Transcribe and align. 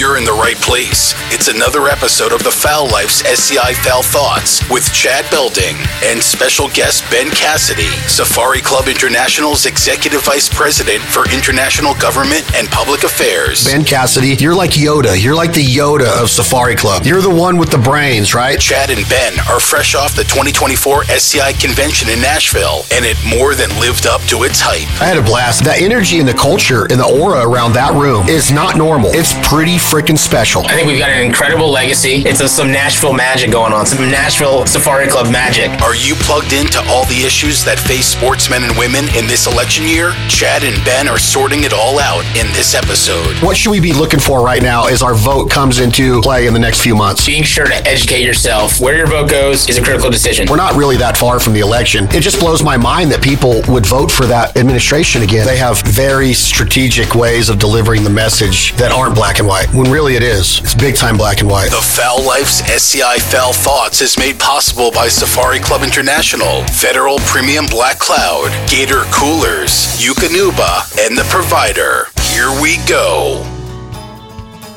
You're 0.00 0.16
in 0.16 0.24
the 0.24 0.32
right 0.32 0.56
place. 0.56 1.12
It's 1.28 1.48
another 1.48 1.86
episode 1.86 2.32
of 2.32 2.42
the 2.42 2.50
Fowl 2.50 2.88
Life's 2.88 3.20
SCI 3.20 3.74
Fowl 3.84 4.02
Thoughts 4.02 4.66
with 4.70 4.90
Chad 4.94 5.30
Belding 5.30 5.76
and 6.02 6.22
special 6.22 6.68
guest 6.70 7.04
Ben 7.10 7.28
Cassidy, 7.28 7.92
Safari 8.08 8.62
Club 8.62 8.88
International's 8.88 9.66
Executive 9.66 10.22
Vice 10.24 10.48
President 10.48 11.02
for 11.02 11.28
International 11.28 11.92
Government 12.00 12.48
and 12.56 12.66
Public 12.68 13.04
Affairs. 13.04 13.66
Ben 13.66 13.84
Cassidy, 13.84 14.28
you're 14.40 14.54
like 14.54 14.70
Yoda. 14.70 15.22
You're 15.22 15.34
like 15.34 15.52
the 15.52 15.60
Yoda 15.60 16.08
of 16.16 16.30
Safari 16.30 16.76
Club. 16.76 17.04
You're 17.04 17.20
the 17.20 17.28
one 17.28 17.58
with 17.58 17.70
the 17.70 17.76
brains, 17.76 18.32
right? 18.32 18.58
Chad 18.58 18.88
and 18.88 19.06
Ben 19.10 19.38
are 19.52 19.60
fresh 19.60 19.94
off 19.94 20.16
the 20.16 20.24
2024 20.24 21.12
SCI 21.12 21.52
convention 21.60 22.08
in 22.08 22.22
Nashville, 22.22 22.86
and 22.90 23.04
it 23.04 23.18
more 23.28 23.54
than 23.54 23.68
lived 23.78 24.06
up 24.06 24.22
to 24.32 24.44
its 24.44 24.62
hype. 24.64 24.88
I 25.02 25.04
had 25.04 25.18
a 25.18 25.22
blast. 25.22 25.62
That 25.64 25.82
energy 25.82 26.20
and 26.20 26.26
the 26.26 26.32
culture 26.32 26.88
and 26.88 26.98
the 26.98 27.04
aura 27.20 27.46
around 27.46 27.74
that 27.74 27.92
room 27.92 28.30
is 28.30 28.50
not 28.50 28.78
normal. 28.78 29.10
It's 29.12 29.34
pretty 29.46 29.76
freaking 29.90 30.16
special. 30.16 30.62
I 30.66 30.74
think 30.74 30.86
we've 30.86 31.00
got 31.00 31.10
an 31.10 31.26
incredible 31.26 31.68
legacy. 31.68 32.22
It's 32.24 32.40
a, 32.40 32.48
some 32.48 32.70
Nashville 32.70 33.12
magic 33.12 33.50
going 33.50 33.72
on, 33.72 33.86
some 33.86 34.08
Nashville 34.08 34.64
Safari 34.64 35.08
Club 35.08 35.32
magic. 35.32 35.68
Are 35.82 35.96
you 35.96 36.14
plugged 36.14 36.52
into 36.52 36.78
all 36.86 37.04
the 37.06 37.24
issues 37.26 37.64
that 37.64 37.76
face 37.76 38.06
sportsmen 38.06 38.62
and 38.62 38.78
women 38.78 39.06
in 39.16 39.26
this 39.26 39.48
election 39.48 39.86
year? 39.86 40.12
Chad 40.28 40.62
and 40.62 40.78
Ben 40.84 41.08
are 41.08 41.18
sorting 41.18 41.64
it 41.64 41.72
all 41.72 41.98
out 41.98 42.24
in 42.38 42.46
this 42.52 42.72
episode. 42.76 43.34
What 43.42 43.56
should 43.56 43.72
we 43.72 43.80
be 43.80 43.92
looking 43.92 44.20
for 44.20 44.44
right 44.44 44.62
now 44.62 44.86
as 44.86 45.02
our 45.02 45.14
vote 45.14 45.50
comes 45.50 45.80
into 45.80 46.20
play 46.20 46.46
in 46.46 46.52
the 46.52 46.60
next 46.60 46.82
few 46.82 46.94
months? 46.94 47.26
Being 47.26 47.42
sure 47.42 47.66
to 47.66 47.74
educate 47.88 48.22
yourself. 48.22 48.80
Where 48.80 48.96
your 48.96 49.08
vote 49.08 49.28
goes 49.28 49.68
is 49.68 49.76
a 49.76 49.82
critical 49.82 50.08
decision. 50.08 50.46
We're 50.48 50.56
not 50.56 50.76
really 50.76 50.98
that 50.98 51.16
far 51.16 51.40
from 51.40 51.52
the 51.52 51.60
election. 51.60 52.04
It 52.12 52.20
just 52.20 52.38
blows 52.38 52.62
my 52.62 52.76
mind 52.76 53.10
that 53.10 53.22
people 53.24 53.62
would 53.66 53.86
vote 53.86 54.12
for 54.12 54.26
that 54.26 54.56
administration 54.56 55.22
again. 55.22 55.46
They 55.46 55.58
have 55.58 55.82
very 55.82 56.32
strategic 56.32 57.16
ways 57.16 57.48
of 57.48 57.58
delivering 57.58 58.04
the 58.04 58.10
message 58.10 58.72
that 58.76 58.92
aren't 58.92 59.16
black 59.16 59.40
and 59.40 59.48
white, 59.48 59.66
when 59.80 59.90
really 59.90 60.14
it 60.14 60.22
is. 60.22 60.60
It's 60.60 60.74
big 60.74 60.94
time 60.94 61.16
black 61.16 61.40
and 61.40 61.48
white. 61.48 61.70
The 61.70 61.76
Fowl 61.76 62.22
Life's 62.22 62.60
SCI 62.60 63.18
Fowl 63.18 63.54
Thoughts 63.54 64.02
is 64.02 64.18
made 64.18 64.38
possible 64.38 64.90
by 64.90 65.08
Safari 65.08 65.58
Club 65.58 65.82
International, 65.82 66.62
Federal 66.64 67.18
Premium 67.20 67.64
Black 67.64 67.98
Cloud, 67.98 68.50
Gator 68.68 69.04
Coolers, 69.10 69.86
Yukonuba, 69.96 71.06
and 71.06 71.16
The 71.16 71.24
Provider. 71.30 72.08
Here 72.20 72.50
we 72.60 72.76
go. 72.86 73.40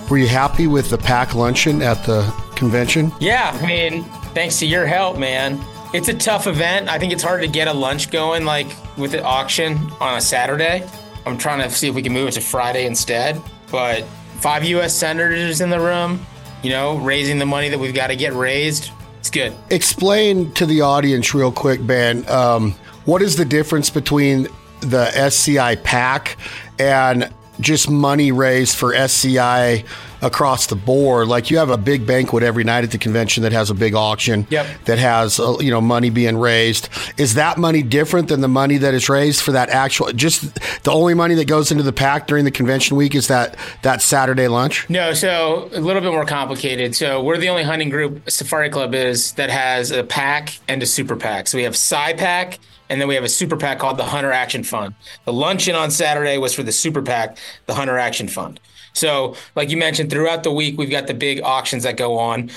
Were 0.09 0.17
you 0.17 0.27
happy 0.27 0.67
with 0.67 0.89
the 0.89 0.97
PAC 0.97 1.35
luncheon 1.35 1.81
at 1.81 2.05
the 2.05 2.21
convention? 2.55 3.11
Yeah, 3.19 3.57
I 3.61 3.67
mean, 3.67 4.05
thanks 4.33 4.59
to 4.59 4.65
your 4.65 4.85
help, 4.85 5.17
man. 5.17 5.61
It's 5.93 6.07
a 6.07 6.13
tough 6.13 6.47
event. 6.47 6.87
I 6.87 6.97
think 6.97 7.11
it's 7.11 7.23
hard 7.23 7.41
to 7.41 7.49
get 7.49 7.67
a 7.67 7.73
lunch 7.73 8.09
going 8.09 8.45
like 8.45 8.67
with 8.97 9.11
the 9.11 9.21
auction 9.21 9.77
on 9.99 10.17
a 10.17 10.21
Saturday. 10.21 10.87
I'm 11.25 11.37
trying 11.37 11.61
to 11.61 11.75
see 11.75 11.89
if 11.89 11.95
we 11.95 12.01
can 12.01 12.13
move 12.13 12.29
it 12.29 12.33
to 12.33 12.41
Friday 12.41 12.85
instead. 12.85 13.41
But 13.69 14.05
five 14.43 14.65
U.S. 14.65 14.93
senators 14.93 15.61
in 15.61 15.69
the 15.69 15.79
room, 15.79 16.23
you 16.63 16.69
know, 16.69 16.97
raising 16.97 17.39
the 17.39 17.45
money 17.45 17.69
that 17.69 17.79
we've 17.79 17.93
got 17.95 18.07
to 18.07 18.15
get 18.17 18.33
raised. 18.33 18.91
It's 19.19 19.29
good. 19.29 19.53
Explain 19.69 20.51
to 20.55 20.65
the 20.65 20.81
audience 20.81 21.33
real 21.33 21.49
quick, 21.49 21.87
Ben. 21.87 22.29
Um, 22.29 22.73
what 23.05 23.21
is 23.21 23.37
the 23.37 23.45
difference 23.45 23.89
between 23.89 24.49
the 24.81 25.09
SCI 25.15 25.77
PAC 25.77 26.35
and 26.77 27.33
just 27.59 27.89
money 27.89 28.31
raised 28.31 28.75
for 28.75 28.93
SCI 28.93 29.83
across 30.21 30.67
the 30.67 30.75
board. 30.75 31.27
Like 31.27 31.51
you 31.51 31.57
have 31.57 31.69
a 31.69 31.77
big 31.77 32.07
banquet 32.07 32.43
every 32.43 32.63
night 32.63 32.83
at 32.85 32.91
the 32.91 32.97
convention 32.97 33.43
that 33.43 33.51
has 33.51 33.69
a 33.69 33.73
big 33.73 33.93
auction 33.93 34.47
Yep. 34.49 34.67
that 34.85 34.97
has 34.97 35.39
uh, 35.39 35.57
you 35.59 35.69
know 35.69 35.81
money 35.81 36.09
being 36.09 36.37
raised. 36.37 36.87
Is 37.17 37.33
that 37.35 37.57
money 37.57 37.83
different 37.83 38.29
than 38.29 38.39
the 38.41 38.47
money 38.47 38.77
that 38.77 38.93
is 38.93 39.09
raised 39.09 39.41
for 39.41 39.51
that 39.51 39.69
actual? 39.69 40.11
Just 40.13 40.55
the 40.83 40.91
only 40.91 41.13
money 41.13 41.35
that 41.35 41.47
goes 41.47 41.71
into 41.71 41.83
the 41.83 41.91
PAC 41.93 42.27
during 42.27 42.45
the 42.45 42.51
convention 42.51 42.95
week 42.95 43.15
is 43.15 43.27
that 43.27 43.57
that 43.81 44.01
Saturday 44.01 44.47
lunch. 44.47 44.89
No, 44.89 45.13
so 45.13 45.69
a 45.73 45.79
little 45.81 46.01
bit 46.01 46.11
more 46.11 46.25
complicated. 46.25 46.95
So 46.95 47.21
we're 47.21 47.37
the 47.37 47.49
only 47.49 47.63
hunting 47.63 47.89
group 47.89 48.29
Safari 48.29 48.69
Club 48.69 48.95
is 48.95 49.33
that 49.33 49.49
has 49.49 49.91
a 49.91 50.03
PAC 50.03 50.57
and 50.69 50.81
a 50.81 50.85
super 50.85 51.15
PAC. 51.17 51.47
So 51.47 51.57
we 51.57 51.63
have 51.65 51.73
SCI 51.73 52.13
PAC 52.13 52.59
and 52.93 53.01
then 53.01 53.07
we 53.07 53.15
have 53.15 53.23
a 53.23 53.29
super 53.29 53.57
PAC 53.57 53.79
called 53.79 53.97
the 53.97 54.03
Hunter 54.03 54.31
Action 54.31 54.63
Fund. 54.63 54.93
The 55.25 55.33
luncheon 55.33 55.73
on 55.73 55.89
Saturday 55.89 56.37
was 56.37 56.53
for 56.53 56.61
the 56.61 56.71
super 56.71 57.01
PAC, 57.01 57.39
the 57.65 57.73
Hunter 57.73 57.97
Action 57.97 58.27
Fund. 58.27 58.59
So, 58.93 59.35
like 59.55 59.71
you 59.71 59.77
mentioned, 59.77 60.11
throughout 60.11 60.43
the 60.43 60.51
week 60.51 60.77
we've 60.77 60.91
got 60.91 61.07
the 61.07 61.15
big 61.15 61.41
auctions 61.41 61.81
that 61.83 61.97
go 61.97 62.19
on, 62.19 62.51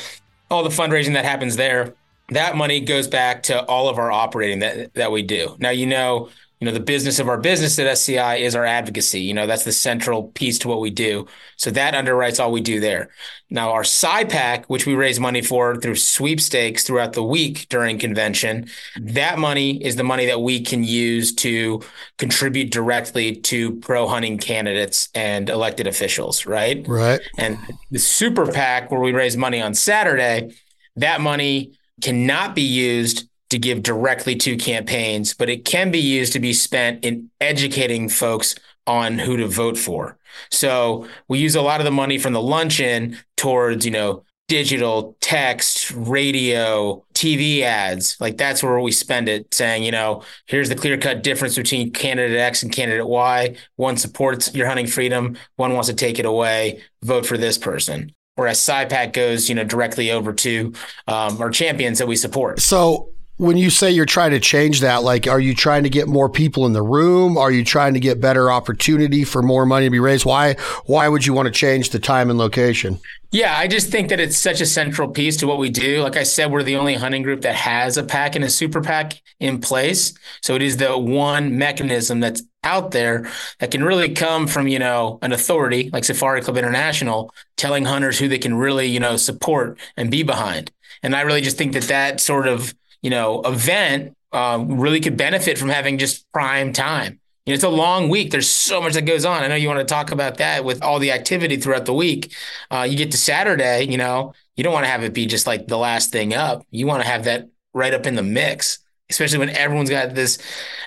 all 0.51 0.63
the 0.63 0.69
fundraising 0.69 1.15
that 1.15 1.25
happens 1.25 1.57
there. 1.57 1.95
That 2.29 2.55
money 2.55 2.81
goes 2.81 3.09
back 3.09 3.45
to 3.45 3.65
all 3.65 3.89
of 3.89 3.99
our 3.99 4.13
operating 4.13 4.59
that 4.59 4.93
that 4.93 5.11
we 5.11 5.23
do. 5.23 5.57
Now, 5.59 5.71
you 5.71 5.87
know, 5.87 6.29
you 6.61 6.65
know 6.65 6.73
the 6.73 6.81
business 6.81 7.19
of 7.19 7.29
our 7.29 7.37
business 7.37 7.79
at 7.79 7.87
SCI 7.87 8.37
is 8.37 8.55
our 8.55 8.65
advocacy. 8.65 9.21
You 9.21 9.35
know, 9.35 9.47
that's 9.47 9.65
the 9.65 9.73
central 9.73 10.29
piece 10.29 10.59
to 10.61 10.69
what 10.69 10.81
we 10.81 10.91
do. 10.91 11.27
So 11.57 11.71
that 11.73 11.93
underwrites 11.93 12.41
all 12.41 12.51
we 12.51 12.63
do 12.63 12.81
there. 12.81 13.11
Now, 13.51 13.73
our 13.73 13.85
PAC, 13.85 14.67
which 14.67 14.87
we 14.87 14.95
raise 14.95 15.21
money 15.21 15.43
for 15.43 15.77
through 15.77 15.97
sweepstakes 15.97 16.83
throughout 16.83 17.13
the 17.13 17.23
week 17.23 17.67
during 17.69 17.99
convention, 17.99 18.65
mm-hmm. 18.65 19.07
that 19.13 19.39
money 19.39 19.85
is 19.85 19.97
the 19.97 20.03
money 20.05 20.27
that 20.27 20.41
we 20.41 20.61
can 20.63 20.83
use 20.83 21.35
to 21.37 21.83
contribute 22.17 22.73
directly 22.73 23.37
to 23.37 23.77
pro 23.77 24.09
hunting 24.09 24.39
candidates 24.39 25.11
and 25.15 25.51
elected 25.51 25.87
officials, 25.87 26.47
right? 26.47 26.87
Right. 26.89 27.21
And 27.37 27.59
the 27.91 27.99
super 27.99 28.51
PAC, 28.51 28.91
where 28.91 29.01
we 29.01 29.13
raise 29.13 29.37
money 29.37 29.61
on 29.61 29.75
Saturday, 29.75 30.55
that 30.97 31.21
money 31.21 31.79
cannot 32.01 32.55
be 32.55 32.63
used 32.63 33.29
to 33.51 33.59
give 33.59 33.83
directly 33.83 34.35
to 34.37 34.57
campaigns, 34.57 35.35
but 35.35 35.49
it 35.49 35.65
can 35.65 35.91
be 35.91 36.01
used 36.01 36.33
to 36.33 36.41
be 36.41 36.53
spent 36.53 37.05
in 37.05 37.31
educating 37.41 38.09
folks 38.09 38.55
on 38.87 39.19
who 39.19 39.37
to 39.37 39.49
vote 39.49 39.79
for. 39.79 40.17
So 40.51 41.09
we 41.29 41.39
use 41.39 41.55
a 41.55 41.63
lot 41.63 41.81
of 41.81 41.85
the 41.85 41.91
money 41.91 42.19
from 42.19 42.33
the 42.33 42.43
luncheon 42.43 43.19
towards, 43.37 43.85
you 43.85 43.91
know, 43.91 44.23
digital, 44.49 45.17
text, 45.21 45.91
radio, 45.91 47.05
TV 47.15 47.63
ads. 47.63 48.17
Like 48.21 48.37
that's 48.37 48.63
where 48.63 48.79
we 48.79 48.93
spend 48.93 49.29
it 49.29 49.53
saying, 49.53 49.83
you 49.83 49.91
know, 49.91 50.23
here's 50.47 50.69
the 50.69 50.77
clear 50.77 50.97
cut 50.97 51.23
difference 51.23 51.57
between 51.57 51.93
candidate 51.93 52.39
X 52.39 52.63
and 52.63 52.71
candidate 52.71 53.09
Y. 53.09 53.57
One 53.77 53.97
supports 53.97 54.55
your 54.55 54.67
hunting 54.69 54.87
freedom, 54.87 55.37
one 55.57 55.73
wants 55.73 55.89
to 55.89 55.95
take 55.95 56.19
it 56.19 56.27
away. 56.27 56.83
Vote 57.03 57.27
for 57.27 57.37
this 57.37 57.59
person. 57.59 58.13
Whereas 58.37 58.61
SciPac 58.61 59.15
goes, 59.15 59.49
you 59.49 59.55
know, 59.55 59.65
directly 59.65 60.11
over 60.11 60.33
to 60.35 60.75
um, 61.09 61.41
our 61.41 61.51
champions 61.51 61.99
that 61.99 62.07
we 62.07 62.17
support. 62.17 62.61
So 62.61 63.11
when 63.39 63.59
you 63.59 63.69
say 63.69 63.91
you're 63.91 64.07
trying 64.07 64.31
to 64.31 64.41
change 64.41 64.81
that, 64.81 65.03
like, 65.03 65.27
are 65.27 65.41
you 65.41 65.55
trying 65.55 65.83
to 65.83 65.91
get 65.91 66.09
more 66.09 66.29
people 66.29 66.65
in 66.65 66.73
the 66.73 66.83
room? 66.83 67.37
Are 67.37 67.51
you 67.51 67.65
trying 67.65 67.95
to 67.95 68.01
get 68.01 68.21
better 68.21 68.51
opportunity 68.51 69.25
for 69.25 69.43
more 69.43 69.67
money 69.67 69.87
to 69.87 69.91
be 69.91 69.99
raised? 69.99 70.25
Why? 70.25 70.55
Why 70.87 71.09
would 71.09 71.27
you 71.27 71.35
want 71.35 71.47
to 71.47 71.53
change 71.53 71.91
the 71.91 71.99
time 71.99 72.31
and 72.31 72.39
location? 72.39 72.99
Yeah, 73.33 73.55
I 73.59 73.67
just 73.67 73.91
think 73.91 74.09
that 74.09 74.21
it's 74.21 74.39
such 74.39 74.63
a 74.63 74.67
central 74.67 75.09
piece 75.09 75.37
to 75.39 75.47
what 75.47 75.59
we 75.59 75.69
do. 75.69 76.01
Like 76.01 76.17
I 76.17 76.23
said, 76.23 76.51
we're 76.51 76.63
the 76.63 76.77
only 76.77 76.95
hunting 76.95 77.23
group 77.23 77.43
that 77.43 77.57
has 77.57 77.99
a 77.99 78.05
PAC 78.05 78.37
and 78.37 78.45
a 78.45 78.49
super 78.49 78.81
PAC 78.81 79.21
in 79.41 79.61
place. 79.61 80.15
So 80.41 80.55
it 80.55 80.63
is 80.63 80.79
the 80.79 80.97
one 80.97 81.59
mechanism 81.59 82.21
that's 82.21 82.43
out 82.65 82.93
there 82.93 83.31
that 83.59 83.71
can 83.71 83.85
really 83.85 84.15
come 84.15 84.47
from, 84.47 84.69
you 84.69 84.79
know, 84.79 85.19
an 85.21 85.33
authority 85.33 85.91
like 85.93 86.05
Safari 86.05 86.41
Club 86.41 86.57
International 86.57 87.31
telling 87.57 87.85
hunters 87.85 88.19
who 88.19 88.29
they 88.29 88.39
can 88.39 88.55
really, 88.55 88.87
you 88.87 89.01
know, 89.01 89.17
support 89.17 89.79
and 89.97 90.11
be 90.11 90.23
behind. 90.23 90.73
And 91.03 91.15
I 91.15 91.21
really 91.23 91.43
just 91.43 91.59
think 91.59 91.75
that 91.75 91.85
that 91.85 92.21
sort 92.21 92.49
of, 92.49 92.75
you 93.03 93.11
know, 93.11 93.43
event 93.43 94.17
uh, 94.33 94.63
really 94.67 95.01
could 95.01 95.17
benefit 95.17 95.59
from 95.59 95.69
having 95.69 95.99
just 95.99 96.31
prime 96.33 96.73
time. 96.73 97.21
You 97.45 97.53
know, 97.53 97.55
it's 97.55 97.65
a 97.65 97.69
long 97.69 98.09
week. 98.09 98.33
There's 98.33 98.51
so 98.51 98.81
much 98.81 98.95
that 98.95 99.03
goes 99.03 99.25
on. 99.25 99.43
I 99.45 99.47
know 99.49 99.55
you 99.55 99.69
want 99.69 99.79
to 99.79 99.85
talk 99.85 100.11
about 100.11 100.39
that 100.39 100.65
with 100.65 100.83
all 100.83 100.99
the 100.99 101.13
activity 101.13 101.57
throughout 101.57 101.87
the 101.87 101.95
week. 101.95 102.35
Uh, 102.71 102.87
you 102.89 102.97
get 102.97 103.13
to 103.13 103.17
Saturday, 103.17 103.85
you 103.85 103.97
know, 103.97 104.35
you 104.57 104.65
don't 104.65 104.73
want 104.73 104.85
to 104.85 104.91
have 104.91 105.05
it 105.05 105.15
be 105.15 105.27
just 105.27 105.47
like 105.47 105.69
the 105.69 105.79
last 105.79 106.11
thing 106.11 106.35
up. 106.35 106.67
You 106.71 106.87
want 106.87 107.03
to 107.03 107.09
have 107.09 107.25
that 107.25 107.49
right 107.73 107.95
up 107.95 108.05
in 108.07 108.17
the 108.17 108.23
mix, 108.25 108.81
especially 109.11 109.39
when 109.39 109.51
everyone's 109.51 109.91
got 109.91 110.15
this 110.15 110.39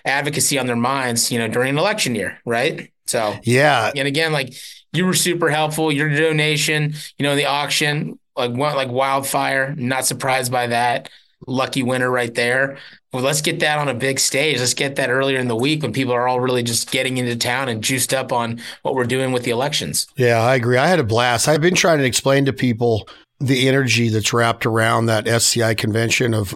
advocacy 0.03 0.59
on 0.59 0.67
their 0.67 0.75
minds, 0.75 1.31
you 1.31 1.39
know, 1.39 1.47
during 1.47 1.69
an 1.69 1.77
election 1.77 2.13
year, 2.13 2.39
right? 2.45 2.91
So, 3.05 3.35
Yeah. 3.43 3.91
and 3.95 4.07
again, 4.07 4.33
like 4.33 4.53
you 4.91 5.05
were 5.05 5.13
super 5.13 5.49
helpful. 5.49 5.91
Your 5.91 6.09
donation, 6.09 6.93
you 7.17 7.23
know, 7.23 7.35
the 7.35 7.45
auction, 7.45 8.19
like 8.35 8.51
went 8.51 8.75
like 8.75 8.89
wildfire. 8.89 9.73
Not 9.77 10.05
surprised 10.05 10.51
by 10.51 10.67
that. 10.67 11.09
Lucky 11.47 11.83
winner 11.83 12.09
right 12.11 12.33
there. 12.33 12.77
Well, 13.11 13.23
let's 13.23 13.41
get 13.41 13.59
that 13.61 13.79
on 13.79 13.87
a 13.87 13.93
big 13.93 14.19
stage. 14.19 14.59
Let's 14.59 14.73
get 14.73 14.97
that 14.97 15.09
earlier 15.09 15.39
in 15.39 15.47
the 15.47 15.55
week 15.55 15.81
when 15.81 15.93
people 15.93 16.13
are 16.13 16.27
all 16.27 16.39
really 16.39 16.63
just 16.63 16.91
getting 16.91 17.17
into 17.17 17.35
town 17.35 17.69
and 17.69 17.83
juiced 17.83 18.13
up 18.13 18.31
on 18.31 18.61
what 18.83 18.93
we're 18.93 19.05
doing 19.05 19.31
with 19.31 19.43
the 19.43 19.51
elections. 19.51 20.05
Yeah, 20.15 20.39
I 20.39 20.55
agree. 20.55 20.77
I 20.77 20.87
had 20.87 20.99
a 20.99 21.03
blast. 21.03 21.47
I've 21.47 21.61
been 21.61 21.75
trying 21.75 21.99
to 21.99 22.05
explain 22.05 22.45
to 22.45 22.53
people 22.53 23.07
the 23.39 23.67
energy 23.67 24.09
that's 24.09 24.33
wrapped 24.33 24.65
around 24.65 25.07
that 25.07 25.27
SCI 25.27 25.73
convention 25.73 26.33
of 26.33 26.53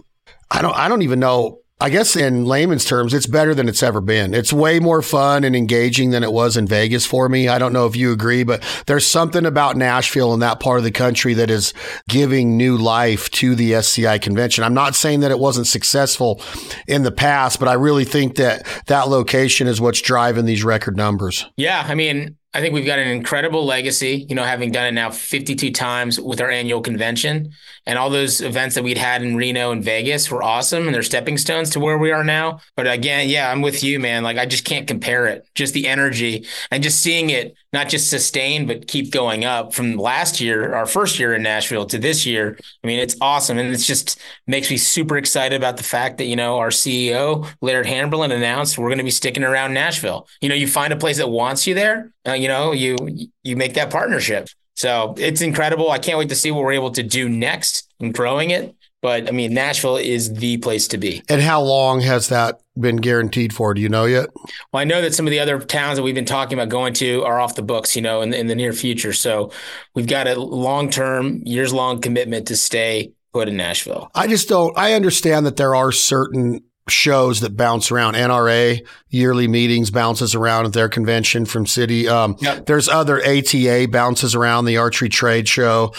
I 0.51 0.61
don't 0.61 0.75
I 0.75 0.87
don't 0.87 1.01
even 1.01 1.19
know 1.19 1.59
I 1.83 1.89
guess 1.89 2.15
in 2.15 2.45
layman's 2.45 2.85
terms, 2.85 3.13
it's 3.13 3.27
better 3.27 3.53
than 3.53 3.67
it's 3.67 3.83
ever 3.83 3.99
been. 3.99 4.33
It's 4.33 4.53
way 4.53 4.79
more 4.79 5.01
fun 5.01 5.43
and 5.43 5.53
engaging 5.53 6.11
than 6.11 6.23
it 6.23 6.31
was 6.31 6.55
in 6.55 6.65
Vegas 6.65 7.05
for 7.05 7.27
me. 7.27 7.49
I 7.49 7.59
don't 7.59 7.73
know 7.73 7.87
if 7.87 7.93
you 7.97 8.13
agree, 8.13 8.45
but 8.45 8.63
there's 8.87 9.05
something 9.05 9.45
about 9.45 9.75
Nashville 9.75 10.31
and 10.31 10.41
that 10.41 10.61
part 10.61 10.77
of 10.77 10.85
the 10.85 10.91
country 10.91 11.33
that 11.33 11.49
is 11.49 11.73
giving 12.07 12.55
new 12.55 12.77
life 12.77 13.29
to 13.31 13.53
the 13.53 13.75
SCI 13.75 14.17
convention. 14.19 14.63
I'm 14.63 14.73
not 14.73 14.95
saying 14.95 15.19
that 15.19 15.31
it 15.31 15.39
wasn't 15.39 15.67
successful 15.67 16.41
in 16.87 17.03
the 17.03 17.11
past, 17.11 17.59
but 17.59 17.67
I 17.67 17.73
really 17.73 18.05
think 18.05 18.37
that 18.37 18.65
that 18.87 19.09
location 19.09 19.67
is 19.67 19.81
what's 19.81 19.99
driving 19.99 20.45
these 20.45 20.63
record 20.63 20.95
numbers. 20.95 21.45
Yeah, 21.57 21.83
I 21.85 21.95
mean, 21.95 22.37
I 22.55 22.61
think 22.61 22.73
we've 22.73 22.85
got 22.85 22.99
an 22.99 23.07
incredible 23.07 23.65
legacy, 23.65 24.27
you 24.29 24.35
know, 24.35 24.43
having 24.43 24.71
done 24.71 24.85
it 24.85 24.91
now 24.91 25.09
52 25.09 25.71
times 25.71 26.19
with 26.19 26.39
our 26.39 26.51
annual 26.51 26.81
convention. 26.81 27.51
And 27.87 27.97
all 27.97 28.11
those 28.11 28.41
events 28.41 28.75
that 28.75 28.83
we'd 28.83 28.97
had 28.97 29.23
in 29.23 29.35
Reno 29.35 29.71
and 29.71 29.83
Vegas 29.83 30.29
were 30.29 30.43
awesome 30.43 30.85
and 30.85 30.93
they're 30.93 31.01
stepping 31.01 31.37
stones 31.39 31.71
to 31.71 31.79
where 31.79 31.97
we 31.97 32.11
are 32.11 32.23
now. 32.23 32.59
But 32.75 32.87
again, 32.87 33.27
yeah, 33.27 33.51
I'm 33.51 33.61
with 33.61 33.83
you, 33.83 33.99
man. 33.99 34.23
Like 34.23 34.37
I 34.37 34.45
just 34.45 34.65
can't 34.65 34.87
compare 34.87 35.25
it. 35.25 35.47
Just 35.55 35.73
the 35.73 35.87
energy 35.87 36.45
and 36.69 36.83
just 36.83 37.01
seeing 37.01 37.31
it 37.31 37.55
not 37.73 37.89
just 37.89 38.09
sustain, 38.09 38.67
but 38.67 38.87
keep 38.87 39.11
going 39.11 39.43
up 39.43 39.73
from 39.73 39.97
last 39.97 40.39
year, 40.39 40.73
our 40.75 40.85
first 40.85 41.19
year 41.19 41.33
in 41.33 41.41
Nashville 41.41 41.85
to 41.87 41.97
this 41.97 42.25
year. 42.25 42.57
I 42.83 42.87
mean, 42.87 42.99
it's 42.99 43.15
awesome. 43.19 43.57
And 43.57 43.73
it's 43.73 43.87
just 43.87 44.19
makes 44.45 44.69
me 44.69 44.77
super 44.77 45.17
excited 45.17 45.55
about 45.55 45.77
the 45.77 45.83
fact 45.83 46.19
that, 46.19 46.25
you 46.25 46.35
know, 46.35 46.59
our 46.59 46.69
CEO, 46.69 47.49
Laird 47.61 47.87
Hamberlin, 47.87 48.31
announced 48.31 48.77
we're 48.77 48.89
going 48.89 48.99
to 48.99 49.03
be 49.03 49.11
sticking 49.11 49.43
around 49.43 49.73
Nashville. 49.73 50.27
You 50.39 50.49
know, 50.49 50.55
you 50.55 50.67
find 50.67 50.93
a 50.93 50.97
place 50.97 51.17
that 51.17 51.29
wants 51.29 51.65
you 51.65 51.73
there, 51.73 52.11
uh, 52.27 52.33
you 52.33 52.47
know, 52.47 52.71
you 52.71 52.95
you 53.43 53.55
make 53.55 53.73
that 53.73 53.89
partnership. 53.89 54.47
So 54.75 55.15
it's 55.17 55.41
incredible. 55.41 55.91
I 55.91 55.99
can't 55.99 56.17
wait 56.17 56.29
to 56.29 56.35
see 56.35 56.51
what 56.51 56.63
we're 56.63 56.73
able 56.73 56.91
to 56.91 57.03
do 57.03 57.29
next 57.29 57.91
in 57.99 58.11
growing 58.11 58.51
it. 58.51 58.75
But 59.03 59.27
I 59.27 59.31
mean, 59.31 59.53
Nashville 59.53 59.97
is 59.97 60.33
the 60.33 60.55
place 60.59 60.87
to 60.87 60.97
be. 60.97 61.21
And 61.27 61.41
how 61.41 61.61
long 61.61 61.99
has 61.99 62.29
that 62.29 62.61
been 62.79 62.95
guaranteed 62.95 63.51
for? 63.51 63.73
Do 63.73 63.81
you 63.81 63.89
know 63.89 64.05
yet? 64.05 64.29
Well, 64.71 64.79
I 64.79 64.85
know 64.85 65.01
that 65.01 65.13
some 65.13 65.27
of 65.27 65.31
the 65.31 65.41
other 65.41 65.59
towns 65.59 65.97
that 65.97 66.03
we've 66.03 66.15
been 66.15 66.23
talking 66.23 66.57
about 66.57 66.69
going 66.69 66.93
to 66.95 67.21
are 67.25 67.37
off 67.37 67.55
the 67.55 67.63
books, 67.63 67.97
you 67.97 68.01
know, 68.01 68.21
in, 68.21 68.33
in 68.33 68.47
the 68.47 68.55
near 68.55 68.71
future. 68.71 69.11
So 69.11 69.51
we've 69.93 70.07
got 70.07 70.27
a 70.29 70.39
long 70.39 70.89
term, 70.89 71.41
years 71.43 71.73
long 71.73 71.99
commitment 71.99 72.47
to 72.47 72.55
stay 72.55 73.11
put 73.33 73.49
in 73.49 73.57
Nashville. 73.57 74.09
I 74.15 74.27
just 74.27 74.47
don't, 74.47 74.75
I 74.77 74.93
understand 74.93 75.45
that 75.47 75.57
there 75.57 75.75
are 75.75 75.91
certain 75.91 76.61
shows 76.87 77.41
that 77.41 77.57
bounce 77.57 77.91
around. 77.91 78.13
NRA 78.13 78.87
yearly 79.09 79.49
meetings 79.49 79.91
bounces 79.91 80.33
around 80.33 80.65
at 80.65 80.71
their 80.71 80.87
convention 80.87 81.43
from 81.43 81.65
city. 81.65 82.07
Um, 82.07 82.37
yep. 82.39 82.67
There's 82.67 82.87
other 82.87 83.21
ATA 83.21 83.87
bounces 83.91 84.33
around 84.33 84.63
the 84.63 84.77
archery 84.77 85.09
trade 85.09 85.49
show. 85.49 85.93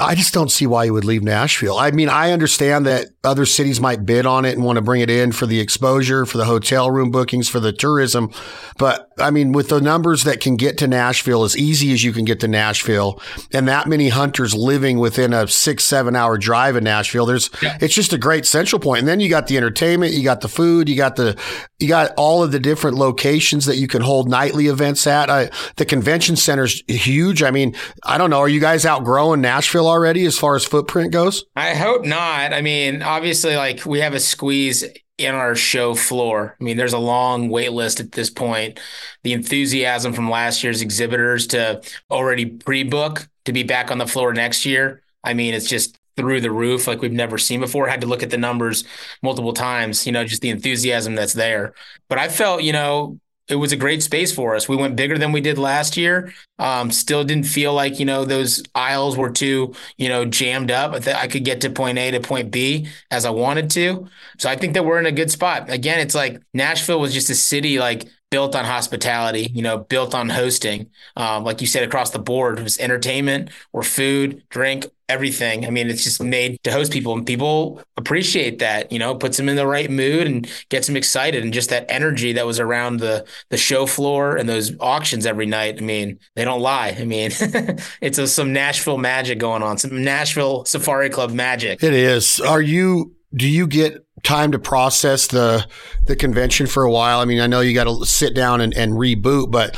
I 0.00 0.16
just 0.16 0.34
don't 0.34 0.50
see 0.50 0.66
why 0.66 0.84
you 0.84 0.92
would 0.92 1.04
leave 1.04 1.22
Nashville. 1.22 1.78
I 1.78 1.92
mean, 1.92 2.08
I 2.08 2.32
understand 2.32 2.84
that 2.86 3.10
other 3.22 3.46
cities 3.46 3.80
might 3.80 4.04
bid 4.04 4.26
on 4.26 4.44
it 4.44 4.54
and 4.54 4.64
want 4.64 4.76
to 4.76 4.82
bring 4.82 5.00
it 5.00 5.08
in 5.08 5.30
for 5.30 5.46
the 5.46 5.60
exposure, 5.60 6.26
for 6.26 6.36
the 6.36 6.46
hotel 6.46 6.90
room 6.90 7.12
bookings, 7.12 7.48
for 7.48 7.60
the 7.60 7.72
tourism. 7.72 8.32
But 8.76 9.08
I 9.18 9.30
mean, 9.30 9.52
with 9.52 9.68
the 9.68 9.80
numbers 9.80 10.24
that 10.24 10.40
can 10.40 10.56
get 10.56 10.78
to 10.78 10.88
Nashville 10.88 11.44
as 11.44 11.56
easy 11.56 11.92
as 11.92 12.02
you 12.02 12.12
can 12.12 12.24
get 12.24 12.40
to 12.40 12.48
Nashville 12.48 13.22
and 13.52 13.68
that 13.68 13.86
many 13.86 14.08
hunters 14.08 14.52
living 14.52 14.98
within 14.98 15.32
a 15.32 15.46
six, 15.46 15.84
seven 15.84 16.16
hour 16.16 16.38
drive 16.38 16.74
in 16.74 16.82
Nashville, 16.82 17.26
there's, 17.26 17.48
yeah. 17.62 17.78
it's 17.80 17.94
just 17.94 18.12
a 18.12 18.18
great 18.18 18.46
central 18.46 18.80
point. 18.80 19.00
And 19.00 19.08
then 19.08 19.20
you 19.20 19.28
got 19.28 19.46
the 19.46 19.56
entertainment, 19.56 20.12
you 20.12 20.24
got 20.24 20.40
the 20.40 20.48
food, 20.48 20.88
you 20.88 20.96
got 20.96 21.14
the, 21.14 21.38
you 21.78 21.88
got 21.88 22.12
all 22.16 22.42
of 22.42 22.52
the 22.52 22.60
different 22.60 22.96
locations 22.96 23.66
that 23.66 23.76
you 23.76 23.88
can 23.88 24.02
hold 24.02 24.28
nightly 24.28 24.66
events 24.66 25.06
at. 25.06 25.52
The 25.76 25.84
convention 25.84 26.36
center's 26.36 26.82
huge. 26.88 27.42
I 27.42 27.50
mean, 27.50 27.74
I 28.04 28.18
don't 28.18 28.30
know. 28.30 28.38
Are 28.38 28.48
you 28.48 28.60
guys 28.60 28.84
outgrowing 28.84 29.40
Nashville? 29.40 29.84
already 29.84 30.24
as 30.24 30.38
far 30.38 30.56
as 30.56 30.64
footprint 30.64 31.12
goes? 31.12 31.44
I 31.56 31.74
hope 31.74 32.04
not. 32.04 32.52
I 32.52 32.60
mean, 32.60 33.02
obviously, 33.02 33.56
like 33.56 33.84
we 33.84 34.00
have 34.00 34.14
a 34.14 34.20
squeeze 34.20 34.84
in 35.18 35.34
our 35.34 35.54
show 35.54 35.94
floor. 35.94 36.56
I 36.60 36.64
mean, 36.64 36.76
there's 36.76 36.92
a 36.92 36.98
long 36.98 37.48
wait 37.48 37.72
list 37.72 38.00
at 38.00 38.12
this 38.12 38.30
point. 38.30 38.80
The 39.22 39.32
enthusiasm 39.32 40.12
from 40.12 40.30
last 40.30 40.64
year's 40.64 40.82
exhibitors 40.82 41.46
to 41.48 41.82
already 42.10 42.46
pre-book 42.46 43.28
to 43.44 43.52
be 43.52 43.62
back 43.62 43.90
on 43.90 43.98
the 43.98 44.06
floor 44.06 44.32
next 44.32 44.64
year. 44.66 45.02
I 45.22 45.34
mean, 45.34 45.54
it's 45.54 45.68
just 45.68 45.98
through 46.16 46.40
the 46.40 46.50
roof 46.50 46.86
like 46.86 47.00
we've 47.00 47.12
never 47.12 47.38
seen 47.38 47.60
before. 47.60 47.88
Had 47.88 48.00
to 48.02 48.06
look 48.06 48.22
at 48.22 48.30
the 48.30 48.38
numbers 48.38 48.84
multiple 49.22 49.52
times, 49.52 50.06
you 50.06 50.12
know, 50.12 50.24
just 50.24 50.42
the 50.42 50.50
enthusiasm 50.50 51.14
that's 51.14 51.32
there. 51.32 51.74
But 52.08 52.18
I 52.18 52.28
felt, 52.28 52.62
you 52.62 52.72
know, 52.72 53.18
it 53.48 53.56
was 53.56 53.72
a 53.72 53.76
great 53.76 54.02
space 54.02 54.32
for 54.32 54.54
us. 54.54 54.68
We 54.68 54.76
went 54.76 54.96
bigger 54.96 55.18
than 55.18 55.32
we 55.32 55.40
did 55.40 55.58
last 55.58 55.96
year. 55.98 56.32
Um, 56.58 56.90
still 56.90 57.24
didn't 57.24 57.44
feel 57.44 57.74
like 57.74 57.98
you 57.98 58.06
know 58.06 58.24
those 58.24 58.62
aisles 58.74 59.16
were 59.18 59.30
too 59.30 59.74
you 59.98 60.08
know 60.08 60.24
jammed 60.24 60.70
up. 60.70 60.94
I 61.06 61.28
could 61.28 61.44
get 61.44 61.60
to 61.62 61.70
point 61.70 61.98
A 61.98 62.10
to 62.12 62.20
point 62.20 62.50
B 62.50 62.88
as 63.10 63.26
I 63.26 63.30
wanted 63.30 63.70
to. 63.72 64.08
So 64.38 64.48
I 64.48 64.56
think 64.56 64.72
that 64.74 64.84
we're 64.84 64.98
in 64.98 65.06
a 65.06 65.12
good 65.12 65.30
spot. 65.30 65.68
Again, 65.70 66.00
it's 66.00 66.14
like 66.14 66.40
Nashville 66.54 67.00
was 67.00 67.12
just 67.12 67.28
a 67.28 67.34
city 67.34 67.78
like 67.78 68.08
built 68.30 68.56
on 68.56 68.64
hospitality, 68.64 69.50
you 69.54 69.62
know, 69.62 69.78
built 69.78 70.14
on 70.14 70.28
hosting. 70.28 70.90
Um, 71.16 71.44
like 71.44 71.60
you 71.60 71.66
said, 71.66 71.84
across 71.84 72.10
the 72.10 72.18
board, 72.18 72.58
it 72.58 72.62
was 72.62 72.78
entertainment 72.78 73.50
or 73.72 73.82
food, 73.82 74.42
drink, 74.48 74.86
everything. 75.08 75.66
I 75.66 75.70
mean, 75.70 75.88
it's 75.88 76.02
just 76.02 76.22
made 76.22 76.58
to 76.64 76.72
host 76.72 76.92
people, 76.92 77.12
and 77.12 77.26
people 77.26 77.80
appreciate 77.96 78.58
that. 78.58 78.90
You 78.90 78.98
know, 78.98 79.14
puts 79.14 79.36
them 79.36 79.48
in 79.48 79.56
the 79.56 79.66
right 79.66 79.90
mood 79.90 80.26
and 80.26 80.48
gets 80.68 80.86
them 80.86 80.96
excited, 80.96 81.44
and 81.44 81.52
just 81.52 81.70
that 81.70 81.86
energy 81.88 82.32
that 82.32 82.46
was 82.46 82.58
around 82.60 82.98
the 82.98 83.26
the 83.50 83.56
show 83.56 83.86
floor 83.86 84.36
and 84.36 84.48
those 84.48 84.72
auctions 84.80 85.26
every 85.26 85.46
night. 85.46 85.76
I 85.78 85.84
mean, 85.84 86.18
they 86.34 86.44
don't 86.44 86.60
lie. 86.60 86.96
I 86.98 87.04
mean, 87.04 87.30
it's 88.00 88.18
a, 88.18 88.26
some 88.26 88.52
Nashville 88.52 88.98
magic 88.98 89.38
going 89.38 89.62
on, 89.62 89.78
some 89.78 90.02
Nashville 90.02 90.64
Safari 90.64 91.10
Club 91.10 91.32
magic. 91.32 91.82
It 91.82 91.94
is. 91.94 92.40
Are 92.40 92.62
you? 92.62 93.13
Do 93.34 93.48
you 93.48 93.66
get 93.66 94.04
time 94.22 94.52
to 94.52 94.58
process 94.58 95.26
the 95.26 95.66
the 96.04 96.16
convention 96.16 96.66
for 96.66 96.82
a 96.82 96.90
while? 96.90 97.20
I 97.20 97.24
mean, 97.24 97.40
I 97.40 97.46
know 97.46 97.60
you 97.60 97.74
got 97.74 97.84
to 97.84 98.06
sit 98.06 98.34
down 98.34 98.60
and, 98.60 98.74
and 98.74 98.92
reboot, 98.92 99.50
but 99.50 99.76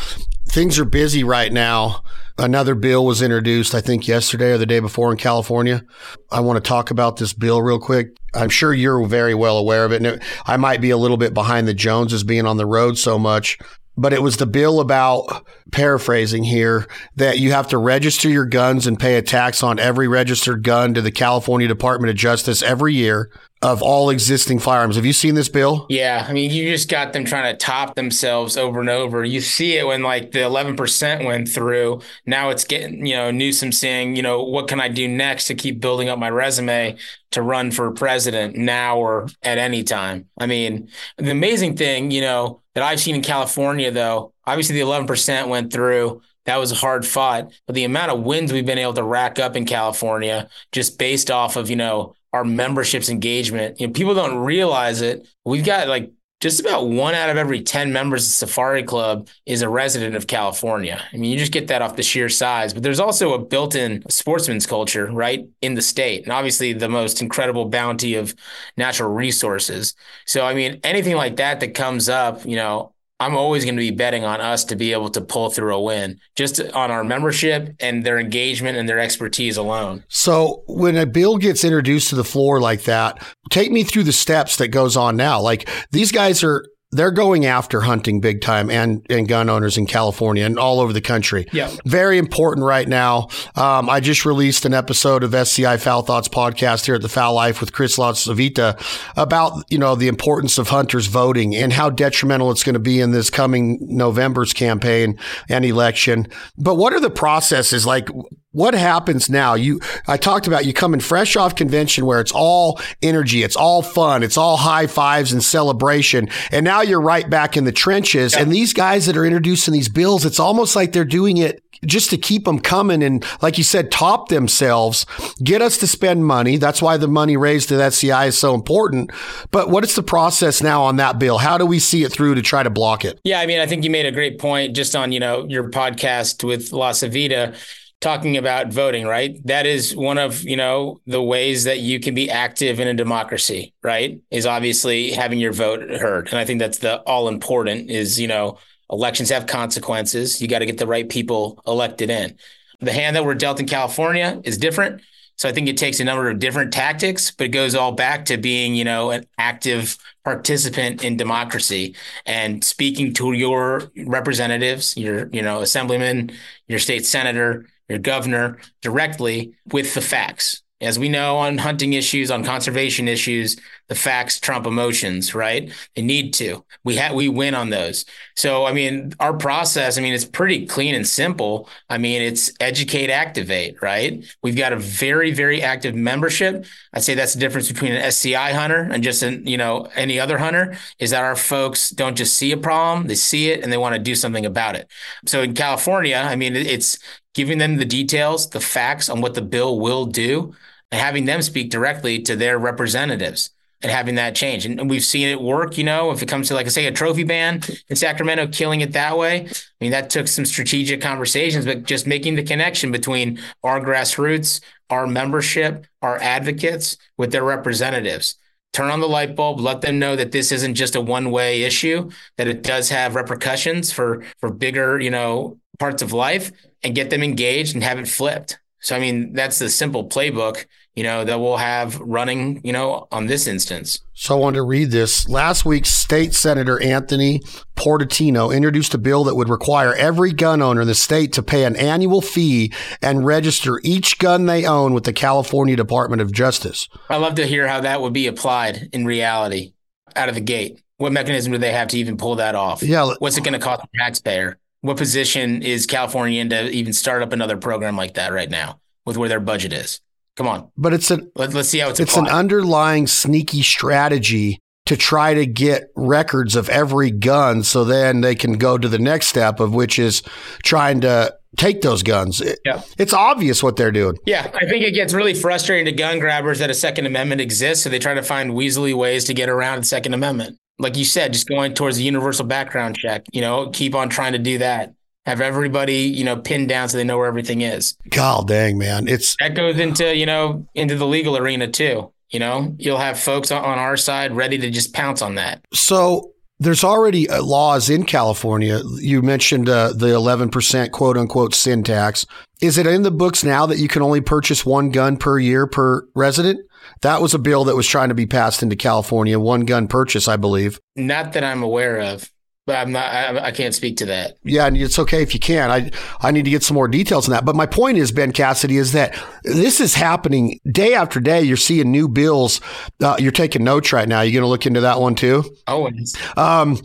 things 0.49 0.79
are 0.79 0.85
busy 0.85 1.25
right 1.25 1.53
now. 1.53 2.03
Another 2.38 2.75
bill 2.75 3.06
was 3.06 3.23
introduced, 3.23 3.75
I 3.75 3.81
think, 3.81 4.06
yesterday 4.06 4.53
or 4.53 4.58
the 4.58 4.67
day 4.67 4.79
before 4.79 5.11
in 5.11 5.17
California. 5.17 5.85
I 6.31 6.41
want 6.41 6.62
to 6.62 6.69
talk 6.69 6.91
about 6.91 7.17
this 7.17 7.32
bill 7.32 7.62
real 7.62 7.79
quick. 7.79 8.17
I'm 8.35 8.50
sure 8.50 8.75
you're 8.75 9.06
very 9.06 9.35
well 9.35 9.56
aware 9.56 9.87
of 9.87 9.93
it. 9.93 9.97
And 9.97 10.06
it, 10.06 10.23
I 10.44 10.59
might 10.59 10.82
be 10.82 10.91
a 10.91 10.99
little 10.99 11.17
bit 11.17 11.32
behind 11.32 11.67
the 11.67 11.73
Joneses 11.73 12.25
being 12.25 12.47
on 12.47 12.59
the 12.59 12.67
road 12.67 12.99
so 12.99 13.19
much, 13.19 13.59
but 13.97 14.12
it 14.12 14.23
was 14.23 14.37
the 14.37 14.47
bill 14.47 14.81
about 14.81 15.47
paraphrasing 15.73 16.44
here 16.44 16.87
that 17.17 17.38
you 17.38 17.52
have 17.52 17.69
to 17.69 17.79
register 17.79 18.29
your 18.29 18.44
guns 18.44 18.87
and 18.87 19.00
pay 19.00 19.17
a 19.17 19.23
tax 19.23 19.62
on 19.62 19.79
every 19.79 20.06
registered 20.06 20.62
gun 20.62 20.93
to 20.93 21.00
the 21.00 21.11
California 21.11 21.67
Department 21.67 22.11
of 22.11 22.17
Justice 22.17 22.62
every 22.62 22.93
year 22.93 23.31
of 23.62 23.82
all 23.82 24.11
existing 24.11 24.58
firearms. 24.58 24.97
Have 24.97 25.06
you 25.06 25.14
seen 25.14 25.35
this 25.35 25.49
bill? 25.49 25.87
Yeah. 25.88 26.26
I 26.29 26.32
mean, 26.32 26.50
you 26.50 26.70
just 26.70 26.91
got 26.91 27.12
them 27.12 27.25
trying 27.25 27.53
to 27.53 27.56
top 27.56 27.94
themselves 27.94 28.56
over 28.56 28.81
and 28.81 28.91
over. 28.91 29.25
You 29.25 29.41
see 29.41 29.79
it 29.79 29.87
when 29.87 30.03
like 30.03 30.32
the 30.32 30.41
11% 30.41 31.25
went 31.25 31.49
through. 31.49 32.03
Now 32.26 32.50
it's 32.50 32.64
getting, 32.64 33.06
you 33.06 33.17
know, 33.17 33.31
Newsom 33.31 33.73
saying, 33.73 34.14
you 34.14 34.23
know, 34.23 34.43
what 34.43 34.69
can 34.69 34.79
I 34.79 34.88
do 34.88 35.08
next 35.08 35.47
to 35.47 35.55
keep 35.55 35.81
building 35.81 36.08
up 36.11 36.19
my 36.19 36.29
resume 36.29 36.97
to 37.31 37.43
run 37.43 37.70
for 37.70 37.91
president 37.93 38.56
now 38.56 38.99
or 38.99 39.26
at 39.43 39.56
any 39.56 39.82
time? 39.82 40.26
I 40.38 40.47
mean, 40.47 40.91
the 41.17 41.31
amazing 41.31 41.76
thing, 41.76 42.11
you 42.11 42.20
know, 42.20 42.61
that 42.75 42.85
I've 42.85 43.00
seen 43.00 43.14
in 43.14 43.23
California, 43.23 43.91
though, 43.91 44.35
obviously 44.44 44.75
the 44.75 44.87
11% 44.87 45.49
went 45.49 45.73
through. 45.73 46.20
That 46.44 46.59
was 46.59 46.73
a 46.73 46.76
hard 46.76 47.06
fought. 47.06 47.52
But 47.67 47.75
the 47.75 47.85
amount 47.85 48.12
of 48.12 48.20
wins 48.20 48.52
we've 48.52 48.67
been 48.67 48.79
able 48.79 48.93
to 48.94 49.02
rack 49.02 49.38
up 49.38 49.56
in 49.56 49.64
California 49.64 50.49
just 50.73 50.99
based 50.99 51.31
off 51.31 51.57
of, 51.57 51.71
you 51.71 51.76
know, 51.76 52.14
our 52.37 52.45
memberships 52.45 53.09
engagement. 53.09 53.81
You 53.81 53.87
know, 53.87 53.93
people 53.93 54.14
don't 54.14 54.38
realize 54.38 55.00
it. 55.00 55.26
We've 55.45 55.64
got 55.64 55.88
like 55.88 56.12
just 56.40 56.61
about 56.61 56.88
one 56.88 57.14
out 57.14 57.31
of 57.31 57.38
every 57.38 57.62
10 57.62 57.93
members 57.93 58.26
of 58.26 58.33
Safari 58.33 58.83
Club 58.83 59.28
is 59.47 59.62
a 59.62 59.69
resident 59.71 60.16
of 60.16 60.26
California. 60.26 61.02
I 61.12 61.16
mean, 61.16 61.31
you 61.31 61.38
just 61.38 61.52
get 61.52 61.69
that 61.69 61.81
off 61.81 61.97
the 61.97 62.02
sheer 62.02 62.28
size, 62.28 62.75
but 62.75 62.83
there's 62.83 63.00
also 63.00 63.33
a 63.33 63.38
built 63.38 63.75
in 63.75 64.05
sportsman's 64.11 64.66
culture, 64.66 65.07
right, 65.07 65.49
in 65.62 65.75
the 65.75 65.83
state. 65.83 66.25
And 66.25 66.33
obviously, 66.33 66.75
the 66.75 66.90
most 66.90 67.23
incredible 67.23 67.64
bounty 67.71 68.16
of 68.16 68.35
natural 68.76 69.11
resources. 69.11 69.95
So, 70.26 70.45
I 70.45 70.52
mean, 70.52 70.78
anything 70.85 71.16
like 71.16 71.37
that 71.37 71.61
that 71.61 71.75
comes 71.75 72.11
up, 72.11 72.45
you 72.45 72.57
know, 72.57 72.93
I'm 73.18 73.35
always 73.37 73.64
going 73.64 73.76
to 73.76 73.80
be 73.80 73.90
betting 73.90 74.25
on 74.25 74.40
us 74.40 74.64
to 74.66 74.76
be 74.76 74.92
able 74.92 75.08
to 75.11 75.20
pull 75.20 75.49
through 75.49 75.75
a 75.75 75.80
win 75.80 76.20
just 76.35 76.61
on 76.61 76.90
our 76.90 77.02
membership 77.02 77.75
and 77.80 78.04
their 78.04 78.18
engagement 78.18 78.76
and 78.76 78.88
their 78.88 78.99
expertise 78.99 79.56
alone. 79.56 80.04
So 80.08 80.64
when 80.66 80.96
a 80.96 81.06
bill 81.06 81.38
gets 81.38 81.64
introduced 81.64 82.11
to 82.11 82.14
the 82.14 82.25
floor 82.25 82.61
like 82.61 82.82
that, 82.82 83.23
take 83.50 83.73
me 83.73 83.85
through 83.85 84.04
the 84.04 84.12
steps 84.12 84.56
that 84.56 84.68
goes 84.68 84.96
on 84.96 85.16
now. 85.16 85.40
Like 85.40 85.68
these 85.92 86.12
guys 86.12 86.44
are 86.44 86.66
they're 86.93 87.11
going 87.11 87.45
after 87.45 87.81
hunting 87.81 88.21
big 88.21 88.40
time 88.40 88.71
and, 88.71 89.05
and 89.11 89.28
gun 89.28 89.50
owners 89.50 89.76
in 89.76 89.87
California 89.87 90.45
and 90.45 90.59
all 90.59 90.81
over 90.81 90.93
the 90.93 91.00
country. 91.00 91.47
Yeah. 91.52 91.71
Very 91.85 92.16
important 92.16 92.64
right 92.64 92.88
now. 92.88 93.28
Um, 93.57 93.90
I 93.90 94.00
just 94.00 94.25
released 94.25 94.64
an 94.64 94.73
episode 94.73 95.25
of 95.25 95.35
SCI 95.35 95.78
Fowl 95.78 96.02
Thoughts 96.02 96.28
podcast 96.28 96.87
here 96.87 96.95
at 96.95 97.02
the 97.02 97.09
Fowl 97.09 97.35
Life 97.35 97.61
with 97.61 97.73
Chris 97.73 97.97
Latsavita 97.97 98.81
about, 99.16 99.64
you 99.69 99.78
know, 99.78 99.97
the 99.97 100.09
importance 100.09 100.59
of 100.59 100.69
hunters 100.69 101.07
voting 101.07 101.57
and 101.57 101.73
how 101.73 101.90
detrimental 101.90 102.50
it's 102.50 102.62
going 102.62 102.75
to 102.75 102.81
be 102.81 103.00
in 103.00 103.11
this 103.11 103.31
coming 103.31 103.78
November's 103.81 104.52
campaign 104.52 105.19
and 105.49 105.64
election. 105.64 106.28
But 106.57 106.76
what 106.76 106.93
are 106.93 107.00
the 107.00 107.11
processes 107.11 107.85
like? 107.85 108.09
What 108.57 108.73
happens 108.73 109.29
now? 109.29 109.53
You, 109.53 109.81
I 110.09 110.17
talked 110.17 110.47
about 110.47 110.65
you 110.65 110.73
coming 110.73 110.99
fresh 110.99 111.37
off 111.37 111.55
convention 111.55 112.07
where 112.07 112.21
it's 112.21 112.33
all 112.33 112.81
energy, 113.03 113.43
it's 113.43 113.55
all 113.55 113.83
fun, 113.83 114.23
it's 114.23 114.39
all 114.39 114.57
high 114.57 114.87
fives 114.87 115.31
and 115.31 115.45
celebration. 115.45 116.31
And 116.51 116.65
now 116.65 116.81
you're 116.81 117.03
right 117.03 117.29
back 117.29 117.59
in 117.59 117.65
the 117.65 117.73
trenches. 117.73 118.33
Yeah. 118.33 118.41
And 118.41 118.51
these 118.51 118.73
guys 118.73 119.05
that 119.07 119.17
are 119.17 119.27
introducing 119.27 119.75
these 119.75 119.91
bills, 119.91 120.25
it's 120.25 120.41
almost 120.41 120.75
like 120.75 120.93
they're 120.93 121.05
doing 121.05 121.37
it 121.37 121.63
just 121.85 122.09
to 122.09 122.17
keep 122.17 122.47
them 122.47 122.59
coming 122.59 123.03
and, 123.03 123.23
like 123.43 123.59
you 123.59 123.65
said, 123.65 123.91
top 123.91 124.31
themselves, 124.31 125.05
get 125.45 125.61
us 125.61 125.77
to 125.77 125.87
spend 125.87 126.25
money. 126.25 126.57
That's 126.57 126.81
why 126.81 126.97
the 126.97 127.09
money 127.09 127.37
raised 127.37 127.69
to 127.69 127.77
that 127.77 127.93
CI 127.93 128.29
is 128.29 128.39
so 128.39 128.55
important. 128.55 129.13
But 129.51 129.69
what 129.69 129.85
is 129.85 129.95
the 129.95 130.03
process 130.03 130.63
now 130.63 130.83
on 130.83 130.97
that 130.97 131.19
bill? 131.19 131.37
How 131.37 131.59
do 131.59 131.67
we 131.67 131.79
see 131.79 132.05
it 132.05 132.11
through 132.11 132.37
to 132.37 132.43
try 132.43 132.63
to 132.63 132.71
block 132.71 133.05
it? 133.05 133.21
Yeah, 133.23 133.41
I 133.41 133.45
mean, 133.45 133.61
I 133.61 133.67
think 133.67 133.85
you 133.85 133.91
made 133.91 134.07
a 134.07 134.13
great 134.13 134.39
point 134.39 134.75
just 134.75 134.97
on, 134.97 135.13
you 135.13 135.21
know, 135.21 135.45
your 135.47 135.71
podcast 135.71 136.43
with 136.43 136.73
La 136.73 136.93
Savita 136.93 137.55
talking 138.00 138.37
about 138.37 138.73
voting, 138.73 139.07
right? 139.07 139.38
That 139.47 139.67
is 139.67 139.97
one 139.97 140.19
of, 140.19 140.43
you 140.43 140.57
know, 140.57 141.00
the 141.07 141.23
ways 141.23 141.65
that 141.65 141.81
you 141.81 141.99
can 141.99 142.15
be 142.15 142.31
active 142.31 142.79
in 142.79 142.88
a 142.88 142.95
democracy, 142.95 143.75
right? 143.83 144.21
Is 144.31 144.47
obviously 144.47 145.12
having 145.12 145.38
your 145.38 145.53
vote 145.53 145.81
heard. 145.91 146.29
And 146.29 146.38
I 146.38 146.45
think 146.45 146.61
that's 146.61 146.79
the 146.79 147.00
all 147.00 147.29
important 147.29 147.91
is, 147.91 148.21
you 148.21 148.29
know, 148.29 148.59
elections 148.91 149.31
have 149.31 149.47
consequences. 149.47 150.41
You 150.41 150.49
got 150.49 150.61
to 150.61 150.67
get 150.67 150.79
the 150.79 150.87
right 150.87 151.09
people 151.09 151.61
elected 151.67 152.11
in. 152.11 152.37
The 152.81 152.93
hand 152.93 153.17
that 153.17 153.25
we're 153.25 153.35
dealt 153.35 153.61
in 153.61 153.67
California 153.67 154.41
is 154.45 154.59
different. 154.59 155.00
So 155.37 155.49
I 155.49 155.53
think 155.53 155.69
it 155.69 155.76
takes 155.76 156.00
a 156.00 156.05
number 156.05 156.31
of 156.31 156.38
different 156.38 156.73
tactics, 156.73 157.31
but 157.31 157.45
it 157.45 157.49
goes 157.50 157.75
all 157.75 157.93
back 157.93 158.25
to 158.26 158.38
being, 158.38 158.75
you 158.75 158.85
know, 158.85 159.11
an 159.11 159.26
active 159.38 159.99
participant 160.25 161.05
in 161.05 161.17
democracy 161.17 161.95
and 162.25 162.65
speaking 162.65 163.12
to 163.15 163.33
your 163.33 163.91
representatives, 164.07 164.97
your, 164.97 165.29
you 165.33 165.43
know, 165.43 165.61
assemblyman, 165.61 166.33
your 166.69 166.79
state 166.79 167.05
senator, 167.05 167.67
your 167.88 167.99
governor 167.99 168.59
directly 168.83 169.55
with 169.73 169.95
the 169.95 170.00
facts. 170.00 170.62
As 170.83 170.99
we 170.99 171.09
know 171.09 171.38
on 171.38 171.57
hunting 171.57 171.95
issues, 171.95 172.31
on 172.31 172.45
conservation 172.45 173.09
issues, 173.09 173.57
the 173.88 173.95
facts 173.95 174.38
trump 174.38 174.66
emotions, 174.66 175.35
right? 175.35 175.73
They 175.95 176.02
need 176.02 176.35
to. 176.35 176.66
We 176.85 176.97
have 176.97 177.14
we 177.14 177.31
win 177.31 177.55
on 177.55 177.71
those. 177.71 178.05
So 178.37 178.66
I 178.66 178.75
mean, 178.75 179.14
our 179.19 179.33
process, 179.33 179.97
I 179.97 180.02
mean, 180.02 180.12
it's 180.12 180.26
pretty 180.26 180.66
clean 180.66 180.95
and 180.95 181.09
simple. 181.09 181.71
I 181.88 181.97
mean, 181.97 182.21
it's 182.21 182.52
educate, 182.61 183.09
activate, 183.09 183.81
right? 183.81 184.23
We've 184.43 184.57
got 184.57 184.75
a 184.75 184.76
very, 184.76 185.33
very 185.33 185.62
active 185.62 185.95
membership. 185.95 186.66
I'd 186.93 187.05
say 187.05 187.14
that's 187.14 187.33
the 187.33 187.40
difference 187.40 187.73
between 187.73 187.93
an 187.93 188.02
SCI 188.02 188.52
hunter 188.52 188.87
and 188.93 189.02
just 189.02 189.23
an, 189.23 189.47
you 189.47 189.57
know, 189.57 189.88
any 189.95 190.21
other 190.21 190.37
hunter, 190.37 190.76
is 190.99 191.11
that 191.11 191.25
our 191.25 191.37
folks 191.37 191.88
don't 191.88 192.16
just 192.16 192.35
see 192.35 192.52
a 192.52 192.57
problem, 192.59 193.07
they 193.07 193.14
see 193.14 193.49
it 193.50 193.62
and 193.62 193.73
they 193.73 193.78
want 193.78 193.95
to 193.95 194.00
do 194.00 194.14
something 194.14 194.45
about 194.45 194.76
it. 194.76 194.90
So 195.25 195.40
in 195.40 195.55
California, 195.55 196.16
I 196.16 196.37
mean, 196.37 196.55
it's 196.55 196.99
giving 197.37 197.59
them 197.59 197.76
the 197.76 197.85
details, 197.85 198.49
the 198.49 198.61
facts 198.61 199.11
on 199.11 199.21
what 199.21 199.35
the 199.35 199.43
bill 199.43 199.78
will 199.78 200.07
do, 200.07 200.55
and 200.90 200.99
having 200.99 201.26
them 201.26 201.43
speak 201.43 201.71
directly 201.71 202.23
to 202.23 202.35
their 202.35 202.59
representatives 202.59 203.50
and 203.83 203.93
having 203.93 204.14
that 204.14 204.35
change. 204.35 204.64
And 204.64 204.88
we've 204.88 205.05
seen 205.05 205.28
it 205.28 205.43
work, 205.43 205.76
you 205.76 205.85
know, 205.85 206.11
if 206.12 206.23
it 206.23 206.31
comes 206.31 206.49
to 206.49 206.55
like 206.55 206.71
say 206.71 206.87
a 206.87 206.93
trophy 206.93 207.25
ban 207.25 207.61
in 207.90 207.97
Sacramento, 207.97 208.47
killing 208.47 208.81
it 208.81 208.93
that 208.93 209.19
way. 209.19 209.40
I 209.45 209.50
mean, 209.83 209.90
that 209.90 210.09
took 210.09 210.28
some 210.28 210.47
strategic 210.47 211.02
conversations, 211.02 211.66
but 211.66 211.85
just 211.85 212.07
making 212.07 212.37
the 212.37 212.43
connection 212.43 212.90
between 212.90 213.38
our 213.62 213.83
grassroots, 213.83 214.62
our 214.88 215.07
membership, 215.07 215.87
our 216.00 216.19
advocates 216.23 216.97
with 217.19 217.33
their 217.33 217.45
representatives. 217.45 218.37
Turn 218.73 218.90
on 218.90 219.00
the 219.00 219.09
light 219.09 219.37
bulb, 219.37 219.61
let 219.61 219.83
them 219.83 219.99
know 219.99 220.16
that 220.16 220.33
this 220.33 220.52
isn't 220.52 220.75
just 220.75 220.97
a 220.97 221.00
one-way 221.02 221.64
issue, 221.64 222.11
that 222.38 222.49
it 222.49 222.62
does 222.62 222.88
have 222.88 223.14
repercussions 223.14 223.93
for 223.93 224.25
for 224.38 224.50
bigger, 224.50 224.99
you 224.99 225.11
know, 225.11 225.59
parts 225.78 226.00
of 226.00 226.14
life 226.14 226.50
and 226.87 226.95
get 226.95 227.11
them 227.11 227.23
engaged 227.23 227.75
and 227.75 227.83
have 227.83 227.99
it 227.99 228.07
flipped. 228.07 228.61
So, 228.78 228.95
I 228.95 229.00
mean, 229.00 229.33
that's 229.33 229.59
the 229.59 229.69
simple 229.69 230.09
playbook, 230.09 230.66
you 230.95 231.02
know, 231.02 231.25
that 231.25 231.40
we'll 231.40 231.57
have 231.57 231.99
running, 231.99 232.61
you 232.62 232.73
know, 232.73 233.09
on 233.11 233.26
this 233.26 233.49
instance. 233.49 233.99
So 234.14 234.37
I 234.37 234.38
wanted 234.38 234.59
to 234.59 234.62
read 234.62 234.93
this. 234.93 235.28
Last 235.28 235.64
week, 235.64 235.87
State 235.87 236.33
Senator 236.33 236.81
Anthony 236.81 237.40
Portantino 237.75 238.55
introduced 238.55 238.95
a 238.95 238.99
bill 238.99 239.25
that 239.25 239.35
would 239.35 239.49
require 239.49 239.95
every 239.95 240.33
gun 240.33 240.62
owner 240.62 240.83
in 240.83 240.87
the 240.87 240.95
state 240.95 241.33
to 241.33 241.43
pay 241.43 241.64
an 241.64 241.75
annual 241.75 242.21
fee 242.21 242.73
and 243.02 243.26
register 243.26 243.81
each 243.83 244.21
gun 244.21 244.47
they 244.47 244.64
own 244.64 244.95
with 244.95 245.02
the 245.02 245.12
California 245.12 245.75
Department 245.75 246.23
of 246.23 246.31
Justice. 246.31 246.88
I'd 247.11 247.16
love 247.16 247.35
to 247.37 247.47
hear 247.47 247.66
how 247.66 247.81
that 247.81 248.00
would 248.00 248.12
be 248.12 248.28
applied 248.28 248.90
in 248.93 249.05
reality 249.05 249.73
out 250.14 250.28
of 250.28 250.37
the 250.37 250.40
gate. 250.40 250.81
What 250.99 251.12
mechanism 251.12 251.50
do 251.50 251.59
they 251.59 251.73
have 251.73 251.88
to 251.88 251.99
even 251.99 252.16
pull 252.16 252.37
that 252.37 252.55
off? 252.55 252.85
Yeah. 252.85 253.14
What's 253.19 253.37
it 253.37 253.43
going 253.43 253.55
to 253.55 253.59
cost 253.59 253.83
the 253.83 253.99
taxpayer? 253.99 254.59
What 254.87 254.97
position 254.97 255.62
is 255.62 255.87
California 255.87 256.40
in 256.40 256.50
to 256.50 256.71
even 256.71 256.93
start 256.93 257.23
up 257.23 257.33
another 257.33 257.57
program 257.57 257.97
like 257.97 258.14
that 258.14 258.33
right 258.33 258.50
now 258.50 258.81
with 259.05 259.16
where 259.16 259.28
their 259.28 259.40
budget 259.40 259.73
is? 259.73 260.00
Come 260.37 260.49
on. 260.49 260.71
But 260.76 260.93
it's 260.93 261.11
an 261.11 261.31
Let, 261.35 261.55
us 261.55 261.69
see 261.69 261.78
how 261.78 261.88
it's 261.88 262.00
it's 262.00 262.12
applied. 262.12 262.28
an 262.28 262.35
underlying 262.35 263.07
sneaky 263.07 263.62
strategy 263.62 264.59
to 264.85 264.97
try 264.97 265.35
to 265.35 265.47
get 265.47 265.90
records 265.97 266.55
of 266.55 266.69
every 266.69 267.11
gun 267.11 267.62
so 267.62 267.85
then 267.85 268.21
they 268.21 268.35
can 268.35 268.52
go 268.52 268.78
to 268.78 268.88
the 268.88 268.99
next 268.99 269.26
step 269.26 269.59
of 269.61 269.75
which 269.75 269.99
is 269.99 270.23
trying 270.62 271.00
to 271.00 271.35
take 271.57 271.81
those 271.81 272.02
guns. 272.02 272.43
Yeah. 272.64 272.83
It's 272.99 273.12
obvious 273.14 273.62
what 273.62 273.76
they're 273.76 273.90
doing. 273.90 274.16
Yeah, 274.26 274.50
I 274.55 274.66
think 274.66 274.85
it 274.85 274.93
gets 274.93 275.14
really 275.14 275.35
frustrating 275.35 275.87
to 275.87 275.93
gun 275.93 276.19
grabbers 276.21 276.59
that 276.59 276.71
a 276.71 276.75
Second 276.75 277.07
Amendment 277.07 277.40
exists, 277.40 277.83
so 277.83 277.90
they 277.90 277.99
try 277.99 278.14
to 278.14 278.23
find 278.23 278.52
weaselly 278.52 278.95
ways 278.95 279.25
to 279.25 279.35
get 279.35 279.49
around 279.49 279.81
the 279.81 279.87
Second 279.87 280.14
Amendment 280.14 280.59
like 280.78 280.97
you 280.97 281.04
said, 281.04 281.33
just 281.33 281.49
going 281.49 281.75
towards 281.75 281.97
the 281.97 282.02
universal 282.02 282.45
background 282.45 282.97
check, 282.97 283.25
you 283.33 283.40
know, 283.40 283.71
keep 283.71 283.95
on 283.95 284.09
trying 284.09 284.33
to 284.33 284.38
do 284.38 284.59
that. 284.59 284.95
Have 285.25 285.40
everybody, 285.40 286.02
you 286.02 286.23
know, 286.23 286.37
pinned 286.37 286.68
down 286.68 286.88
so 286.88 286.97
they 286.97 287.04
know 287.04 287.18
where 287.18 287.26
everything 287.26 287.61
is. 287.61 287.97
God 288.11 288.47
dang, 288.47 288.78
man. 288.78 289.09
It's 289.09 289.35
that 289.40 289.56
goes 289.56 289.78
into, 289.78 290.14
you 290.14 290.25
know, 290.25 290.66
into 290.75 290.95
the 290.95 291.06
legal 291.06 291.37
arena 291.37 291.66
too. 291.66 292.12
You 292.30 292.40
know, 292.40 292.75
you'll 292.78 292.99
have 292.99 293.18
folks 293.18 293.50
on 293.50 293.78
our 293.78 293.97
side 293.97 294.35
ready 294.37 294.59
to 294.59 294.71
just 294.71 294.92
pounce 294.92 295.23
on 295.23 295.37
that. 295.37 295.61
So 295.73 296.33
there's 296.59 296.85
already 296.85 297.28
uh, 297.28 297.42
laws 297.42 297.90
in 297.90 298.04
California. 298.04 298.80
You 298.97 299.23
mentioned 299.23 299.68
uh, 299.68 299.92
the 299.92 300.09
11% 300.09 300.90
quote 300.90 301.16
unquote 301.16 301.54
sin 301.54 301.83
tax. 301.83 302.25
Is 302.61 302.78
it 302.78 302.87
in 302.87 303.02
the 303.02 303.11
books 303.11 303.45
now 303.45 303.66
that 303.66 303.78
you 303.78 303.88
can 303.88 304.02
only 304.02 304.21
purchase 304.21 304.64
one 304.64 304.90
gun 304.90 305.16
per 305.16 305.38
year 305.38 305.66
per 305.66 306.06
resident? 306.14 306.61
That 307.03 307.21
was 307.21 307.35
a 307.35 307.38
bill 307.38 307.65
that 307.65 307.76
was 307.76 307.87
trying 307.87 308.09
to 308.09 308.15
be 308.15 308.26
passed 308.26 308.62
into 308.62 308.76
California, 308.76 309.38
one 309.38 309.65
gun 309.65 309.88
purchase, 309.88 310.29
I 310.29 310.37
believe. 310.37 310.81
Not 310.97 311.33
that 311.35 311.45
I'm 311.45 311.62
aware 311.62 312.00
of. 312.00 312.31
But 312.67 312.79
I'm 312.79 312.91
not. 312.91 313.12
I, 313.12 313.47
I, 313.47 313.53
can't 313.53 313.73
speak 313.73 313.99
to 313.99 314.07
that. 314.07 314.38
Yeah, 314.43 314.67
and 314.67 314.76
it's 314.76 314.99
okay 314.99 315.23
if 315.23 315.35
you 315.35 315.38
can. 315.38 315.71
I 315.71 315.93
I 316.21 316.33
need 316.33 316.47
to 316.47 316.50
get 316.50 316.65
some 316.65 316.75
more 316.75 316.88
details 316.88 317.29
on 317.29 317.33
that. 317.33 317.45
But 317.45 317.55
my 317.55 317.65
point 317.65 317.97
is, 317.97 318.11
Ben 318.11 318.33
Cassidy, 318.33 318.76
is 318.76 318.91
that 318.91 319.17
this 319.45 319.81
is 319.81 319.95
happening 319.95 320.59
day 320.69 320.93
after 320.93 321.21
day. 321.21 321.43
You're 321.43 321.57
seeing 321.57 321.93
new 321.93 322.09
bills. 322.09 322.61
Uh, 323.00 323.15
you're 323.21 323.31
taking 323.31 323.62
notes 323.62 323.93
right 323.93 324.09
now. 324.09 324.23
You're 324.23 324.33
going 324.33 324.43
to 324.43 324.49
look 324.49 324.67
into 324.67 324.81
that 324.81 325.00
one 325.00 325.15
too? 325.15 325.45
Always. 325.69 326.17
Um, 326.37 326.83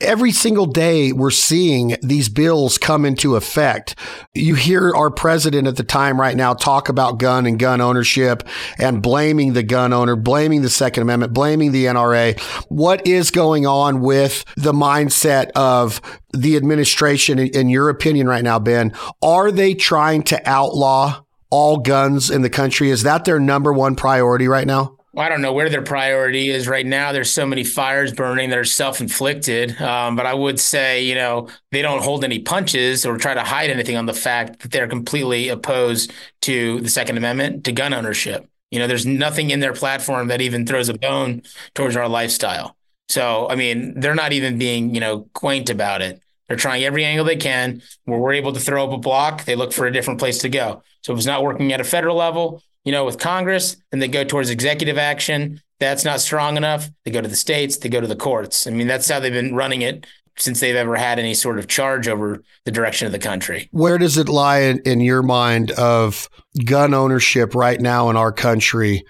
every 0.00 0.30
single 0.30 0.66
day 0.66 1.12
we're 1.12 1.30
seeing 1.30 1.96
these 2.02 2.28
bills 2.28 2.78
come 2.78 3.04
into 3.04 3.36
effect. 3.36 3.96
You 4.34 4.54
hear 4.54 4.94
our 4.94 5.10
president 5.10 5.66
at 5.66 5.76
the 5.76 5.82
time 5.82 6.20
right 6.20 6.36
now 6.36 6.54
talk 6.54 6.88
about 6.88 7.18
gun 7.18 7.46
and 7.46 7.58
gun 7.58 7.80
ownership 7.80 8.46
and 8.78 9.02
blaming 9.02 9.54
the 9.54 9.62
gun 9.62 9.92
owner, 9.92 10.16
blaming 10.16 10.62
the 10.62 10.70
Second 10.70 11.02
Amendment, 11.02 11.32
blaming 11.32 11.72
the 11.72 11.86
NRA. 11.86 12.40
What 12.68 13.06
is 13.06 13.30
going 13.30 13.66
on 13.66 14.00
with 14.00 14.44
the 14.56 14.72
mindset 14.72 15.50
of 15.56 16.00
the 16.32 16.56
administration, 16.56 17.38
in 17.38 17.68
your 17.68 17.88
opinion, 17.88 18.28
right 18.28 18.44
now, 18.44 18.58
Ben? 18.58 18.92
Are 19.22 19.50
they 19.50 19.74
trying 19.74 20.22
to 20.24 20.40
outlaw 20.48 21.22
all 21.50 21.78
guns 21.78 22.30
in 22.30 22.42
the 22.42 22.50
country? 22.50 22.90
Is 22.90 23.02
that 23.02 23.24
their 23.24 23.40
number 23.40 23.72
one 23.72 23.96
priority 23.96 24.46
right 24.46 24.66
now? 24.66 24.97
I 25.16 25.28
don't 25.28 25.40
know 25.40 25.52
where 25.52 25.70
their 25.70 25.82
priority 25.82 26.50
is 26.50 26.68
right 26.68 26.84
now. 26.84 27.12
There's 27.12 27.30
so 27.30 27.46
many 27.46 27.64
fires 27.64 28.12
burning 28.12 28.50
that 28.50 28.58
are 28.58 28.64
self-inflicted. 28.64 29.80
Um, 29.80 30.16
but 30.16 30.26
I 30.26 30.34
would 30.34 30.60
say, 30.60 31.02
you 31.04 31.14
know, 31.14 31.48
they 31.72 31.80
don't 31.80 32.02
hold 32.02 32.24
any 32.24 32.40
punches 32.40 33.06
or 33.06 33.16
try 33.16 33.34
to 33.34 33.42
hide 33.42 33.70
anything 33.70 33.96
on 33.96 34.06
the 34.06 34.12
fact 34.12 34.60
that 34.60 34.70
they're 34.70 34.86
completely 34.86 35.48
opposed 35.48 36.12
to 36.42 36.80
the 36.80 36.90
Second 36.90 37.16
Amendment, 37.16 37.64
to 37.64 37.72
gun 37.72 37.94
ownership. 37.94 38.46
You 38.70 38.78
know, 38.78 38.86
there's 38.86 39.06
nothing 39.06 39.50
in 39.50 39.60
their 39.60 39.72
platform 39.72 40.28
that 40.28 40.42
even 40.42 40.66
throws 40.66 40.90
a 40.90 40.94
bone 40.94 41.42
towards 41.74 41.96
our 41.96 42.08
lifestyle. 42.08 42.76
So, 43.08 43.48
I 43.48 43.54
mean, 43.54 43.98
they're 43.98 44.14
not 44.14 44.32
even 44.32 44.58
being, 44.58 44.94
you 44.94 45.00
know, 45.00 45.28
quaint 45.32 45.70
about 45.70 46.02
it. 46.02 46.22
They're 46.46 46.58
trying 46.58 46.84
every 46.84 47.04
angle 47.04 47.24
they 47.24 47.36
can. 47.36 47.82
Where 48.04 48.18
we're 48.18 48.34
able 48.34 48.52
to 48.52 48.60
throw 48.60 48.84
up 48.84 48.92
a 48.92 48.98
block, 48.98 49.44
they 49.44 49.56
look 49.56 49.72
for 49.72 49.86
a 49.86 49.92
different 49.92 50.20
place 50.20 50.38
to 50.38 50.50
go. 50.50 50.82
So 51.02 51.12
if 51.12 51.18
it's 51.18 51.26
not 51.26 51.42
working 51.42 51.72
at 51.72 51.80
a 51.80 51.84
federal 51.84 52.16
level, 52.16 52.62
you 52.88 52.92
know, 52.92 53.04
with 53.04 53.18
Congress, 53.18 53.76
then 53.90 54.00
they 54.00 54.08
go 54.08 54.24
towards 54.24 54.48
executive 54.48 54.96
action. 54.96 55.60
That's 55.78 56.06
not 56.06 56.20
strong 56.20 56.56
enough. 56.56 56.88
They 57.04 57.10
go 57.10 57.20
to 57.20 57.28
the 57.28 57.36
states, 57.36 57.76
they 57.76 57.90
go 57.90 58.00
to 58.00 58.06
the 58.06 58.16
courts. 58.16 58.66
I 58.66 58.70
mean, 58.70 58.86
that's 58.86 59.06
how 59.10 59.20
they've 59.20 59.30
been 59.30 59.54
running 59.54 59.82
it 59.82 60.06
since 60.38 60.60
they've 60.60 60.74
ever 60.74 60.96
had 60.96 61.18
any 61.18 61.34
sort 61.34 61.58
of 61.58 61.68
charge 61.68 62.08
over 62.08 62.42
the 62.64 62.70
direction 62.70 63.04
of 63.04 63.12
the 63.12 63.18
country. 63.18 63.68
Where 63.72 63.98
does 63.98 64.16
it 64.16 64.30
lie 64.30 64.60
in, 64.60 64.78
in 64.86 65.00
your 65.00 65.22
mind 65.22 65.70
of 65.72 66.30
gun 66.64 66.94
ownership 66.94 67.54
right 67.54 67.78
now 67.78 68.08
in 68.08 68.16
our 68.16 68.32
country? 68.32 69.04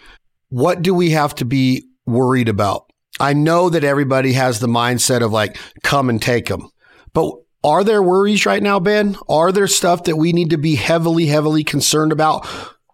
What 0.48 0.82
do 0.82 0.92
we 0.92 1.10
have 1.10 1.36
to 1.36 1.44
be 1.44 1.84
worried 2.04 2.48
about? 2.48 2.90
I 3.20 3.32
know 3.32 3.70
that 3.70 3.84
everybody 3.84 4.32
has 4.32 4.58
the 4.58 4.66
mindset 4.66 5.22
of 5.22 5.30
like, 5.30 5.56
come 5.84 6.10
and 6.10 6.20
take 6.20 6.46
them. 6.46 6.68
But 7.12 7.32
are 7.62 7.84
there 7.84 8.02
worries 8.02 8.44
right 8.44 8.60
now, 8.60 8.80
Ben? 8.80 9.16
Are 9.28 9.52
there 9.52 9.68
stuff 9.68 10.02
that 10.02 10.16
we 10.16 10.32
need 10.32 10.50
to 10.50 10.58
be 10.58 10.74
heavily, 10.74 11.26
heavily 11.26 11.62
concerned 11.62 12.10
about? 12.10 12.44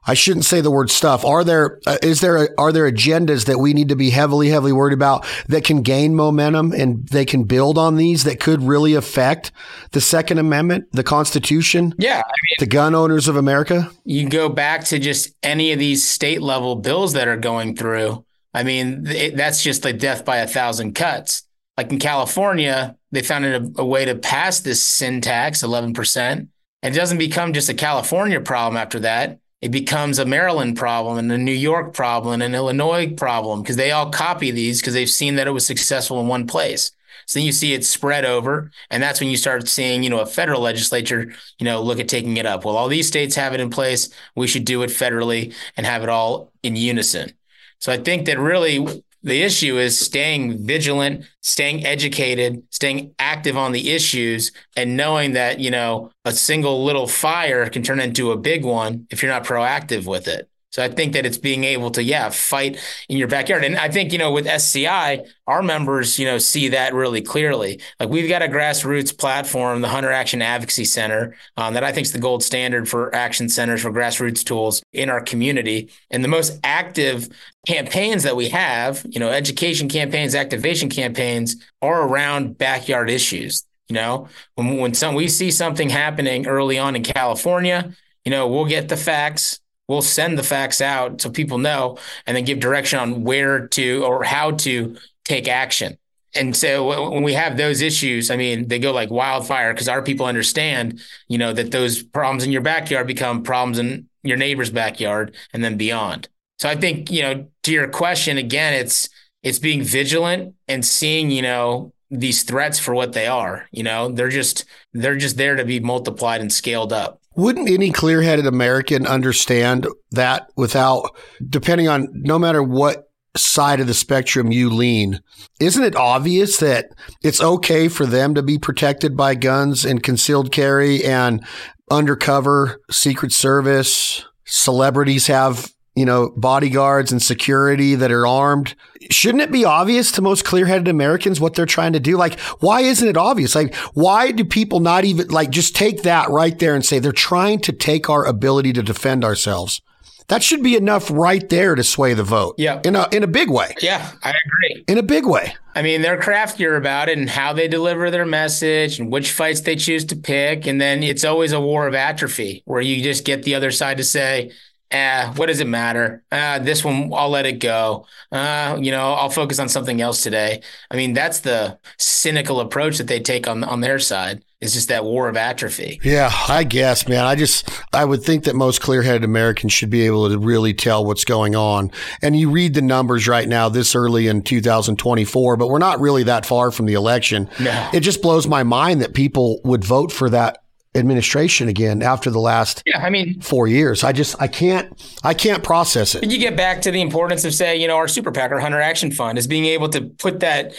I 0.06 0.14
shouldn't 0.14 0.44
say 0.44 0.60
the 0.60 0.70
word 0.70 0.90
stuff. 0.90 1.24
Are 1.24 1.44
there 1.44 1.80
uh, 1.86 1.96
is 2.02 2.20
there 2.20 2.48
are 2.58 2.72
there 2.72 2.90
agendas 2.90 3.46
that 3.46 3.58
we 3.58 3.72
need 3.72 3.88
to 3.88 3.96
be 3.96 4.10
heavily 4.10 4.48
heavily 4.48 4.72
worried 4.72 4.92
about 4.92 5.26
that 5.48 5.64
can 5.64 5.82
gain 5.82 6.14
momentum 6.14 6.72
and 6.72 7.06
they 7.08 7.24
can 7.24 7.44
build 7.44 7.78
on 7.78 7.96
these 7.96 8.24
that 8.24 8.40
could 8.40 8.62
really 8.62 8.94
affect 8.94 9.50
the 9.92 10.00
Second 10.00 10.38
Amendment, 10.38 10.88
the 10.92 11.02
Constitution? 11.02 11.94
Yeah, 11.98 12.18
I 12.18 12.36
mean, 12.42 12.56
the 12.58 12.66
gun 12.66 12.94
owners 12.94 13.28
of 13.28 13.36
America. 13.36 13.90
You 14.04 14.28
go 14.28 14.48
back 14.48 14.84
to 14.84 14.98
just 14.98 15.34
any 15.42 15.72
of 15.72 15.78
these 15.78 16.06
state 16.06 16.42
level 16.42 16.76
bills 16.76 17.14
that 17.14 17.28
are 17.28 17.38
going 17.38 17.74
through. 17.74 18.24
I 18.52 18.62
mean, 18.62 19.06
it, 19.06 19.36
that's 19.36 19.62
just 19.62 19.84
like 19.84 19.98
death 19.98 20.24
by 20.24 20.38
a 20.38 20.46
thousand 20.46 20.94
cuts. 20.94 21.44
Like 21.76 21.90
in 21.90 21.98
California, 21.98 22.96
they 23.10 23.22
found 23.22 23.44
a, 23.46 23.68
a 23.78 23.84
way 23.84 24.04
to 24.04 24.14
pass 24.14 24.60
this 24.60 24.84
sin 24.84 25.22
tax, 25.22 25.62
eleven 25.62 25.94
percent, 25.94 26.50
and 26.82 26.94
it 26.94 26.98
doesn't 26.98 27.18
become 27.18 27.54
just 27.54 27.70
a 27.70 27.74
California 27.74 28.40
problem 28.40 28.76
after 28.76 29.00
that 29.00 29.38
it 29.64 29.70
becomes 29.70 30.18
a 30.18 30.26
Maryland 30.26 30.76
problem 30.76 31.16
and 31.16 31.32
a 31.32 31.38
New 31.38 31.50
York 31.50 31.94
problem 31.94 32.34
and 32.34 32.42
an 32.42 32.54
Illinois 32.54 33.14
problem 33.14 33.62
because 33.62 33.76
they 33.76 33.92
all 33.92 34.10
copy 34.10 34.50
these 34.50 34.78
because 34.78 34.92
they've 34.92 35.08
seen 35.08 35.36
that 35.36 35.46
it 35.46 35.52
was 35.52 35.66
successful 35.66 36.20
in 36.20 36.28
one 36.28 36.46
place. 36.46 36.90
So 37.24 37.38
then 37.38 37.46
you 37.46 37.52
see 37.52 37.72
it 37.72 37.82
spread 37.82 38.26
over, 38.26 38.70
and 38.90 39.02
that's 39.02 39.20
when 39.20 39.30
you 39.30 39.38
start 39.38 39.66
seeing, 39.66 40.02
you 40.02 40.10
know, 40.10 40.20
a 40.20 40.26
federal 40.26 40.60
legislature, 40.60 41.32
you 41.58 41.64
know, 41.64 41.80
look 41.80 41.98
at 41.98 42.08
taking 42.08 42.36
it 42.36 42.44
up. 42.44 42.66
Well, 42.66 42.76
all 42.76 42.88
these 42.88 43.08
states 43.08 43.36
have 43.36 43.54
it 43.54 43.60
in 43.60 43.70
place. 43.70 44.10
We 44.36 44.48
should 44.48 44.66
do 44.66 44.82
it 44.82 44.90
federally 44.90 45.54
and 45.78 45.86
have 45.86 46.02
it 46.02 46.10
all 46.10 46.52
in 46.62 46.76
unison. 46.76 47.32
So 47.78 47.90
I 47.90 47.96
think 47.96 48.26
that 48.26 48.38
really 48.38 49.02
the 49.24 49.42
issue 49.42 49.78
is 49.78 49.98
staying 49.98 50.66
vigilant, 50.66 51.24
staying 51.40 51.84
educated, 51.84 52.62
staying 52.70 53.14
active 53.18 53.56
on 53.56 53.72
the 53.72 53.90
issues, 53.90 54.52
and 54.76 54.96
knowing 54.96 55.32
that, 55.32 55.58
you 55.58 55.70
know, 55.70 56.10
a 56.26 56.32
single 56.32 56.84
little 56.84 57.06
fire 57.06 57.68
can 57.70 57.82
turn 57.82 58.00
into 58.00 58.32
a 58.32 58.36
big 58.36 58.64
one 58.64 59.06
if 59.10 59.22
you're 59.22 59.32
not 59.32 59.44
proactive 59.44 60.06
with 60.06 60.28
it. 60.28 60.48
So 60.74 60.82
I 60.82 60.88
think 60.88 61.12
that 61.12 61.24
it's 61.24 61.38
being 61.38 61.62
able 61.62 61.92
to, 61.92 62.02
yeah, 62.02 62.30
fight 62.30 62.80
in 63.08 63.16
your 63.16 63.28
backyard. 63.28 63.62
And 63.62 63.76
I 63.76 63.88
think, 63.88 64.10
you 64.10 64.18
know, 64.18 64.32
with 64.32 64.48
SCI, 64.48 65.24
our 65.46 65.62
members, 65.62 66.18
you 66.18 66.26
know, 66.26 66.38
see 66.38 66.70
that 66.70 66.94
really 66.94 67.22
clearly. 67.22 67.80
Like 68.00 68.08
we've 68.08 68.28
got 68.28 68.42
a 68.42 68.48
grassroots 68.48 69.16
platform, 69.16 69.82
the 69.82 69.88
Hunter 69.88 70.10
Action 70.10 70.42
Advocacy 70.42 70.84
Center, 70.86 71.36
um, 71.56 71.74
that 71.74 71.84
I 71.84 71.92
think 71.92 72.06
is 72.06 72.12
the 72.12 72.18
gold 72.18 72.42
standard 72.42 72.88
for 72.88 73.14
action 73.14 73.48
centers 73.48 73.82
for 73.82 73.92
grassroots 73.92 74.42
tools 74.42 74.82
in 74.92 75.10
our 75.10 75.20
community. 75.20 75.90
And 76.10 76.24
the 76.24 76.28
most 76.28 76.58
active 76.64 77.28
campaigns 77.68 78.24
that 78.24 78.34
we 78.34 78.48
have, 78.48 79.06
you 79.08 79.20
know, 79.20 79.28
education 79.28 79.88
campaigns, 79.88 80.34
activation 80.34 80.88
campaigns 80.88 81.54
are 81.82 82.02
around 82.02 82.58
backyard 82.58 83.10
issues. 83.10 83.64
You 83.86 83.94
know, 83.94 84.28
when, 84.56 84.78
when 84.78 84.94
some 84.94 85.14
we 85.14 85.28
see 85.28 85.52
something 85.52 85.88
happening 85.88 86.48
early 86.48 86.80
on 86.80 86.96
in 86.96 87.04
California, 87.04 87.94
you 88.24 88.32
know, 88.32 88.48
we'll 88.48 88.64
get 88.64 88.88
the 88.88 88.96
facts 88.96 89.60
we'll 89.88 90.02
send 90.02 90.38
the 90.38 90.42
facts 90.42 90.80
out 90.80 91.20
so 91.20 91.30
people 91.30 91.58
know 91.58 91.98
and 92.26 92.36
then 92.36 92.44
give 92.44 92.60
direction 92.60 92.98
on 92.98 93.24
where 93.24 93.68
to 93.68 94.04
or 94.04 94.22
how 94.24 94.52
to 94.52 94.96
take 95.24 95.48
action. 95.48 95.96
And 96.36 96.56
so 96.56 97.10
when 97.12 97.22
we 97.22 97.34
have 97.34 97.56
those 97.56 97.80
issues, 97.80 98.30
I 98.30 98.36
mean, 98.36 98.66
they 98.66 98.78
go 98.78 98.92
like 98.92 99.10
wildfire 99.10 99.72
because 99.72 99.88
our 99.88 100.02
people 100.02 100.26
understand, 100.26 101.00
you 101.28 101.38
know, 101.38 101.52
that 101.52 101.70
those 101.70 102.02
problems 102.02 102.42
in 102.42 102.50
your 102.50 102.60
backyard 102.60 103.06
become 103.06 103.42
problems 103.42 103.78
in 103.78 104.08
your 104.24 104.36
neighbor's 104.36 104.70
backyard 104.70 105.34
and 105.52 105.62
then 105.62 105.76
beyond. 105.76 106.28
So 106.58 106.68
I 106.68 106.74
think, 106.76 107.10
you 107.10 107.22
know, 107.22 107.46
to 107.64 107.72
your 107.72 107.88
question 107.88 108.38
again, 108.38 108.74
it's 108.74 109.08
it's 109.42 109.58
being 109.58 109.82
vigilant 109.82 110.54
and 110.66 110.84
seeing, 110.84 111.30
you 111.30 111.42
know, 111.42 111.92
these 112.10 112.42
threats 112.42 112.78
for 112.78 112.94
what 112.94 113.12
they 113.12 113.26
are. 113.26 113.68
You 113.70 113.82
know, 113.82 114.08
they're 114.08 114.28
just 114.28 114.64
they're 114.92 115.16
just 115.16 115.36
there 115.36 115.56
to 115.56 115.64
be 115.64 115.80
multiplied 115.80 116.40
and 116.40 116.52
scaled 116.52 116.92
up. 116.92 117.20
Wouldn't 117.36 117.68
any 117.68 117.90
clear 117.90 118.22
headed 118.22 118.46
American 118.46 119.06
understand 119.06 119.86
that 120.12 120.48
without, 120.56 121.16
depending 121.46 121.88
on 121.88 122.08
no 122.12 122.38
matter 122.38 122.62
what 122.62 123.08
side 123.36 123.80
of 123.80 123.88
the 123.88 123.94
spectrum 123.94 124.52
you 124.52 124.70
lean, 124.70 125.20
isn't 125.58 125.82
it 125.82 125.96
obvious 125.96 126.58
that 126.58 126.90
it's 127.22 127.40
okay 127.40 127.88
for 127.88 128.06
them 128.06 128.34
to 128.34 128.42
be 128.42 128.58
protected 128.58 129.16
by 129.16 129.34
guns 129.34 129.84
and 129.84 130.02
concealed 130.02 130.52
carry 130.52 131.04
and 131.04 131.44
undercover 131.90 132.80
Secret 132.90 133.32
Service? 133.32 134.24
Celebrities 134.44 135.26
have 135.26 135.73
you 135.94 136.04
know, 136.04 136.32
bodyguards 136.36 137.12
and 137.12 137.22
security 137.22 137.94
that 137.94 138.10
are 138.10 138.26
armed. 138.26 138.74
Shouldn't 139.10 139.42
it 139.42 139.52
be 139.52 139.64
obvious 139.64 140.10
to 140.12 140.22
most 140.22 140.44
clear 140.44 140.66
headed 140.66 140.88
Americans 140.88 141.40
what 141.40 141.54
they're 141.54 141.66
trying 141.66 141.92
to 141.92 142.00
do? 142.00 142.16
Like, 142.16 142.40
why 142.60 142.80
isn't 142.80 143.06
it 143.06 143.16
obvious? 143.16 143.54
Like, 143.54 143.74
why 143.94 144.32
do 144.32 144.44
people 144.44 144.80
not 144.80 145.04
even 145.04 145.28
like 145.28 145.50
just 145.50 145.76
take 145.76 146.02
that 146.02 146.30
right 146.30 146.58
there 146.58 146.74
and 146.74 146.84
say 146.84 146.98
they're 146.98 147.12
trying 147.12 147.60
to 147.60 147.72
take 147.72 148.10
our 148.10 148.24
ability 148.24 148.72
to 148.72 148.82
defend 148.82 149.24
ourselves? 149.24 149.80
That 150.28 150.42
should 150.42 150.62
be 150.62 150.74
enough 150.74 151.10
right 151.10 151.46
there 151.50 151.74
to 151.74 151.84
sway 151.84 152.14
the 152.14 152.22
vote. 152.22 152.54
Yeah. 152.56 152.80
In 152.84 152.96
a 152.96 153.06
in 153.12 153.22
a 153.22 153.26
big 153.26 153.50
way. 153.50 153.74
Yeah, 153.82 154.10
I 154.22 154.30
agree. 154.30 154.84
In 154.88 154.96
a 154.96 155.02
big 155.02 155.26
way. 155.26 155.54
I 155.74 155.82
mean, 155.82 156.02
they're 156.02 156.20
craftier 156.20 156.76
about 156.76 157.08
it 157.08 157.18
and 157.18 157.28
how 157.28 157.52
they 157.52 157.68
deliver 157.68 158.10
their 158.10 158.24
message 158.24 158.98
and 158.98 159.12
which 159.12 159.32
fights 159.32 159.60
they 159.62 159.76
choose 159.76 160.04
to 160.06 160.16
pick. 160.16 160.66
And 160.66 160.80
then 160.80 161.02
it's 161.02 161.24
always 161.24 161.52
a 161.52 161.60
war 161.60 161.86
of 161.86 161.94
atrophy 161.94 162.62
where 162.64 162.80
you 162.80 163.02
just 163.02 163.24
get 163.24 163.42
the 163.42 163.54
other 163.54 163.70
side 163.70 163.98
to 163.98 164.04
say, 164.04 164.50
eh, 164.94 165.32
what 165.34 165.46
does 165.46 165.60
it 165.60 165.66
matter? 165.66 166.22
Uh, 166.30 166.60
this 166.60 166.84
one, 166.84 167.12
I'll 167.12 167.30
let 167.30 167.46
it 167.46 167.58
go. 167.58 168.06
Uh, 168.30 168.78
you 168.80 168.90
know, 168.90 169.12
I'll 169.12 169.28
focus 169.28 169.58
on 169.58 169.68
something 169.68 170.00
else 170.00 170.22
today. 170.22 170.62
I 170.90 170.96
mean, 170.96 171.12
that's 171.12 171.40
the 171.40 171.78
cynical 171.98 172.60
approach 172.60 172.98
that 172.98 173.08
they 173.08 173.20
take 173.20 173.48
on 173.48 173.64
on 173.64 173.80
their 173.80 173.98
side. 173.98 174.44
It's 174.60 174.72
just 174.72 174.88
that 174.88 175.04
war 175.04 175.28
of 175.28 175.36
atrophy. 175.36 176.00
Yeah, 176.02 176.30
I 176.48 176.64
guess, 176.64 177.06
man. 177.06 177.24
I 177.24 177.34
just 177.34 177.68
I 177.92 178.04
would 178.04 178.22
think 178.22 178.44
that 178.44 178.54
most 178.54 178.80
clear-headed 178.80 179.22
Americans 179.22 179.74
should 179.74 179.90
be 179.90 180.06
able 180.06 180.30
to 180.30 180.38
really 180.38 180.72
tell 180.72 181.04
what's 181.04 181.24
going 181.24 181.54
on. 181.54 181.90
And 182.22 182.34
you 182.34 182.50
read 182.50 182.72
the 182.72 182.80
numbers 182.80 183.28
right 183.28 183.46
now, 183.46 183.68
this 183.68 183.94
early 183.94 184.26
in 184.26 184.40
2024, 184.40 185.56
but 185.58 185.68
we're 185.68 185.78
not 185.78 186.00
really 186.00 186.22
that 186.22 186.46
far 186.46 186.70
from 186.70 186.86
the 186.86 186.94
election. 186.94 187.50
No. 187.60 187.90
It 187.92 188.00
just 188.00 188.22
blows 188.22 188.46
my 188.46 188.62
mind 188.62 189.02
that 189.02 189.12
people 189.12 189.60
would 189.64 189.84
vote 189.84 190.10
for 190.10 190.30
that 190.30 190.63
administration 190.94 191.68
again 191.68 192.02
after 192.02 192.30
the 192.30 192.38
last 192.38 192.82
yeah 192.86 192.98
i 192.98 193.10
mean 193.10 193.40
four 193.40 193.66
years. 193.66 194.04
I 194.04 194.12
just 194.12 194.40
i 194.40 194.46
can't 194.46 195.18
i 195.24 195.34
can't 195.34 195.62
process 195.62 196.14
it. 196.14 196.30
You 196.30 196.38
get 196.38 196.56
back 196.56 196.82
to 196.82 196.90
the 196.90 197.00
importance 197.00 197.44
of 197.44 197.54
say 197.54 197.76
you 197.76 197.88
know 197.88 197.96
our 197.96 198.08
super 198.08 198.30
pac 198.30 198.52
our 198.52 198.60
hunter 198.60 198.80
action 198.80 199.10
fund 199.10 199.38
is 199.38 199.46
being 199.46 199.66
able 199.66 199.88
to 199.90 200.02
put 200.02 200.40
that 200.40 200.72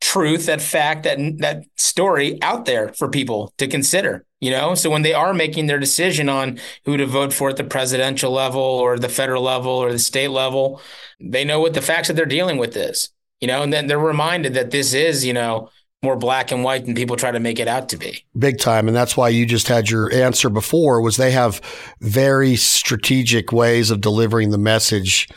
truth 0.00 0.46
that 0.46 0.62
fact 0.62 1.02
that 1.02 1.18
that 1.38 1.64
story 1.76 2.40
out 2.42 2.64
there 2.64 2.92
for 2.94 3.08
people 3.08 3.52
to 3.58 3.66
consider 3.66 4.24
you 4.40 4.52
know? 4.52 4.76
So 4.76 4.88
when 4.88 5.02
they 5.02 5.14
are 5.14 5.34
making 5.34 5.66
their 5.66 5.80
decision 5.80 6.28
on 6.28 6.60
who 6.84 6.96
to 6.96 7.06
vote 7.06 7.32
for 7.32 7.50
at 7.50 7.56
the 7.56 7.64
presidential 7.64 8.30
level 8.30 8.60
or 8.60 8.96
the 8.96 9.08
federal 9.08 9.42
level 9.42 9.72
or 9.72 9.90
the 9.90 9.98
state 9.98 10.28
level 10.28 10.80
they 11.20 11.44
know 11.44 11.60
what 11.60 11.74
the 11.74 11.82
facts 11.82 12.06
that 12.08 12.14
they're 12.14 12.26
dealing 12.26 12.56
with 12.56 12.76
is 12.76 13.10
you 13.40 13.46
know? 13.46 13.62
And 13.62 13.72
then 13.72 13.86
they're 13.86 13.98
reminded 13.98 14.54
that 14.54 14.70
this 14.70 14.94
is 14.94 15.24
you 15.24 15.32
know 15.32 15.70
more 16.02 16.16
black 16.16 16.52
and 16.52 16.62
white 16.62 16.84
than 16.84 16.94
people 16.94 17.16
try 17.16 17.30
to 17.30 17.40
make 17.40 17.58
it 17.58 17.66
out 17.68 17.88
to 17.88 17.96
be. 17.96 18.24
Big 18.38 18.58
time. 18.58 18.86
And 18.86 18.96
that's 18.96 19.16
why 19.16 19.28
you 19.28 19.46
just 19.46 19.68
had 19.68 19.90
your 19.90 20.12
answer 20.12 20.48
before 20.48 21.00
was 21.00 21.16
they 21.16 21.32
have 21.32 21.60
very 22.00 22.56
strategic 22.56 23.52
ways 23.52 23.90
of 23.90 24.00
delivering 24.00 24.50
the 24.50 24.58
message 24.58 25.28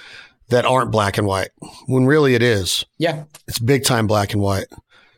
that 0.49 0.65
aren't 0.65 0.91
black 0.91 1.17
and 1.17 1.25
white 1.25 1.49
when 1.87 2.05
really 2.05 2.35
it 2.35 2.43
is. 2.43 2.85
Yeah. 2.99 3.23
It's 3.47 3.59
big 3.59 3.85
time 3.85 4.05
black 4.05 4.33
and 4.33 4.41
white. 4.41 4.67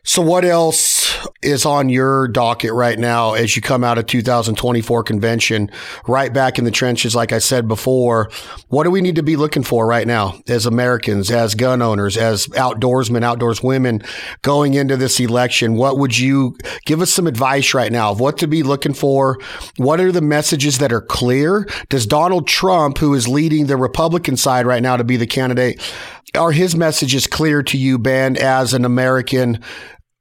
So 0.04 0.22
what 0.22 0.44
else 0.44 0.93
is 1.42 1.66
on 1.66 1.88
your 1.88 2.28
docket 2.28 2.72
right 2.72 2.98
now 2.98 3.34
as 3.34 3.56
you 3.56 3.62
come 3.62 3.84
out 3.84 3.98
of 3.98 4.06
2024 4.06 5.02
convention, 5.02 5.70
right 6.06 6.32
back 6.32 6.58
in 6.58 6.64
the 6.64 6.70
trenches, 6.70 7.14
like 7.14 7.32
I 7.32 7.38
said 7.38 7.68
before? 7.68 8.30
What 8.68 8.84
do 8.84 8.90
we 8.90 9.00
need 9.00 9.16
to 9.16 9.22
be 9.22 9.36
looking 9.36 9.62
for 9.62 9.86
right 9.86 10.06
now 10.06 10.40
as 10.48 10.66
Americans, 10.66 11.30
as 11.30 11.54
gun 11.54 11.82
owners, 11.82 12.16
as 12.16 12.46
outdoorsmen, 12.48 13.22
outdoors 13.22 13.62
women 13.62 14.02
going 14.42 14.74
into 14.74 14.96
this 14.96 15.20
election? 15.20 15.74
What 15.74 15.98
would 15.98 16.18
you 16.18 16.56
give 16.84 17.00
us 17.00 17.12
some 17.12 17.26
advice 17.26 17.74
right 17.74 17.92
now 17.92 18.10
of 18.10 18.20
what 18.20 18.38
to 18.38 18.46
be 18.46 18.62
looking 18.62 18.94
for? 18.94 19.38
What 19.76 20.00
are 20.00 20.12
the 20.12 20.20
messages 20.20 20.78
that 20.78 20.92
are 20.92 21.00
clear? 21.00 21.68
Does 21.88 22.06
Donald 22.06 22.46
Trump, 22.46 22.98
who 22.98 23.14
is 23.14 23.28
leading 23.28 23.66
the 23.66 23.76
Republican 23.76 24.36
side 24.36 24.66
right 24.66 24.82
now 24.82 24.96
to 24.96 25.04
be 25.04 25.16
the 25.16 25.26
candidate, 25.26 25.80
are 26.34 26.52
his 26.52 26.74
messages 26.74 27.26
clear 27.26 27.62
to 27.62 27.78
you, 27.78 27.98
Ben, 27.98 28.36
as 28.36 28.74
an 28.74 28.84
American 28.84 29.60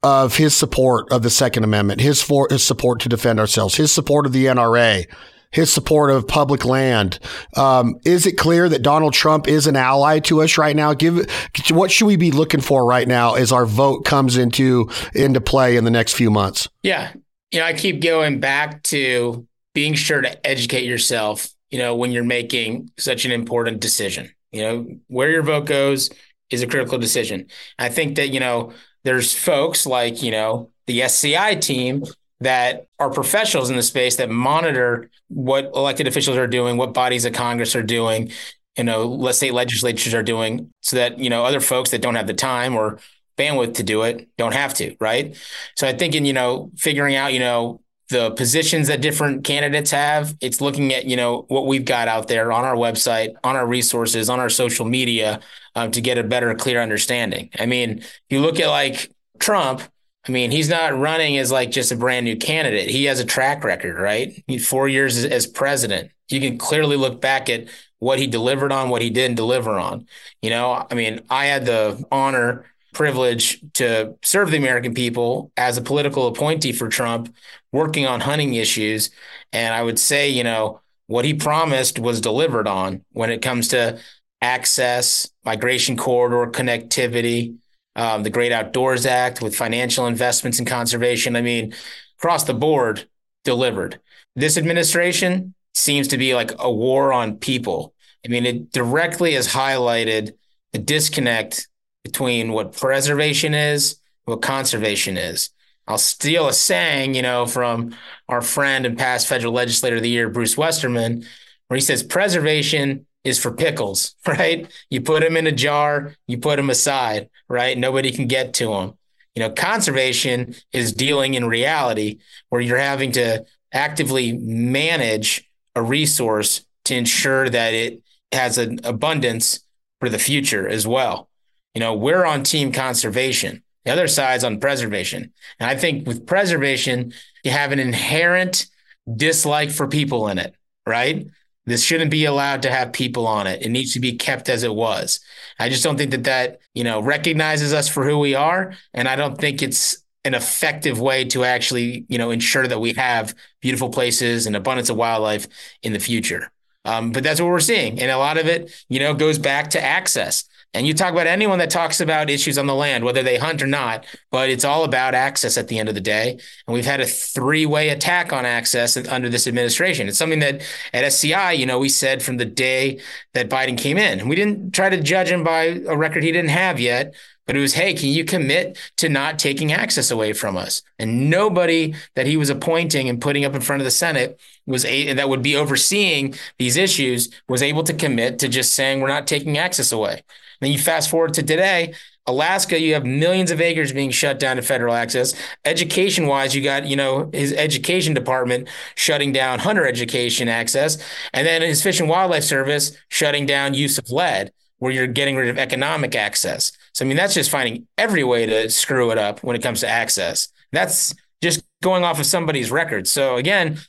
of 0.03 0.37
his 0.37 0.55
support 0.55 1.11
of 1.11 1.23
the 1.23 1.29
Second 1.29 1.63
Amendment, 1.63 2.01
his, 2.01 2.21
for, 2.21 2.47
his 2.49 2.63
support 2.63 2.99
to 3.01 3.09
defend 3.09 3.39
ourselves, 3.39 3.75
his 3.75 3.91
support 3.91 4.25
of 4.25 4.33
the 4.33 4.45
NRA, 4.45 5.05
his 5.53 5.71
support 5.71 6.11
of 6.11 6.27
public 6.27 6.65
land. 6.65 7.19
Um, 7.55 7.99
is 8.03 8.25
it 8.25 8.37
clear 8.37 8.67
that 8.67 8.81
Donald 8.81 9.13
Trump 9.13 9.47
is 9.47 9.67
an 9.67 9.75
ally 9.75 10.19
to 10.21 10.41
us 10.41 10.57
right 10.57 10.75
now? 10.75 10.93
Give 10.93 11.25
what 11.69 11.91
should 11.91 12.07
we 12.07 12.17
be 12.17 12.31
looking 12.31 12.59
for 12.59 12.85
right 12.85 13.07
now 13.07 13.35
as 13.35 13.51
our 13.51 13.65
vote 13.65 14.03
comes 14.03 14.35
into 14.35 14.89
into 15.13 15.39
play 15.39 15.77
in 15.77 15.85
the 15.85 15.91
next 15.91 16.13
few 16.13 16.29
months? 16.29 16.67
Yeah, 16.81 17.13
you 17.51 17.59
know, 17.59 17.65
I 17.65 17.73
keep 17.73 18.01
going 18.01 18.39
back 18.39 18.83
to 18.83 19.47
being 19.73 19.93
sure 19.93 20.21
to 20.21 20.45
educate 20.45 20.85
yourself. 20.85 21.47
You 21.69 21.79
know, 21.79 21.95
when 21.95 22.11
you're 22.11 22.23
making 22.23 22.91
such 22.97 23.25
an 23.25 23.31
important 23.31 23.79
decision, 23.79 24.31
you 24.51 24.61
know, 24.61 24.87
where 25.07 25.29
your 25.29 25.43
vote 25.43 25.65
goes 25.65 26.09
is 26.49 26.61
a 26.61 26.67
critical 26.67 26.97
decision. 26.97 27.47
I 27.79 27.89
think 27.89 28.15
that 28.15 28.29
you 28.29 28.39
know 28.39 28.73
there's 29.03 29.33
folks 29.33 29.85
like, 29.85 30.21
you 30.21 30.31
know, 30.31 30.69
the 30.87 31.01
SCI 31.03 31.55
team 31.55 32.03
that 32.39 32.87
are 32.99 33.09
professionals 33.09 33.69
in 33.69 33.75
the 33.75 33.83
space 33.83 34.17
that 34.17 34.29
monitor 34.29 35.09
what 35.29 35.71
elected 35.75 36.07
officials 36.07 36.37
are 36.37 36.47
doing, 36.47 36.77
what 36.77 36.93
bodies 36.93 37.25
of 37.25 37.33
Congress 37.33 37.75
are 37.75 37.83
doing, 37.83 38.31
you 38.77 38.83
know, 38.83 39.05
let's 39.05 39.37
say 39.37 39.51
legislatures 39.51 40.13
are 40.13 40.23
doing, 40.23 40.71
so 40.81 40.97
that 40.97 41.19
you 41.19 41.29
know 41.29 41.45
other 41.45 41.59
folks 41.59 41.91
that 41.91 42.01
don't 42.01 42.15
have 42.15 42.27
the 42.27 42.33
time 42.33 42.75
or 42.75 42.99
bandwidth 43.37 43.75
to 43.75 43.83
do 43.83 44.03
it 44.03 44.27
don't 44.37 44.53
have 44.53 44.73
to, 44.75 44.95
right? 44.99 45.37
So 45.75 45.87
I 45.87 45.93
think 45.93 46.15
in 46.15 46.25
you 46.25 46.33
know 46.33 46.71
figuring 46.75 47.15
out 47.15 47.33
you 47.33 47.39
know 47.39 47.81
the 48.09 48.31
positions 48.31 48.87
that 48.87 49.01
different 49.01 49.43
candidates 49.43 49.91
have. 49.91 50.35
It's 50.41 50.59
looking 50.59 50.93
at 50.93 51.05
you 51.05 51.15
know 51.15 51.45
what 51.47 51.67
we've 51.67 51.85
got 51.85 52.07
out 52.07 52.27
there 52.27 52.51
on 52.51 52.65
our 52.65 52.75
website, 52.75 53.33
on 53.43 53.55
our 53.55 53.65
resources, 53.65 54.29
on 54.29 54.39
our 54.39 54.49
social 54.49 54.85
media 54.85 55.39
um, 55.75 55.91
to 55.91 56.01
get 56.01 56.17
a 56.17 56.23
better, 56.23 56.53
clear 56.55 56.81
understanding. 56.81 57.49
I 57.59 57.65
mean, 57.65 58.03
you 58.29 58.39
look 58.39 58.59
at 58.59 58.67
like 58.67 59.11
Trump. 59.39 59.81
I 60.27 60.31
mean, 60.31 60.51
he's 60.51 60.69
not 60.69 60.97
running 60.97 61.37
as 61.37 61.51
like 61.51 61.71
just 61.71 61.91
a 61.91 61.97
brand 61.97 62.25
new 62.25 62.37
candidate. 62.37 62.89
He 62.89 63.05
has 63.05 63.19
a 63.19 63.25
track 63.25 63.63
record, 63.63 63.97
right? 63.97 64.43
four 64.61 64.87
years 64.87 65.17
as, 65.17 65.25
as 65.25 65.47
president. 65.47 66.11
You 66.29 66.39
can 66.39 66.57
clearly 66.57 66.95
look 66.95 67.19
back 67.19 67.49
at 67.49 67.67
what 67.99 68.19
he 68.19 68.27
delivered 68.27 68.71
on, 68.71 68.89
what 68.89 69.01
he 69.01 69.09
didn't 69.09 69.35
deliver 69.35 69.79
on. 69.79 70.07
You 70.41 70.49
know, 70.49 70.85
I 70.89 70.93
mean, 70.93 71.21
I 71.29 71.45
had 71.45 71.65
the 71.65 72.03
honor 72.11 72.65
privilege 72.93 73.59
to 73.73 74.15
serve 74.23 74.51
the 74.51 74.57
American 74.57 74.93
people 74.93 75.51
as 75.57 75.77
a 75.77 75.81
political 75.81 76.27
appointee 76.27 76.71
for 76.71 76.87
Trump, 76.87 77.33
working 77.71 78.05
on 78.05 78.21
hunting 78.21 78.53
issues. 78.53 79.09
And 79.51 79.73
I 79.73 79.81
would 79.81 79.99
say, 79.99 80.29
you 80.29 80.43
know, 80.43 80.81
what 81.07 81.25
he 81.25 81.33
promised 81.33 81.99
was 81.99 82.21
delivered 82.21 82.67
on 82.67 83.03
when 83.11 83.29
it 83.29 83.41
comes 83.41 83.69
to 83.69 83.99
access, 84.43 85.29
migration 85.45 85.95
corridor 85.95 86.51
connectivity, 86.51 87.55
um, 87.95 88.23
the 88.23 88.29
Great 88.29 88.51
Outdoors 88.51 89.05
Act 89.05 89.41
with 89.41 89.55
financial 89.55 90.05
investments 90.05 90.59
in 90.59 90.65
conservation. 90.65 91.35
I 91.35 91.41
mean, 91.41 91.73
across 92.19 92.43
the 92.43 92.53
board, 92.53 93.07
delivered. 93.45 93.99
This 94.35 94.57
administration 94.57 95.53
seems 95.73 96.09
to 96.09 96.17
be 96.17 96.35
like 96.35 96.51
a 96.59 96.71
war 96.71 97.13
on 97.13 97.37
people. 97.37 97.93
I 98.25 98.29
mean, 98.29 98.45
it 98.45 98.71
directly 98.71 99.33
has 99.33 99.47
highlighted 99.47 100.33
the 100.73 100.79
disconnect 100.79 101.67
between 102.03 102.51
what 102.51 102.75
preservation 102.75 103.53
is, 103.53 103.97
what 104.25 104.41
conservation 104.41 105.17
is. 105.17 105.51
I'll 105.87 105.97
steal 105.97 106.47
a 106.47 106.53
saying, 106.53 107.15
you 107.15 107.21
know, 107.21 107.45
from 107.45 107.95
our 108.27 108.41
friend 108.41 108.85
and 108.85 108.97
past 108.97 109.27
federal 109.27 109.53
legislator 109.53 109.97
of 109.97 110.01
the 110.01 110.09
year, 110.09 110.29
Bruce 110.29 110.57
Westerman, 110.57 111.25
where 111.67 111.75
he 111.75 111.81
says 111.81 112.03
preservation 112.03 113.05
is 113.23 113.39
for 113.39 113.51
pickles, 113.51 114.15
right? 114.27 114.71
You 114.89 115.01
put 115.01 115.21
them 115.21 115.37
in 115.37 115.47
a 115.47 115.51
jar, 115.51 116.15
you 116.27 116.37
put 116.37 116.57
them 116.57 116.69
aside, 116.69 117.29
right? 117.47 117.77
Nobody 117.77 118.11
can 118.11 118.27
get 118.27 118.53
to 118.55 118.67
them. 118.67 118.97
You 119.35 119.41
know, 119.41 119.49
conservation 119.49 120.55
is 120.71 120.93
dealing 120.93 121.33
in 121.33 121.45
reality 121.45 122.19
where 122.49 122.61
you're 122.61 122.77
having 122.77 123.11
to 123.13 123.45
actively 123.73 124.33
manage 124.33 125.49
a 125.75 125.81
resource 125.81 126.65
to 126.85 126.95
ensure 126.95 127.49
that 127.49 127.73
it 127.73 128.03
has 128.31 128.57
an 128.57 128.79
abundance 128.83 129.61
for 129.99 130.09
the 130.09 130.19
future 130.19 130.67
as 130.67 130.85
well. 130.85 131.29
You 131.73 131.79
know, 131.79 131.95
we're 131.95 132.25
on 132.25 132.43
team 132.43 132.71
conservation. 132.71 133.63
The 133.85 133.91
other 133.91 134.07
side's 134.07 134.43
on 134.43 134.59
preservation. 134.59 135.33
And 135.59 135.69
I 135.69 135.75
think 135.75 136.07
with 136.07 136.27
preservation, 136.27 137.13
you 137.43 137.51
have 137.51 137.71
an 137.71 137.79
inherent 137.79 138.67
dislike 139.13 139.71
for 139.71 139.87
people 139.87 140.27
in 140.27 140.37
it, 140.37 140.55
right? 140.85 141.27
This 141.65 141.83
shouldn't 141.83 142.11
be 142.11 142.25
allowed 142.25 142.61
to 142.63 142.71
have 142.71 142.91
people 142.91 143.25
on 143.25 143.47
it. 143.47 143.61
It 143.61 143.69
needs 143.69 143.93
to 143.93 143.99
be 143.99 144.13
kept 144.13 144.49
as 144.49 144.63
it 144.63 144.75
was. 144.75 145.21
I 145.59 145.69
just 145.69 145.83
don't 145.83 145.97
think 145.97 146.11
that 146.11 146.25
that, 146.25 146.59
you 146.73 146.83
know, 146.83 147.01
recognizes 147.01 147.73
us 147.73 147.87
for 147.87 148.05
who 148.05 148.19
we 148.19 148.35
are. 148.35 148.73
And 148.93 149.07
I 149.07 149.15
don't 149.15 149.37
think 149.37 149.61
it's 149.61 150.03
an 150.25 150.33
effective 150.33 150.99
way 150.99 151.25
to 151.25 151.43
actually, 151.43 152.05
you 152.09 152.17
know, 152.17 152.31
ensure 152.31 152.67
that 152.67 152.79
we 152.79 152.93
have 152.93 153.33
beautiful 153.61 153.89
places 153.89 154.45
and 154.45 154.55
abundance 154.55 154.89
of 154.89 154.97
wildlife 154.97 155.47
in 155.81 155.93
the 155.93 155.99
future. 155.99 156.51
Um, 156.85 157.11
but 157.11 157.23
that's 157.23 157.39
what 157.39 157.49
we're 157.49 157.59
seeing. 157.61 157.99
And 158.01 158.11
a 158.11 158.17
lot 158.17 158.37
of 158.37 158.47
it, 158.47 158.71
you 158.89 158.99
know, 158.99 159.13
goes 159.13 159.37
back 159.37 159.69
to 159.71 159.81
access. 159.81 160.43
And 160.75 160.87
you 160.87 160.95
talk 160.95 161.11
about 161.11 161.27
anyone 161.27 161.59
that 161.59 161.69
talks 161.69 162.01
about 162.01 162.31
issues 162.31 162.57
on 162.57 162.65
the 162.65 162.73
land, 162.73 163.03
whether 163.03 163.21
they 163.21 163.37
hunt 163.37 163.61
or 163.61 163.67
not, 163.67 164.05
but 164.31 164.49
it's 164.49 164.65
all 164.65 164.83
about 164.83 165.13
access 165.13 165.55
at 165.55 165.67
the 165.67 165.77
end 165.77 165.87
of 165.87 165.93
the 165.93 166.01
day. 166.01 166.31
And 166.67 166.73
we've 166.73 166.85
had 166.85 166.99
a 166.99 167.05
three 167.05 167.65
way 167.67 167.89
attack 167.89 168.33
on 168.33 168.45
access 168.45 168.97
under 169.07 169.29
this 169.29 169.45
administration. 169.45 170.07
It's 170.07 170.17
something 170.17 170.39
that 170.39 170.61
at 170.91 171.03
SCI, 171.03 171.51
you 171.51 171.67
know, 171.67 171.77
we 171.77 171.89
said 171.89 172.23
from 172.23 172.37
the 172.37 172.45
day 172.45 172.99
that 173.33 173.49
Biden 173.49 173.77
came 173.77 173.97
in, 173.97 174.19
and 174.19 174.29
we 174.29 174.35
didn't 174.35 174.73
try 174.73 174.89
to 174.89 174.99
judge 174.99 175.29
him 175.29 175.43
by 175.43 175.81
a 175.87 175.95
record 175.95 176.23
he 176.23 176.31
didn't 176.31 176.49
have 176.49 176.79
yet. 176.79 177.13
But 177.45 177.57
it 177.57 177.59
was, 177.59 177.73
hey, 177.73 177.93
can 177.93 178.07
you 178.07 178.23
commit 178.23 178.77
to 178.97 179.09
not 179.09 179.37
taking 179.37 179.73
access 179.73 180.11
away 180.11 180.31
from 180.31 180.55
us? 180.55 180.81
And 180.97 181.29
nobody 181.29 181.93
that 182.15 182.25
he 182.25 182.37
was 182.37 182.49
appointing 182.49 183.09
and 183.09 183.21
putting 183.21 183.43
up 183.43 183.53
in 183.53 183.59
front 183.59 183.81
of 183.81 183.85
the 183.85 183.91
Senate 183.91 184.39
was 184.65 184.85
a, 184.85 185.11
that 185.13 185.27
would 185.27 185.41
be 185.41 185.57
overseeing 185.57 186.35
these 186.57 186.77
issues 186.77 187.29
was 187.49 187.61
able 187.61 187.83
to 187.83 187.93
commit 187.93 188.39
to 188.39 188.47
just 188.47 188.73
saying 188.73 189.01
we're 189.01 189.09
not 189.09 189.27
taking 189.27 189.57
access 189.57 189.91
away. 189.91 190.23
And 190.63 190.69
then 190.69 190.77
you 190.77 190.79
fast 190.81 191.09
forward 191.09 191.33
to 191.33 191.43
today, 191.43 191.93
Alaska, 192.25 192.79
you 192.79 192.93
have 192.93 193.05
millions 193.05 193.51
of 193.51 193.59
acres 193.59 193.91
being 193.91 194.11
shut 194.11 194.39
down 194.39 194.55
to 194.55 194.61
federal 194.61 194.93
access. 194.93 195.33
Education 195.65 196.25
wise, 196.25 196.55
you 196.55 196.63
got, 196.63 196.85
you 196.85 196.95
know, 196.95 197.29
his 197.33 197.51
education 197.51 198.13
department 198.13 198.69
shutting 198.95 199.33
down 199.33 199.59
hunter 199.59 199.85
education 199.85 200.47
access. 200.47 201.05
And 201.33 201.45
then 201.45 201.61
his 201.61 201.83
Fish 201.83 201.99
and 201.99 202.07
Wildlife 202.07 202.45
Service 202.45 202.95
shutting 203.09 203.45
down 203.45 203.73
use 203.73 203.97
of 203.97 204.09
lead, 204.09 204.53
where 204.77 204.93
you're 204.93 205.05
getting 205.05 205.35
rid 205.35 205.49
of 205.49 205.57
economic 205.57 206.15
access. 206.15 206.71
So, 206.93 207.03
I 207.03 207.09
mean, 207.09 207.17
that's 207.17 207.33
just 207.33 207.51
finding 207.51 207.85
every 207.97 208.23
way 208.23 208.45
to 208.45 208.69
screw 208.69 209.11
it 209.11 209.17
up 209.17 209.43
when 209.43 209.57
it 209.57 209.61
comes 209.61 209.81
to 209.81 209.89
access. 209.89 210.47
That's 210.71 211.13
just 211.41 211.61
going 211.81 212.05
off 212.05 212.21
of 212.21 212.25
somebody's 212.25 212.71
record. 212.71 213.05
So, 213.05 213.35
again, 213.35 213.79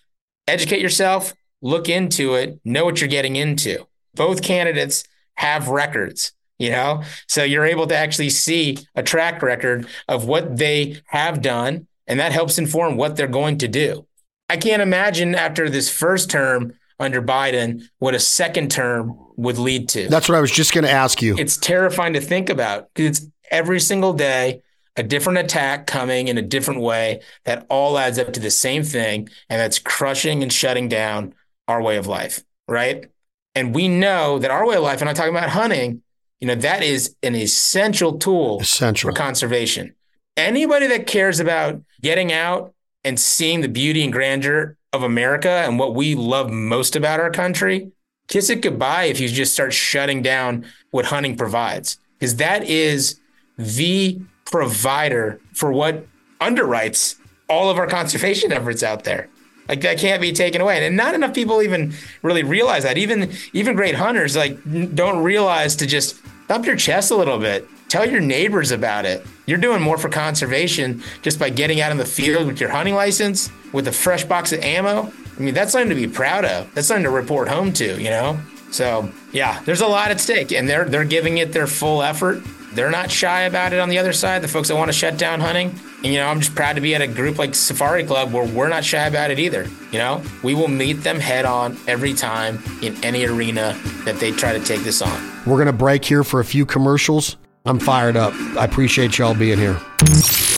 educate 0.48 0.80
yourself, 0.80 1.34
look 1.62 1.88
into 1.88 2.34
it, 2.34 2.58
know 2.64 2.84
what 2.84 3.00
you're 3.00 3.06
getting 3.06 3.36
into. 3.36 3.86
Both 4.16 4.42
candidates 4.42 5.04
have 5.36 5.68
records 5.68 6.32
you 6.58 6.70
know? 6.70 7.02
So 7.28 7.42
you're 7.42 7.64
able 7.64 7.86
to 7.88 7.96
actually 7.96 8.30
see 8.30 8.78
a 8.94 9.02
track 9.02 9.42
record 9.42 9.86
of 10.08 10.26
what 10.26 10.56
they 10.56 11.00
have 11.06 11.42
done 11.42 11.86
and 12.06 12.20
that 12.20 12.32
helps 12.32 12.58
inform 12.58 12.96
what 12.96 13.16
they're 13.16 13.26
going 13.26 13.58
to 13.58 13.68
do. 13.68 14.06
I 14.48 14.56
can't 14.56 14.82
imagine 14.82 15.34
after 15.34 15.70
this 15.70 15.90
first 15.90 16.30
term 16.30 16.74
under 17.00 17.20
biden 17.20 17.82
what 17.98 18.14
a 18.14 18.20
second 18.20 18.70
term 18.70 19.18
would 19.36 19.58
lead 19.58 19.88
to. 19.88 20.08
That's 20.08 20.28
what 20.28 20.36
i 20.36 20.40
was 20.40 20.52
just 20.52 20.72
going 20.72 20.84
to 20.84 20.90
ask 20.90 21.20
you. 21.22 21.36
It's 21.36 21.56
terrifying 21.56 22.12
to 22.12 22.20
think 22.20 22.50
about 22.50 22.88
because 22.94 23.18
it's 23.18 23.30
every 23.50 23.80
single 23.80 24.12
day 24.12 24.62
a 24.96 25.02
different 25.02 25.38
attack 25.38 25.86
coming 25.86 26.28
in 26.28 26.38
a 26.38 26.42
different 26.42 26.80
way 26.80 27.20
that 27.44 27.66
all 27.68 27.98
adds 27.98 28.18
up 28.18 28.32
to 28.34 28.40
the 28.40 28.50
same 28.50 28.84
thing 28.84 29.28
and 29.48 29.60
that's 29.60 29.80
crushing 29.80 30.42
and 30.42 30.52
shutting 30.52 30.88
down 30.88 31.34
our 31.66 31.82
way 31.82 31.96
of 31.96 32.06
life 32.06 32.44
right? 32.68 33.06
And 33.54 33.74
we 33.74 33.88
know 33.88 34.38
that 34.38 34.50
our 34.50 34.66
way 34.66 34.76
of 34.76 34.82
life 34.82 35.00
and 35.00 35.08
i'm 35.08 35.14
talking 35.14 35.34
about 35.34 35.50
hunting 35.50 36.02
you 36.44 36.48
know, 36.48 36.56
that 36.56 36.82
is 36.82 37.16
an 37.22 37.34
essential 37.34 38.18
tool 38.18 38.60
essential. 38.60 39.08
for 39.08 39.16
conservation. 39.16 39.94
Anybody 40.36 40.86
that 40.88 41.06
cares 41.06 41.40
about 41.40 41.80
getting 42.02 42.34
out 42.34 42.74
and 43.02 43.18
seeing 43.18 43.62
the 43.62 43.68
beauty 43.68 44.04
and 44.04 44.12
grandeur 44.12 44.76
of 44.92 45.02
America 45.02 45.48
and 45.48 45.78
what 45.78 45.94
we 45.94 46.14
love 46.14 46.50
most 46.50 46.96
about 46.96 47.18
our 47.18 47.30
country, 47.30 47.90
kiss 48.28 48.50
it 48.50 48.60
goodbye 48.60 49.04
if 49.04 49.20
you 49.20 49.28
just 49.30 49.54
start 49.54 49.72
shutting 49.72 50.20
down 50.20 50.66
what 50.90 51.06
hunting 51.06 51.34
provides. 51.34 51.96
Because 52.18 52.36
that 52.36 52.64
is 52.64 53.18
the 53.56 54.20
provider 54.44 55.40
for 55.54 55.72
what 55.72 56.06
underwrites 56.42 57.16
all 57.48 57.70
of 57.70 57.78
our 57.78 57.86
conservation 57.86 58.52
efforts 58.52 58.82
out 58.82 59.04
there. 59.04 59.30
Like 59.66 59.80
that 59.80 59.96
can't 59.96 60.20
be 60.20 60.32
taken 60.32 60.60
away. 60.60 60.86
And 60.86 60.94
not 60.94 61.14
enough 61.14 61.32
people 61.32 61.62
even 61.62 61.94
really 62.20 62.42
realize 62.42 62.82
that. 62.82 62.98
Even 62.98 63.32
even 63.54 63.74
great 63.76 63.94
hunters 63.94 64.36
like 64.36 64.58
don't 64.94 65.22
realize 65.22 65.76
to 65.76 65.86
just 65.86 66.20
thump 66.48 66.66
your 66.66 66.76
chest 66.76 67.10
a 67.10 67.16
little 67.16 67.38
bit. 67.38 67.68
Tell 67.88 68.08
your 68.08 68.20
neighbors 68.20 68.70
about 68.70 69.04
it. 69.04 69.24
You're 69.46 69.58
doing 69.58 69.80
more 69.80 69.98
for 69.98 70.08
conservation 70.08 71.02
just 71.22 71.38
by 71.38 71.50
getting 71.50 71.80
out 71.80 71.92
in 71.92 71.98
the 71.98 72.04
field 72.04 72.46
with 72.46 72.60
your 72.60 72.70
hunting 72.70 72.94
license, 72.94 73.50
with 73.72 73.86
a 73.88 73.92
fresh 73.92 74.24
box 74.24 74.52
of 74.52 74.60
ammo. 74.60 75.12
I 75.36 75.40
mean, 75.40 75.54
that's 75.54 75.72
something 75.72 75.90
to 75.90 75.94
be 75.94 76.08
proud 76.08 76.44
of. 76.44 76.72
That's 76.74 76.88
something 76.88 77.04
to 77.04 77.10
report 77.10 77.48
home 77.48 77.72
to, 77.74 78.00
you 78.00 78.10
know? 78.10 78.38
So 78.70 79.12
yeah, 79.32 79.60
there's 79.64 79.80
a 79.80 79.86
lot 79.86 80.10
at 80.10 80.20
stake 80.20 80.50
and 80.52 80.68
they're 80.68 80.84
they're 80.84 81.04
giving 81.04 81.38
it 81.38 81.52
their 81.52 81.68
full 81.68 82.02
effort. 82.02 82.42
They're 82.74 82.90
not 82.90 83.10
shy 83.10 83.42
about 83.42 83.72
it 83.72 83.80
on 83.80 83.88
the 83.88 83.98
other 83.98 84.12
side, 84.12 84.42
the 84.42 84.48
folks 84.48 84.68
that 84.68 84.76
want 84.76 84.88
to 84.88 84.92
shut 84.92 85.16
down 85.16 85.40
hunting. 85.40 85.78
And, 85.98 86.06
you 86.06 86.18
know, 86.18 86.26
I'm 86.26 86.40
just 86.40 86.54
proud 86.54 86.74
to 86.74 86.80
be 86.80 86.94
at 86.94 87.00
a 87.00 87.06
group 87.06 87.38
like 87.38 87.54
Safari 87.54 88.04
Club 88.04 88.32
where 88.32 88.46
we're 88.46 88.68
not 88.68 88.84
shy 88.84 89.06
about 89.06 89.30
it 89.30 89.38
either. 89.38 89.68
You 89.92 89.98
know, 89.98 90.22
we 90.42 90.54
will 90.54 90.68
meet 90.68 90.94
them 90.94 91.20
head 91.20 91.44
on 91.44 91.78
every 91.86 92.14
time 92.14 92.62
in 92.82 93.02
any 93.04 93.24
arena 93.26 93.78
that 94.04 94.16
they 94.16 94.32
try 94.32 94.52
to 94.52 94.64
take 94.64 94.80
this 94.82 95.00
on. 95.00 95.32
We're 95.46 95.56
going 95.56 95.66
to 95.66 95.72
break 95.72 96.04
here 96.04 96.24
for 96.24 96.40
a 96.40 96.44
few 96.44 96.66
commercials. 96.66 97.36
I'm 97.64 97.78
fired 97.78 98.16
up. 98.16 98.34
I 98.58 98.64
appreciate 98.64 99.16
y'all 99.18 99.34
being 99.34 99.58
here. 99.58 99.80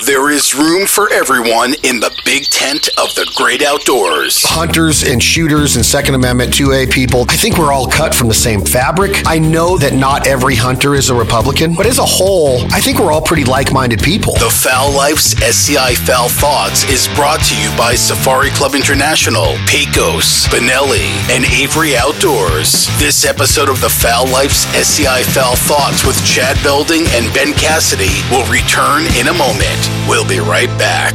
There 0.06 0.30
is 0.30 0.54
room 0.54 0.86
for 0.86 1.12
everyone 1.12 1.74
in 1.82 1.98
the 1.98 2.14
big 2.24 2.44
tent 2.44 2.86
of 2.96 3.12
the 3.16 3.28
great 3.34 3.60
outdoors. 3.60 4.40
Hunters 4.44 5.02
and 5.02 5.20
shooters 5.20 5.74
and 5.74 5.84
Second 5.84 6.14
Amendment 6.14 6.52
2A 6.52 6.92
people, 6.92 7.26
I 7.28 7.34
think 7.34 7.58
we're 7.58 7.72
all 7.72 7.88
cut 7.88 8.14
from 8.14 8.28
the 8.28 8.34
same 8.34 8.60
fabric. 8.64 9.26
I 9.26 9.40
know 9.40 9.76
that 9.78 9.94
not 9.94 10.28
every 10.28 10.54
hunter 10.54 10.94
is 10.94 11.10
a 11.10 11.14
Republican, 11.14 11.74
but 11.74 11.86
as 11.86 11.98
a 11.98 12.04
whole, 12.04 12.62
I 12.72 12.78
think 12.78 13.00
we're 13.00 13.10
all 13.10 13.20
pretty 13.20 13.42
like 13.42 13.72
minded 13.72 14.00
people. 14.00 14.34
The 14.34 14.48
Fowl 14.48 14.92
Life's 14.92 15.34
SCI 15.42 15.96
Fowl 15.96 16.28
Thoughts 16.28 16.84
is 16.84 17.08
brought 17.16 17.42
to 17.50 17.60
you 17.60 17.76
by 17.76 17.96
Safari 17.96 18.50
Club 18.50 18.76
International, 18.76 19.58
Pecos, 19.66 20.46
Benelli, 20.54 21.10
and 21.34 21.44
Avery 21.46 21.96
Outdoors. 21.96 22.86
This 23.00 23.24
episode 23.24 23.68
of 23.68 23.80
the 23.80 23.90
Fowl 23.90 24.28
Life's 24.28 24.66
SCI 24.76 25.24
Fowl 25.34 25.56
Thoughts 25.56 26.06
with 26.06 26.14
Chad 26.24 26.62
Belding 26.62 27.06
and 27.18 27.26
Ben 27.34 27.52
Cassidy 27.54 28.22
will 28.30 28.46
return 28.46 29.02
in 29.18 29.26
a 29.26 29.34
moment. 29.34 29.95
We'll 30.08 30.28
be 30.28 30.38
right 30.38 30.68
back. 30.78 31.14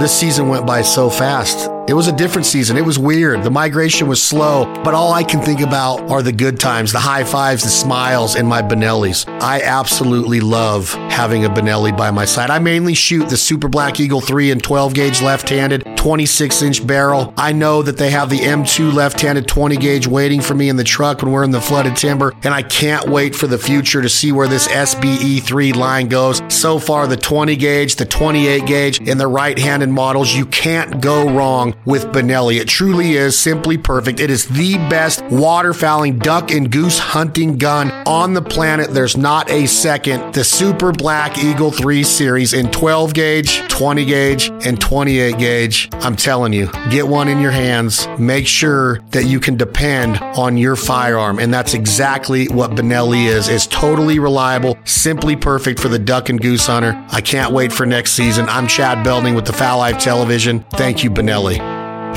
This 0.00 0.18
season 0.18 0.48
went 0.48 0.66
by 0.66 0.82
so 0.82 1.10
fast. 1.10 1.68
It 1.88 1.94
was 1.94 2.06
a 2.06 2.12
different 2.12 2.46
season. 2.46 2.76
It 2.76 2.84
was 2.84 2.98
weird. 2.98 3.42
The 3.42 3.50
migration 3.50 4.06
was 4.06 4.22
slow, 4.22 4.64
but 4.84 4.94
all 4.94 5.12
I 5.12 5.24
can 5.24 5.40
think 5.42 5.60
about 5.60 6.08
are 6.10 6.22
the 6.22 6.32
good 6.32 6.60
times, 6.60 6.92
the 6.92 7.00
high 7.00 7.24
fives, 7.24 7.64
the 7.64 7.68
smiles, 7.68 8.36
and 8.36 8.46
my 8.48 8.62
Benellis. 8.62 9.28
I 9.42 9.60
absolutely 9.62 10.40
love 10.40 10.92
having 11.10 11.44
a 11.44 11.50
Benelli 11.50 11.94
by 11.96 12.12
my 12.12 12.24
side. 12.24 12.50
I 12.50 12.60
mainly 12.60 12.94
shoot 12.94 13.28
the 13.28 13.36
Super 13.36 13.68
Black 13.68 13.98
Eagle 13.98 14.20
3 14.20 14.52
and 14.52 14.62
12 14.62 14.94
gauge 14.94 15.20
left 15.20 15.48
handed, 15.48 15.84
26 16.02 16.62
inch 16.62 16.84
barrel. 16.84 17.32
I 17.36 17.52
know 17.52 17.80
that 17.80 17.96
they 17.96 18.10
have 18.10 18.28
the 18.28 18.40
M2 18.40 18.92
left 18.92 19.20
handed 19.20 19.46
20 19.46 19.76
gauge 19.76 20.08
waiting 20.08 20.40
for 20.40 20.52
me 20.52 20.68
in 20.68 20.74
the 20.74 20.82
truck 20.82 21.22
when 21.22 21.30
we're 21.30 21.44
in 21.44 21.52
the 21.52 21.60
flooded 21.60 21.94
timber, 21.94 22.32
and 22.42 22.52
I 22.52 22.62
can't 22.62 23.08
wait 23.08 23.36
for 23.36 23.46
the 23.46 23.56
future 23.56 24.02
to 24.02 24.08
see 24.08 24.32
where 24.32 24.48
this 24.48 24.66
SBE 24.66 25.44
3 25.44 25.72
line 25.74 26.08
goes. 26.08 26.42
So 26.48 26.80
far, 26.80 27.06
the 27.06 27.16
20 27.16 27.54
gauge, 27.54 27.94
the 27.94 28.04
28 28.04 28.66
gauge, 28.66 29.08
and 29.08 29.20
the 29.20 29.28
right 29.28 29.56
handed 29.56 29.90
models, 29.90 30.34
you 30.34 30.44
can't 30.44 31.00
go 31.00 31.30
wrong 31.30 31.72
with 31.84 32.06
Benelli. 32.06 32.60
It 32.60 32.66
truly 32.66 33.12
is 33.12 33.38
simply 33.38 33.78
perfect. 33.78 34.18
It 34.18 34.28
is 34.28 34.48
the 34.48 34.78
best 34.88 35.20
waterfowling 35.26 36.20
duck 36.20 36.50
and 36.50 36.68
goose 36.68 36.98
hunting 36.98 37.58
gun 37.58 37.92
on 38.08 38.34
the 38.34 38.42
planet. 38.42 38.90
There's 38.90 39.16
not 39.16 39.48
a 39.52 39.66
second. 39.66 40.34
The 40.34 40.42
Super 40.42 40.90
Black 40.90 41.38
Eagle 41.38 41.70
3 41.70 42.02
series 42.02 42.54
in 42.54 42.72
12 42.72 43.14
gauge, 43.14 43.60
20 43.68 44.04
gauge, 44.04 44.50
and 44.66 44.80
28 44.80 45.38
gauge. 45.38 45.91
I'm 45.94 46.16
telling 46.16 46.52
you, 46.52 46.70
get 46.90 47.06
one 47.06 47.28
in 47.28 47.38
your 47.38 47.50
hands. 47.50 48.06
Make 48.18 48.46
sure 48.46 49.00
that 49.10 49.24
you 49.24 49.40
can 49.40 49.56
depend 49.56 50.18
on 50.18 50.56
your 50.56 50.76
firearm. 50.76 51.38
And 51.38 51.52
that's 51.52 51.74
exactly 51.74 52.46
what 52.48 52.72
Benelli 52.72 53.26
is. 53.26 53.48
It's 53.48 53.66
totally 53.66 54.18
reliable, 54.18 54.78
simply 54.84 55.36
perfect 55.36 55.80
for 55.80 55.88
the 55.88 55.98
duck 55.98 56.28
and 56.28 56.40
goose 56.40 56.66
hunter. 56.66 56.92
I 57.10 57.20
can't 57.20 57.52
wait 57.52 57.72
for 57.72 57.86
next 57.86 58.12
season. 58.12 58.48
I'm 58.48 58.66
Chad 58.66 59.04
Belding 59.04 59.34
with 59.34 59.46
the 59.46 59.52
Fowl 59.52 59.78
Life 59.78 59.98
Television. 59.98 60.64
Thank 60.72 61.04
you, 61.04 61.10
Benelli. 61.10 61.71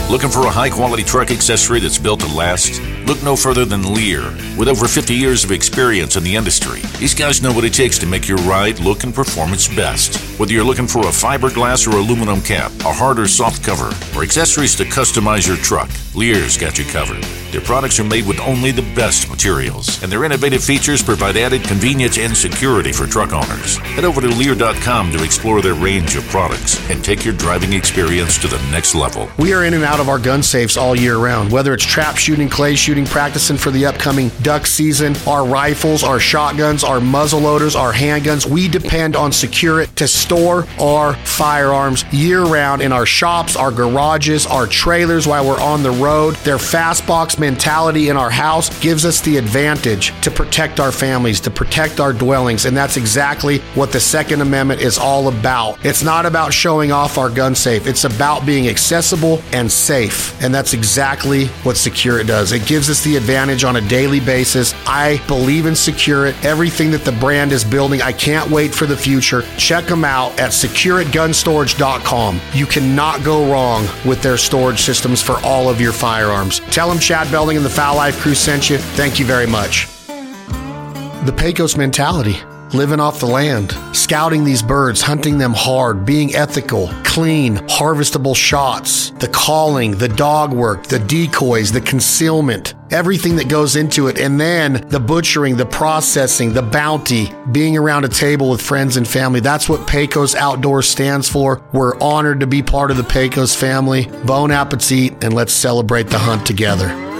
Looking 0.09 0.29
for 0.29 0.45
a 0.45 0.51
high 0.51 0.69
quality 0.69 1.03
truck 1.03 1.31
accessory 1.31 1.79
that's 1.79 1.97
built 1.97 2.19
to 2.19 2.27
last? 2.27 2.79
Look 3.07 3.21
no 3.23 3.35
further 3.35 3.65
than 3.65 3.93
Leer. 3.93 4.23
With 4.57 4.67
over 4.67 4.87
50 4.87 5.13
years 5.13 5.43
of 5.43 5.51
experience 5.51 6.15
in 6.15 6.23
the 6.23 6.35
industry, 6.35 6.81
these 6.99 7.13
guys 7.13 7.41
know 7.41 7.51
what 7.51 7.65
it 7.65 7.73
takes 7.73 7.97
to 7.99 8.05
make 8.05 8.27
your 8.27 8.37
ride 8.39 8.79
look 8.79 9.03
and 9.03 9.13
perform 9.13 9.51
its 9.51 9.67
best. 9.67 10.39
Whether 10.39 10.53
you're 10.53 10.63
looking 10.63 10.87
for 10.87 11.01
a 11.01 11.11
fiberglass 11.11 11.91
or 11.91 11.97
aluminum 11.97 12.41
cap, 12.41 12.71
a 12.81 12.93
hard 12.93 13.19
or 13.19 13.27
soft 13.27 13.63
cover, 13.63 13.91
or 14.17 14.23
accessories 14.23 14.75
to 14.75 14.83
customize 14.83 15.47
your 15.47 15.57
truck, 15.57 15.89
Leer's 16.13 16.57
got 16.57 16.77
you 16.77 16.85
covered. 16.85 17.23
Their 17.51 17.61
products 17.61 17.99
are 17.99 18.03
made 18.03 18.27
with 18.27 18.39
only 18.41 18.71
the 18.71 18.81
best 18.95 19.29
materials, 19.29 20.01
and 20.03 20.11
their 20.11 20.23
innovative 20.23 20.63
features 20.63 21.01
provide 21.01 21.37
added 21.37 21.63
convenience 21.63 22.17
and 22.17 22.35
security 22.35 22.91
for 22.91 23.05
truck 23.05 23.33
owners. 23.33 23.77
Head 23.77 24.03
over 24.03 24.19
to 24.19 24.27
Leer.com 24.27 25.11
to 25.11 25.23
explore 25.23 25.61
their 25.61 25.73
range 25.73 26.15
of 26.15 26.23
products 26.27 26.77
and 26.89 27.03
take 27.03 27.23
your 27.23 27.33
driving 27.33 27.73
experience 27.73 28.37
to 28.39 28.47
the 28.47 28.61
next 28.71 28.93
level. 28.93 29.29
We 29.37 29.53
are 29.53 29.63
in 29.63 29.73
and 29.85 29.93
out 29.93 29.99
of 29.99 30.09
our 30.09 30.17
gun 30.17 30.41
safes 30.41 30.77
all 30.77 30.95
year 30.95 31.17
round, 31.17 31.51
whether 31.51 31.73
it's 31.73 31.85
trap 31.85 32.17
shooting, 32.17 32.49
clay 32.49 32.75
shooting, 32.75 33.05
practicing 33.05 33.55
for 33.55 33.69
the 33.69 33.85
upcoming 33.85 34.29
duck 34.41 34.65
season, 34.65 35.15
our 35.27 35.45
rifles, 35.45 36.03
our 36.03 36.19
shotguns, 36.19 36.83
our 36.83 36.99
muzzle 36.99 37.39
loaders, 37.39 37.75
our 37.75 37.93
handguns. 37.93 38.45
We 38.45 38.67
depend 38.67 39.15
on 39.15 39.31
Secure 39.35 39.81
it 39.81 39.93
to 39.97 40.07
store 40.07 40.65
our 40.79 41.13
firearms 41.25 42.05
year 42.13 42.43
round 42.43 42.81
in 42.81 42.93
our 42.93 43.05
shops, 43.05 43.57
our 43.57 43.69
garages, 43.69 44.45
our 44.47 44.65
trailers 44.65 45.27
while 45.27 45.45
we're 45.45 45.61
on 45.61 45.83
the 45.83 45.91
road. 45.91 46.35
Their 46.37 46.57
fast 46.57 47.05
box 47.05 47.37
mentality 47.37 48.09
in 48.09 48.15
our 48.15 48.29
house 48.29 48.75
gives 48.79 49.05
us 49.05 49.19
the 49.21 49.37
advantage 49.37 50.19
to 50.21 50.31
protect 50.31 50.79
our 50.79 50.91
families, 50.91 51.41
to 51.41 51.51
protect 51.51 51.99
our 51.99 52.13
dwellings, 52.13 52.65
and 52.65 52.75
that's 52.75 52.95
exactly 52.95 53.59
what 53.75 53.91
the 53.91 53.99
Second 53.99 54.41
Amendment 54.41 54.81
is 54.81 54.97
all 54.97 55.27
about. 55.27 55.85
It's 55.85 56.01
not 56.01 56.25
about 56.25 56.53
showing 56.53 56.93
off 56.93 57.17
our 57.17 57.29
gun 57.29 57.53
safe, 57.53 57.85
it's 57.85 58.05
about 58.05 58.45
being 58.45 58.69
accessible 58.69 59.41
and 59.51 59.69
safe. 59.75 60.41
And 60.41 60.53
that's 60.53 60.73
exactly 60.73 61.47
what 61.63 61.77
Secure 61.77 62.19
It 62.19 62.27
does. 62.27 62.51
It 62.51 62.65
gives 62.65 62.89
us 62.89 63.03
the 63.03 63.15
advantage 63.15 63.63
on 63.63 63.75
a 63.75 63.81
daily 63.81 64.19
basis. 64.19 64.73
I 64.87 65.21
believe 65.27 65.65
in 65.65 65.75
Secure 65.75 66.27
It, 66.27 66.45
everything 66.45 66.91
that 66.91 67.03
the 67.05 67.11
brand 67.11 67.51
is 67.51 67.63
building. 67.63 68.01
I 68.01 68.11
can't 68.11 68.49
wait 68.49 68.73
for 68.73 68.85
the 68.85 68.97
future. 68.97 69.43
Check 69.57 69.85
them 69.85 70.03
out 70.03 70.39
at 70.39 70.51
secureitgunstorage.com. 70.51 72.41
You 72.53 72.65
cannot 72.65 73.23
go 73.23 73.51
wrong 73.51 73.87
with 74.05 74.21
their 74.21 74.37
storage 74.37 74.81
systems 74.81 75.21
for 75.21 75.35
all 75.43 75.69
of 75.69 75.79
your 75.81 75.93
firearms. 75.93 76.59
Tell 76.71 76.89
them 76.89 76.99
Chad 76.99 77.29
Belding 77.31 77.57
and 77.57 77.65
the 77.65 77.69
Fowl 77.69 77.95
Life 77.95 78.19
crew 78.19 78.35
sent 78.35 78.69
you. 78.69 78.77
Thank 78.77 79.19
you 79.19 79.25
very 79.25 79.47
much. 79.47 79.87
The 80.07 81.33
Pecos 81.35 81.75
mentality 81.75 82.37
living 82.73 82.99
off 82.99 83.19
the 83.19 83.25
land, 83.25 83.71
scouting 83.93 84.43
these 84.43 84.61
birds, 84.61 85.01
hunting 85.01 85.37
them 85.37 85.53
hard, 85.53 86.05
being 86.05 86.35
ethical, 86.35 86.89
clean, 87.03 87.57
harvestable 87.67 88.35
shots, 88.35 89.11
the 89.11 89.27
calling, 89.27 89.97
the 89.97 90.07
dog 90.07 90.53
work, 90.53 90.87
the 90.87 90.99
decoys, 90.99 91.71
the 91.71 91.81
concealment, 91.81 92.73
everything 92.91 93.35
that 93.35 93.47
goes 93.47 93.75
into 93.75 94.07
it. 94.07 94.19
And 94.19 94.39
then 94.39 94.85
the 94.89 94.99
butchering, 94.99 95.57
the 95.57 95.65
processing, 95.65 96.53
the 96.53 96.61
bounty, 96.61 97.31
being 97.51 97.77
around 97.77 98.05
a 98.05 98.09
table 98.09 98.49
with 98.49 98.61
friends 98.61 98.97
and 98.97 99.07
family. 99.07 99.39
That's 99.39 99.69
what 99.69 99.87
Pecos 99.87 100.35
Outdoors 100.35 100.87
stands 100.87 101.29
for. 101.29 101.63
We're 101.73 101.97
honored 101.99 102.41
to 102.41 102.47
be 102.47 102.61
part 102.61 102.91
of 102.91 102.97
the 102.97 103.03
Pecos 103.03 103.55
family. 103.55 104.07
Bon 104.25 104.51
appetit, 104.51 105.23
and 105.23 105.33
let's 105.33 105.53
celebrate 105.53 106.07
the 106.07 106.19
hunt 106.19 106.45
together. 106.45 107.14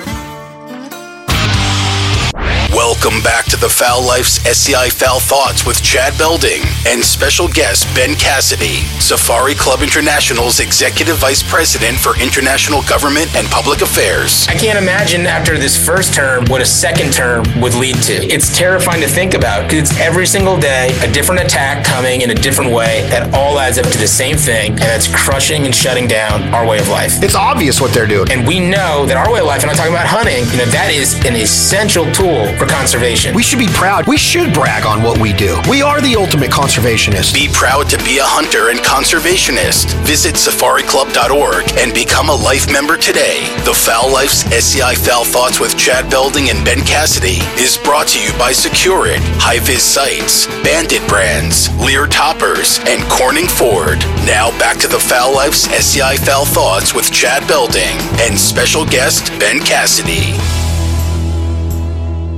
Welcome 2.76 3.24
back 3.24 3.46
to 3.46 3.56
the 3.56 3.70
Fowl 3.70 4.06
Life's 4.06 4.46
SCI 4.46 4.90
Fowl 4.90 5.22
Thoughts 5.22 5.66
with 5.66 5.82
Chad 5.82 6.18
Belding 6.18 6.62
and 6.86 7.02
special 7.02 7.48
guest 7.48 7.88
Ben 7.96 8.16
Cassidy, 8.16 8.84
Safari 9.00 9.56
Club 9.56 9.82
International's 9.82 10.60
Executive 10.60 11.16
Vice 11.16 11.42
President 11.42 11.98
for 11.98 12.20
International 12.20 12.84
Government 12.84 13.34
and 13.34 13.48
Public 13.48 13.80
Affairs. 13.82 14.46
I 14.50 14.56
can't 14.56 14.78
imagine 14.78 15.26
after 15.26 15.58
this 15.58 15.78
first 15.78 16.14
term 16.14 16.44
what 16.50 16.60
a 16.60 16.66
second 16.66 17.14
term 17.14 17.46
would 17.62 17.76
lead 17.76 17.96
to. 18.04 18.14
It's 18.28 18.56
terrifying 18.58 19.00
to 19.00 19.08
think 19.08 19.36
about 19.36 19.70
because 19.70 19.92
it's 19.92 20.00
every 20.02 20.26
single 20.26 20.60
day 20.60 20.92
a 21.02 21.10
different 21.10 21.44
attack 21.44 21.86
coming 21.86 22.24
in 22.24 22.32
a 22.32 22.36
different 22.36 22.74
way 22.74 23.08
that 23.10 23.34
all 23.34 23.58
adds 23.58 23.78
up 23.78 23.86
to 23.86 23.98
the 23.98 24.08
same 24.08 24.36
thing, 24.36 24.72
and 24.72 24.80
that's 24.80 25.08
crushing 25.08 25.64
and 25.64 25.74
shutting 25.74 26.08
down 26.08 26.44
our 26.54 26.68
way 26.68 26.80
of 26.80 26.90
life. 26.90 27.24
It's 27.24 27.36
obvious 27.36 27.80
what 27.80 27.94
they're 27.94 28.06
doing. 28.06 28.30
And 28.30 28.46
we 28.46 28.60
know 28.60 29.06
that 29.06 29.16
our 29.16 29.32
way 29.32 29.40
of 29.40 29.46
life, 29.46 29.62
and 29.62 29.72
I'm 29.72 29.78
talking 29.78 29.94
about 29.94 30.08
hunting, 30.08 30.44
you 30.52 30.58
know, 30.58 30.70
that 30.76 30.92
is 30.92 31.16
an 31.24 31.38
essential 31.38 32.12
tool 32.12 32.52
for 32.66 32.74
conservation. 32.74 33.36
We 33.36 33.44
should 33.44 33.60
be 33.60 33.68
proud. 33.68 34.08
We 34.08 34.18
should 34.18 34.54
brag 34.54 34.86
on 34.86 35.04
what 35.04 35.20
we 35.20 35.34
do. 35.34 35.60
We 35.70 35.82
are 35.82 36.02
the 36.02 36.16
ultimate 36.16 36.52
conservationists. 36.52 37.34
Be 37.34 37.50
proud 37.52 37.90
to 37.90 37.98
be 38.00 38.18
a 38.20 38.26
hunter 38.26 38.70
and 38.70 38.80
conservationist. 38.80 39.94
Visit 40.06 40.36
safariclub.org 40.36 41.72
and 41.78 41.94
become 41.94 42.30
a 42.30 42.36
life 42.36 42.72
member 42.72 42.98
today. 42.98 43.46
The 43.66 43.74
Fowl 43.74 44.12
Life's 44.12 44.46
SCI 44.52 44.96
Fowl 44.96 45.26
Thoughts 45.26 45.60
with 45.60 45.78
Chad 45.78 46.10
Belding 46.10 46.50
and 46.50 46.64
Ben 46.66 46.82
Cassidy 46.82 47.40
is 47.62 47.78
brought 47.78 48.08
to 48.10 48.22
you 48.22 48.32
by 48.38 48.52
SecureIt, 48.52 49.22
High 49.38 49.60
Vis 49.60 49.84
Sights, 49.84 50.48
Banded 50.64 51.06
Brands, 51.08 51.70
Leer 51.80 52.08
Toppers, 52.08 52.80
and 52.88 53.04
Corning 53.10 53.48
Ford. 53.48 54.00
Now 54.26 54.52
back 54.58 54.78
to 54.80 54.88
the 54.88 55.00
Fowl 55.00 55.34
Life's 55.34 55.68
SCI 55.68 56.18
Fowl 56.18 56.46
Thoughts 56.46 56.94
with 56.94 57.12
Chad 57.12 57.48
Belding 57.48 57.98
and 58.22 58.38
special 58.38 58.86
guest 58.86 59.28
Ben 59.40 59.60
Cassidy. 59.60 60.65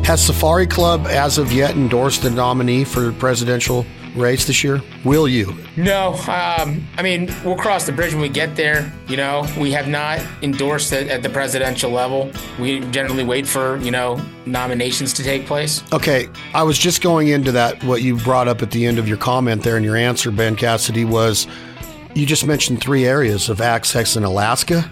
Has 0.07 0.25
Safari 0.25 0.65
Club 0.65 1.05
as 1.05 1.37
of 1.37 1.51
yet 1.51 1.75
endorsed 1.75 2.21
the 2.21 2.29
nominee 2.29 2.85
for 2.85 3.01
the 3.01 3.11
presidential 3.11 3.85
race 4.15 4.45
this 4.45 4.63
year? 4.63 4.81
Will 5.03 5.27
you? 5.27 5.53
No, 5.75 6.13
um, 6.29 6.87
I 6.97 7.01
mean 7.03 7.29
we'll 7.43 7.57
cross 7.57 7.85
the 7.85 7.91
bridge 7.91 8.13
when 8.13 8.21
we 8.21 8.29
get 8.29 8.55
there. 8.55 8.89
You 9.09 9.17
know, 9.17 9.45
we 9.59 9.69
have 9.73 9.89
not 9.89 10.21
endorsed 10.41 10.93
it 10.93 11.09
at 11.09 11.23
the 11.23 11.29
presidential 11.29 11.91
level. 11.91 12.31
We 12.57 12.79
generally 12.89 13.25
wait 13.25 13.45
for 13.45 13.79
you 13.79 13.91
know 13.91 14.21
nominations 14.45 15.11
to 15.11 15.23
take 15.23 15.45
place. 15.45 15.83
Okay, 15.91 16.29
I 16.53 16.63
was 16.63 16.77
just 16.79 17.01
going 17.01 17.27
into 17.27 17.51
that. 17.51 17.83
What 17.83 18.01
you 18.01 18.15
brought 18.15 18.47
up 18.47 18.61
at 18.61 18.71
the 18.71 18.85
end 18.85 18.99
of 18.99 19.09
your 19.09 19.17
comment 19.17 19.61
there, 19.63 19.75
and 19.75 19.83
your 19.83 19.97
answer, 19.97 20.31
Ben 20.31 20.55
Cassidy, 20.55 21.03
was 21.03 21.47
you 22.15 22.25
just 22.25 22.47
mentioned 22.47 22.79
three 22.79 23.05
areas 23.05 23.49
of 23.49 23.59
access 23.59 24.15
in 24.15 24.23
Alaska. 24.23 24.89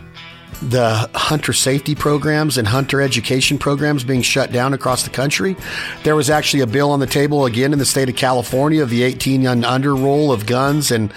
The 0.62 1.10
hunter 1.14 1.54
safety 1.54 1.96
programs 1.96 2.58
and 2.58 2.68
hunter 2.68 3.02
education 3.02 3.58
programs 3.58 4.04
being 4.04 4.22
shut 4.22 4.52
down 4.52 4.74
across 4.74 5.04
the 5.04 5.10
country. 5.10 5.56
There 6.04 6.16
was 6.16 6.30
actually 6.30 6.62
a 6.62 6.68
bill 6.68 6.92
on 6.92 7.00
the 7.00 7.08
table 7.08 7.46
again 7.46 7.74
in 7.74 7.80
the 7.80 7.86
state 7.86 8.10
of 8.10 8.16
California 8.16 8.82
of 8.82 8.90
the 8.90 9.04
18 9.04 9.46
and 9.46 9.66
under 9.66 9.96
rule 9.96 10.32
of 10.32 10.46
guns 10.46 10.92
and 10.92 11.14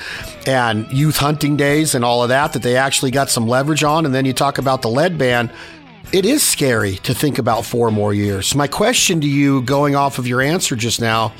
and 0.47 0.91
youth 0.91 1.17
hunting 1.17 1.57
days 1.57 1.95
and 1.95 2.05
all 2.05 2.23
of 2.23 2.31
that 2.31 2.53
that 2.53 2.63
they 2.63 2.77
actually 2.77 3.11
got 3.11 3.31
some 3.31 3.47
leverage 3.47 3.85
on. 3.85 4.07
And 4.07 4.15
then 4.15 4.25
you 4.25 4.33
talk 4.33 4.59
about 4.59 4.83
the 4.83 4.89
lead 4.89 5.19
ban. 5.19 5.51
It 6.13 6.25
is 6.25 6.43
scary 6.43 6.97
to 6.97 7.15
think 7.15 7.39
about 7.39 7.67
four 7.67 7.91
more 7.91 8.15
years. 8.15 8.55
My 8.55 8.67
question 8.67 9.21
to 9.21 9.29
you, 9.29 9.61
going 9.63 9.95
off 9.95 10.19
of 10.19 10.27
your 10.27 10.41
answer 10.41 10.75
just 10.75 11.01
now, 11.03 11.35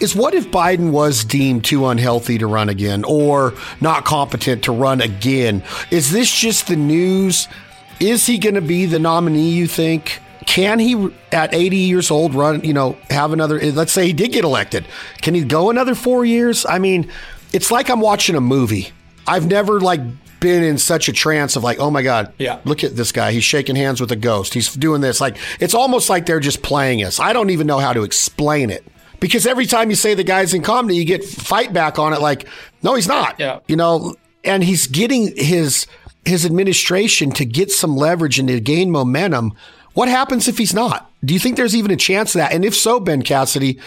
is 0.00 0.14
what 0.14 0.34
if 0.34 0.50
Biden 0.50 0.90
was 0.90 1.24
deemed 1.24 1.64
too 1.64 1.86
unhealthy 1.86 2.38
to 2.38 2.46
run 2.46 2.68
again 2.68 3.04
or 3.04 3.54
not 3.80 4.04
competent 4.04 4.64
to 4.64 4.72
run 4.72 5.00
again? 5.00 5.62
Is 5.90 6.10
this 6.10 6.30
just 6.30 6.66
the 6.66 6.76
news? 6.76 7.48
Is 8.00 8.26
he 8.26 8.38
going 8.38 8.56
to 8.56 8.60
be 8.60 8.86
the 8.86 8.98
nominee, 8.98 9.50
you 9.50 9.66
think? 9.66 10.20
Can 10.46 10.78
he, 10.78 11.10
at 11.32 11.54
80 11.54 11.76
years 11.76 12.10
old, 12.10 12.34
run, 12.34 12.62
you 12.64 12.74
know, 12.74 12.98
have 13.08 13.32
another, 13.32 13.58
let's 13.72 13.92
say 13.92 14.06
he 14.06 14.12
did 14.12 14.32
get 14.32 14.44
elected. 14.44 14.86
Can 15.22 15.34
he 15.34 15.42
go 15.42 15.70
another 15.70 15.94
four 15.94 16.24
years? 16.24 16.66
I 16.66 16.78
mean, 16.78 17.10
it's 17.52 17.70
like 17.70 17.88
I'm 17.88 18.00
watching 18.00 18.36
a 18.36 18.40
movie. 18.40 18.90
I've 19.26 19.46
never, 19.46 19.80
like, 19.80 20.00
been 20.40 20.62
in 20.62 20.76
such 20.76 21.08
a 21.08 21.12
trance 21.12 21.56
of 21.56 21.64
like, 21.64 21.78
oh 21.78 21.90
my 21.90 22.02
God, 22.02 22.34
yeah. 22.36 22.60
look 22.64 22.84
at 22.84 22.94
this 22.94 23.12
guy. 23.12 23.32
He's 23.32 23.44
shaking 23.44 23.76
hands 23.76 23.98
with 23.98 24.12
a 24.12 24.16
ghost. 24.16 24.52
He's 24.52 24.74
doing 24.74 25.00
this. 25.00 25.18
Like, 25.18 25.38
it's 25.58 25.72
almost 25.72 26.10
like 26.10 26.26
they're 26.26 26.40
just 26.40 26.62
playing 26.62 27.02
us. 27.02 27.18
I 27.18 27.32
don't 27.32 27.48
even 27.48 27.66
know 27.66 27.78
how 27.78 27.94
to 27.94 28.02
explain 28.02 28.68
it 28.68 28.84
because 29.24 29.46
every 29.46 29.64
time 29.64 29.88
you 29.88 29.96
say 29.96 30.12
the 30.12 30.22
guy's 30.22 30.52
incompetent, 30.52 30.98
you 30.98 31.06
get 31.06 31.24
fight 31.24 31.72
back 31.72 31.98
on 31.98 32.12
it 32.12 32.20
like, 32.20 32.46
no, 32.82 32.94
he's 32.94 33.08
not. 33.08 33.40
Yeah. 33.40 33.60
You 33.66 33.74
know, 33.74 34.16
and 34.44 34.62
he's 34.62 34.86
getting 34.86 35.34
his 35.34 35.86
his 36.26 36.44
administration 36.44 37.30
to 37.30 37.46
get 37.46 37.72
some 37.72 37.96
leverage 37.96 38.38
and 38.38 38.48
to 38.48 38.60
gain 38.60 38.90
momentum. 38.90 39.54
What 39.94 40.10
happens 40.10 40.46
if 40.46 40.58
he's 40.58 40.74
not? 40.74 41.10
Do 41.24 41.32
you 41.32 41.40
think 41.40 41.56
there's 41.56 41.74
even 41.74 41.90
a 41.90 41.96
chance 41.96 42.34
of 42.34 42.40
that? 42.40 42.52
And 42.52 42.66
if 42.66 42.74
so, 42.74 43.00
Ben 43.00 43.22
Cassidy, 43.22 43.80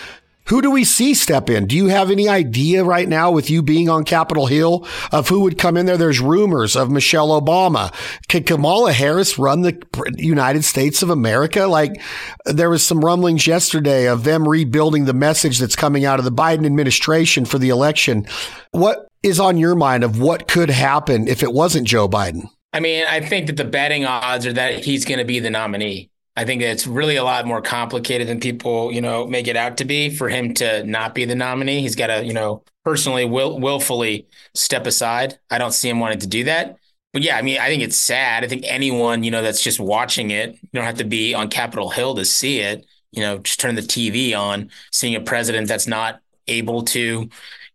who 0.48 0.62
do 0.62 0.72
we 0.72 0.84
see 0.84 1.14
step 1.14 1.50
in? 1.50 1.68
Do 1.68 1.76
you 1.76 1.88
have 1.88 2.10
any 2.10 2.28
idea 2.28 2.84
right 2.84 3.08
now 3.08 3.32
with 3.32 3.50
you 3.50 3.62
being 3.62 3.90
on 3.90 4.04
Capitol 4.04 4.48
Hill 4.48 4.88
of 5.12 5.30
who 5.30 5.42
would 5.42 5.58
come 5.58 5.78
in 5.78 5.86
there? 5.86 5.98
There's 5.98 6.20
rumors 6.20 6.76
of 6.76 6.90
Michelle 6.90 7.40
Obama. 7.40 7.94
Could 8.30 8.46
Kamala 8.46 8.94
Harris 8.94 9.38
run 9.38 9.62
the 9.62 9.80
United 10.18 10.64
States 10.64 11.04
of 11.04 11.10
America? 11.10 11.68
Like 11.68 12.02
there 12.46 12.70
was 12.70 12.86
some 12.86 13.02
rumblings 13.02 13.46
yesterday 13.48 14.08
of 14.08 14.24
them 14.24 14.48
rebuilding 14.48 15.06
the 15.06 15.14
message 15.14 15.60
that's 15.60 15.76
coming 15.76 16.06
out 16.06 16.20
of 16.20 16.26
the 16.26 16.32
Biden 16.32 16.66
administration 16.66 17.46
for 17.46 17.58
the 17.60 17.70
election. 17.70 18.26
What 18.72 19.08
is 19.24 19.40
on 19.40 19.58
your 19.58 19.76
mind 19.76 20.04
of 20.04 20.20
what 20.20 20.48
could 20.48 20.70
happen 20.70 21.28
if 21.28 21.44
it 21.44 21.52
wasn't 21.54 21.88
Joe 21.88 22.08
Biden? 22.08 22.50
I 22.74 22.80
mean, 22.80 23.06
I 23.08 23.22
think 23.22 23.48
that 23.48 23.58
the 23.58 23.66
betting 23.66 24.06
odds 24.06 24.46
are 24.46 24.54
that 24.54 24.86
he's 24.86 25.06
going 25.06 25.20
to 25.20 25.26
be 25.26 25.40
the 25.40 25.50
nominee. 25.50 26.12
I 26.38 26.46
think 26.46 26.62
it's 26.62 26.86
really 26.86 27.16
a 27.16 27.24
lot 27.24 27.48
more 27.48 27.64
complicated 27.64 28.28
than 28.28 28.40
people, 28.40 28.92
you 28.92 29.02
know, 29.02 29.26
make 29.26 29.48
it 29.48 29.58
out 29.58 29.78
to 29.78 29.86
be 29.86 30.16
for 30.16 30.30
him 30.30 30.54
to 30.56 30.84
not 30.84 31.16
be 31.16 31.26
the 31.26 31.34
nominee. 31.34 31.82
He's 31.82 31.96
got 31.96 32.08
to, 32.08 32.24
you 32.24 32.32
know, 32.32 32.64
personally 32.86 33.26
will 33.26 33.60
willfully 33.60 34.28
step 34.54 34.86
aside. 34.86 35.40
I 35.50 35.58
don't 35.58 35.72
see 35.72 35.90
him 35.90 36.00
wanting 36.00 36.20
to 36.20 36.28
do 36.28 36.44
that. 36.44 36.78
But 37.12 37.24
yeah, 37.24 37.38
I 37.38 37.42
mean, 37.42 37.58
I 37.60 37.70
think 37.70 37.82
it's 37.82 37.98
sad. 37.98 38.44
I 38.44 38.48
think 38.48 38.66
anyone, 38.68 39.24
you 39.24 39.32
know, 39.32 39.42
that's 39.42 39.64
just 39.64 39.80
watching 39.80 40.30
it, 40.30 40.52
you 40.62 40.70
don't 40.74 40.84
have 40.84 41.00
to 41.00 41.04
be 41.06 41.34
on 41.34 41.50
Capitol 41.50 41.90
Hill 41.90 42.14
to 42.14 42.24
see 42.24 42.60
it. 42.60 42.86
You 43.12 43.22
know, 43.24 43.40
just 43.40 43.60
turn 43.60 43.74
the 43.74 43.82
TV 43.82 44.38
on, 44.38 44.70
seeing 44.92 45.16
a 45.16 45.22
president 45.22 45.68
that's 45.68 45.88
not 45.88 46.22
able 46.48 46.84
to 46.84 47.30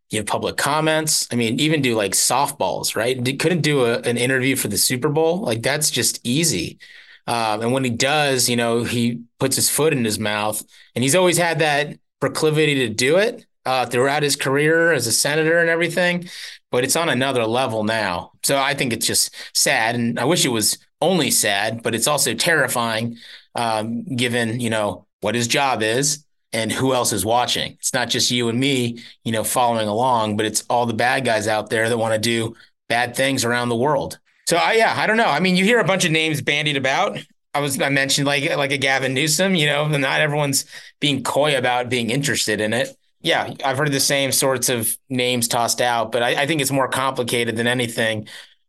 give 0.08 0.26
public 0.26 0.56
comments. 0.56 1.26
I 1.32 1.36
mean, 1.36 1.58
even 1.58 1.82
do 1.82 1.96
like 1.96 2.12
softballs, 2.12 2.94
right? 2.94 3.16
Couldn't 3.40 3.62
do 3.62 3.86
a, 3.86 3.98
an 4.02 4.18
interview 4.18 4.54
for 4.54 4.68
the 4.68 4.78
Super 4.78 5.08
Bowl. 5.08 5.40
Like 5.40 5.62
that's 5.62 5.90
just 5.90 6.20
easy. 6.22 6.78
Um, 7.26 7.62
and 7.62 7.72
when 7.72 7.84
he 7.84 7.90
does, 7.90 8.48
you 8.48 8.56
know, 8.56 8.84
he 8.84 9.22
puts 9.38 9.56
his 9.56 9.70
foot 9.70 9.92
in 9.92 10.04
his 10.04 10.18
mouth, 10.18 10.62
and 10.94 11.02
he's 11.02 11.14
always 11.14 11.38
had 11.38 11.60
that 11.60 11.98
proclivity 12.20 12.74
to 12.86 12.88
do 12.88 13.16
it 13.18 13.46
uh, 13.64 13.86
throughout 13.86 14.22
his 14.22 14.36
career 14.36 14.92
as 14.92 15.06
a 15.06 15.12
senator 15.12 15.60
and 15.60 15.70
everything. 15.70 16.28
But 16.70 16.84
it's 16.84 16.96
on 16.96 17.08
another 17.08 17.44
level 17.44 17.84
now. 17.84 18.32
So 18.42 18.58
I 18.58 18.74
think 18.74 18.92
it's 18.92 19.06
just 19.06 19.34
sad, 19.54 19.94
and 19.94 20.18
I 20.18 20.24
wish 20.24 20.44
it 20.44 20.50
was 20.50 20.78
only 21.00 21.30
sad, 21.30 21.82
but 21.82 21.94
it's 21.94 22.06
also 22.06 22.34
terrifying, 22.34 23.18
um, 23.54 24.04
given 24.04 24.60
you 24.60 24.70
know 24.70 25.06
what 25.20 25.34
his 25.34 25.48
job 25.48 25.82
is 25.82 26.24
and 26.52 26.70
who 26.70 26.92
else 26.92 27.12
is 27.12 27.24
watching. 27.24 27.72
It's 27.72 27.94
not 27.94 28.10
just 28.10 28.30
you 28.30 28.48
and 28.48 28.58
me, 28.58 28.98
you 29.24 29.32
know, 29.32 29.44
following 29.44 29.88
along, 29.88 30.36
but 30.36 30.46
it's 30.46 30.64
all 30.68 30.86
the 30.86 30.92
bad 30.92 31.24
guys 31.24 31.48
out 31.48 31.70
there 31.70 31.88
that 31.88 31.98
want 31.98 32.14
to 32.14 32.20
do 32.20 32.54
bad 32.88 33.16
things 33.16 33.44
around 33.44 33.70
the 33.70 33.76
world. 33.76 34.18
So 34.46 34.56
I, 34.56 34.74
yeah, 34.74 34.94
I 34.96 35.06
don't 35.06 35.16
know. 35.16 35.26
I 35.26 35.40
mean, 35.40 35.56
you 35.56 35.64
hear 35.64 35.78
a 35.78 35.84
bunch 35.84 36.04
of 36.04 36.10
names 36.10 36.42
bandied 36.42 36.76
about. 36.76 37.18
I 37.54 37.60
was 37.60 37.80
I 37.80 37.90
mentioned 37.90 38.26
like 38.26 38.48
like 38.56 38.72
a 38.72 38.78
Gavin 38.78 39.14
Newsom, 39.14 39.54
you 39.54 39.66
know, 39.66 39.86
not 39.86 40.20
everyone's 40.20 40.64
being 41.00 41.22
coy 41.22 41.56
about 41.56 41.88
being 41.88 42.10
interested 42.10 42.60
in 42.60 42.72
it. 42.72 42.96
Yeah, 43.20 43.52
I've 43.64 43.78
heard 43.78 43.92
the 43.92 44.00
same 44.00 44.32
sorts 44.32 44.68
of 44.68 44.96
names 45.08 45.46
tossed 45.46 45.80
out, 45.80 46.10
but 46.10 46.22
I, 46.22 46.42
I 46.42 46.46
think 46.46 46.60
it's 46.60 46.72
more 46.72 46.88
complicated 46.88 47.56
than 47.56 47.66
anything 47.66 48.26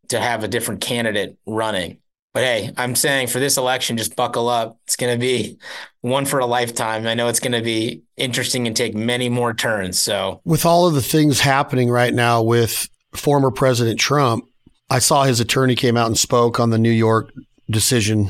to 0.09 0.19
have 0.19 0.43
a 0.43 0.47
different 0.47 0.81
candidate 0.81 1.37
running. 1.47 1.97
But 2.33 2.43
hey, 2.43 2.71
I'm 2.77 2.95
saying 2.95 3.27
for 3.27 3.39
this 3.39 3.57
election, 3.57 3.97
just 3.97 4.15
buckle 4.15 4.49
up. 4.49 4.77
It's 4.85 4.95
going 4.95 5.13
to 5.13 5.19
be 5.19 5.57
one 6.01 6.25
for 6.25 6.39
a 6.39 6.45
lifetime. 6.45 7.05
I 7.05 7.13
know 7.13 7.27
it's 7.27 7.39
going 7.39 7.51
to 7.53 7.61
be 7.61 8.01
interesting 8.17 8.65
and 8.65 8.75
take 8.75 8.95
many 8.95 9.29
more 9.29 9.53
turns. 9.53 9.99
So, 9.99 10.41
with 10.43 10.65
all 10.65 10.87
of 10.87 10.95
the 10.95 11.01
things 11.01 11.39
happening 11.39 11.89
right 11.89 12.13
now 12.13 12.41
with 12.41 12.89
former 13.13 13.51
President 13.51 13.99
Trump, 13.99 14.45
I 14.93 14.99
saw 14.99 15.23
his 15.23 15.39
attorney 15.39 15.73
came 15.73 15.97
out 15.97 16.05
and 16.05 16.17
spoke 16.17 16.59
on 16.59 16.69
the 16.69 16.77
New 16.77 16.91
York 16.91 17.33
decision 17.67 18.29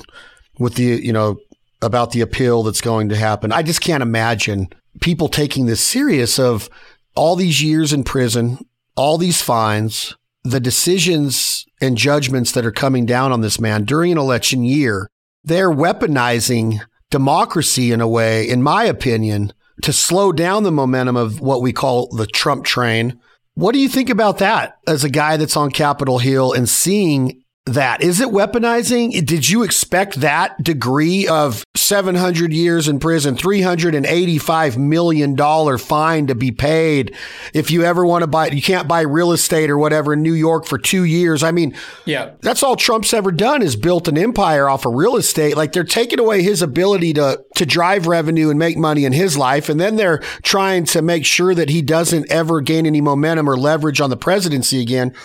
with 0.57 0.75
the, 0.75 0.83
you 0.83 1.11
know, 1.11 1.37
about 1.81 2.11
the 2.11 2.21
appeal 2.21 2.63
that's 2.63 2.79
going 2.79 3.09
to 3.09 3.17
happen. 3.17 3.51
I 3.51 3.63
just 3.63 3.81
can't 3.81 4.01
imagine 4.01 4.69
people 5.01 5.27
taking 5.27 5.65
this 5.65 5.81
serious 5.81 6.39
of 6.39 6.69
all 7.15 7.35
these 7.35 7.61
years 7.61 7.91
in 7.91 8.05
prison, 8.05 8.59
all 8.95 9.17
these 9.17 9.41
fines, 9.41 10.15
the 10.45 10.61
decisions 10.61 11.65
and 11.81 11.97
judgments 11.97 12.53
that 12.53 12.65
are 12.65 12.71
coming 12.71 13.05
down 13.05 13.33
on 13.33 13.41
this 13.41 13.59
man 13.59 13.83
during 13.83 14.13
an 14.13 14.17
election 14.17 14.63
year. 14.63 15.09
They're 15.43 15.69
weaponizing 15.69 16.79
democracy 17.09 17.91
in 17.91 17.99
a 17.99 18.07
way, 18.07 18.47
in 18.47 18.63
my 18.63 18.85
opinion, 18.85 19.51
to 19.81 19.91
slow 19.91 20.31
down 20.31 20.63
the 20.63 20.71
momentum 20.71 21.17
of 21.17 21.41
what 21.41 21.61
we 21.61 21.73
call 21.73 22.07
the 22.15 22.25
Trump 22.25 22.63
train 22.63 23.19
what 23.55 23.73
do 23.73 23.79
you 23.79 23.89
think 23.89 24.09
about 24.09 24.39
that 24.39 24.79
as 24.87 25.03
a 25.03 25.09
guy 25.09 25.37
that's 25.37 25.57
on 25.57 25.69
Capitol 25.71 26.19
Hill 26.19 26.53
and 26.53 26.67
seeing 26.67 27.42
that? 27.65 28.03
Is 28.03 28.19
it 28.19 28.27
weaponizing? 28.27 29.25
Did 29.25 29.47
you 29.47 29.63
expect 29.63 30.15
that 30.15 30.61
degree 30.61 31.27
of 31.29 31.63
700 31.75 32.51
years 32.51 32.89
in 32.89 32.99
prison, 32.99 33.37
$385 33.37 34.77
million 34.77 35.77
fine 35.77 36.27
to 36.27 36.35
be 36.35 36.51
paid 36.51 37.15
if 37.53 37.71
you 37.71 37.83
ever 37.83 38.05
want 38.05 38.23
to 38.23 38.27
buy, 38.27 38.47
you 38.47 38.61
can't 38.61 38.87
buy 38.87 39.01
real 39.01 39.31
estate 39.31 39.69
or 39.69 39.77
whatever 39.77 40.11
in 40.11 40.21
New 40.21 40.33
York 40.33 40.65
for 40.65 40.77
two 40.77 41.05
years? 41.05 41.41
I 41.41 41.51
mean, 41.51 41.73
yeah, 42.03 42.31
that's 42.41 42.63
all 42.63 42.75
Trump's 42.75 43.13
ever 43.13 43.31
done 43.31 43.61
is 43.61 43.77
built 43.77 44.09
an 44.09 44.17
empire 44.17 44.67
off 44.67 44.85
of 44.85 44.93
real 44.93 45.15
estate. 45.15 45.55
Like 45.55 45.71
they're 45.71 45.85
taking 45.85 46.19
away 46.19 46.43
his 46.43 46.61
ability 46.61 47.13
to, 47.13 47.45
to 47.55 47.65
drive 47.65 48.07
revenue 48.07 48.49
and 48.49 48.59
make 48.59 48.77
money 48.77 49.05
in 49.05 49.13
his 49.13 49.37
life. 49.37 49.69
And 49.69 49.79
then 49.79 49.95
they're 49.95 50.19
trying 50.41 50.83
to 50.85 51.01
make 51.01 51.25
sure 51.25 51.55
that 51.55 51.69
he 51.69 51.81
doesn't 51.81 52.29
ever 52.29 52.59
gain 52.59 52.85
any 52.85 52.99
momentum 52.99 53.49
or 53.49 53.55
leverage 53.55 54.01
on 54.01 54.09
the 54.09 54.17
presidency 54.17 54.81
again. 54.81 55.15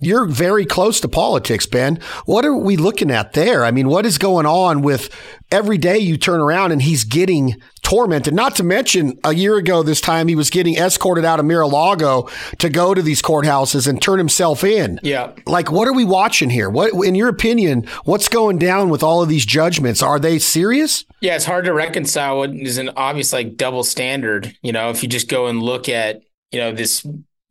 You're 0.00 0.26
very 0.26 0.66
close 0.66 1.00
to 1.00 1.08
politics, 1.08 1.66
Ben. 1.66 1.83
What 2.26 2.44
are 2.44 2.56
we 2.56 2.76
looking 2.76 3.10
at 3.10 3.32
there? 3.32 3.64
I 3.64 3.70
mean, 3.70 3.88
what 3.88 4.06
is 4.06 4.18
going 4.18 4.46
on 4.46 4.82
with 4.82 5.10
every 5.50 5.78
day 5.78 5.98
you 5.98 6.16
turn 6.16 6.40
around 6.40 6.72
and 6.72 6.82
he's 6.82 7.04
getting 7.04 7.60
tormented? 7.82 8.34
Not 8.34 8.56
to 8.56 8.64
mention 8.64 9.18
a 9.24 9.34
year 9.34 9.56
ago, 9.56 9.82
this 9.82 10.00
time 10.00 10.28
he 10.28 10.34
was 10.34 10.50
getting 10.50 10.76
escorted 10.76 11.24
out 11.24 11.38
of 11.38 11.46
Mar-a-Lago 11.46 12.28
to 12.58 12.68
go 12.68 12.94
to 12.94 13.02
these 13.02 13.22
courthouses 13.22 13.86
and 13.86 14.00
turn 14.00 14.18
himself 14.18 14.64
in. 14.64 14.98
Yeah. 15.02 15.32
Like, 15.46 15.70
what 15.70 15.86
are 15.86 15.94
we 15.94 16.04
watching 16.04 16.50
here? 16.50 16.70
What, 16.70 16.92
in 17.04 17.14
your 17.14 17.28
opinion, 17.28 17.86
what's 18.04 18.28
going 18.28 18.58
down 18.58 18.88
with 18.88 19.02
all 19.02 19.22
of 19.22 19.28
these 19.28 19.46
judgments? 19.46 20.02
Are 20.02 20.18
they 20.18 20.38
serious? 20.38 21.04
Yeah, 21.20 21.36
it's 21.36 21.44
hard 21.44 21.66
to 21.66 21.72
reconcile 21.72 22.38
what 22.38 22.50
is 22.50 22.78
an 22.78 22.90
obvious 22.96 23.32
like 23.32 23.56
double 23.56 23.84
standard. 23.84 24.56
You 24.62 24.72
know, 24.72 24.90
if 24.90 25.02
you 25.02 25.08
just 25.08 25.28
go 25.28 25.46
and 25.46 25.62
look 25.62 25.88
at, 25.88 26.22
you 26.50 26.60
know, 26.60 26.72
this 26.72 27.06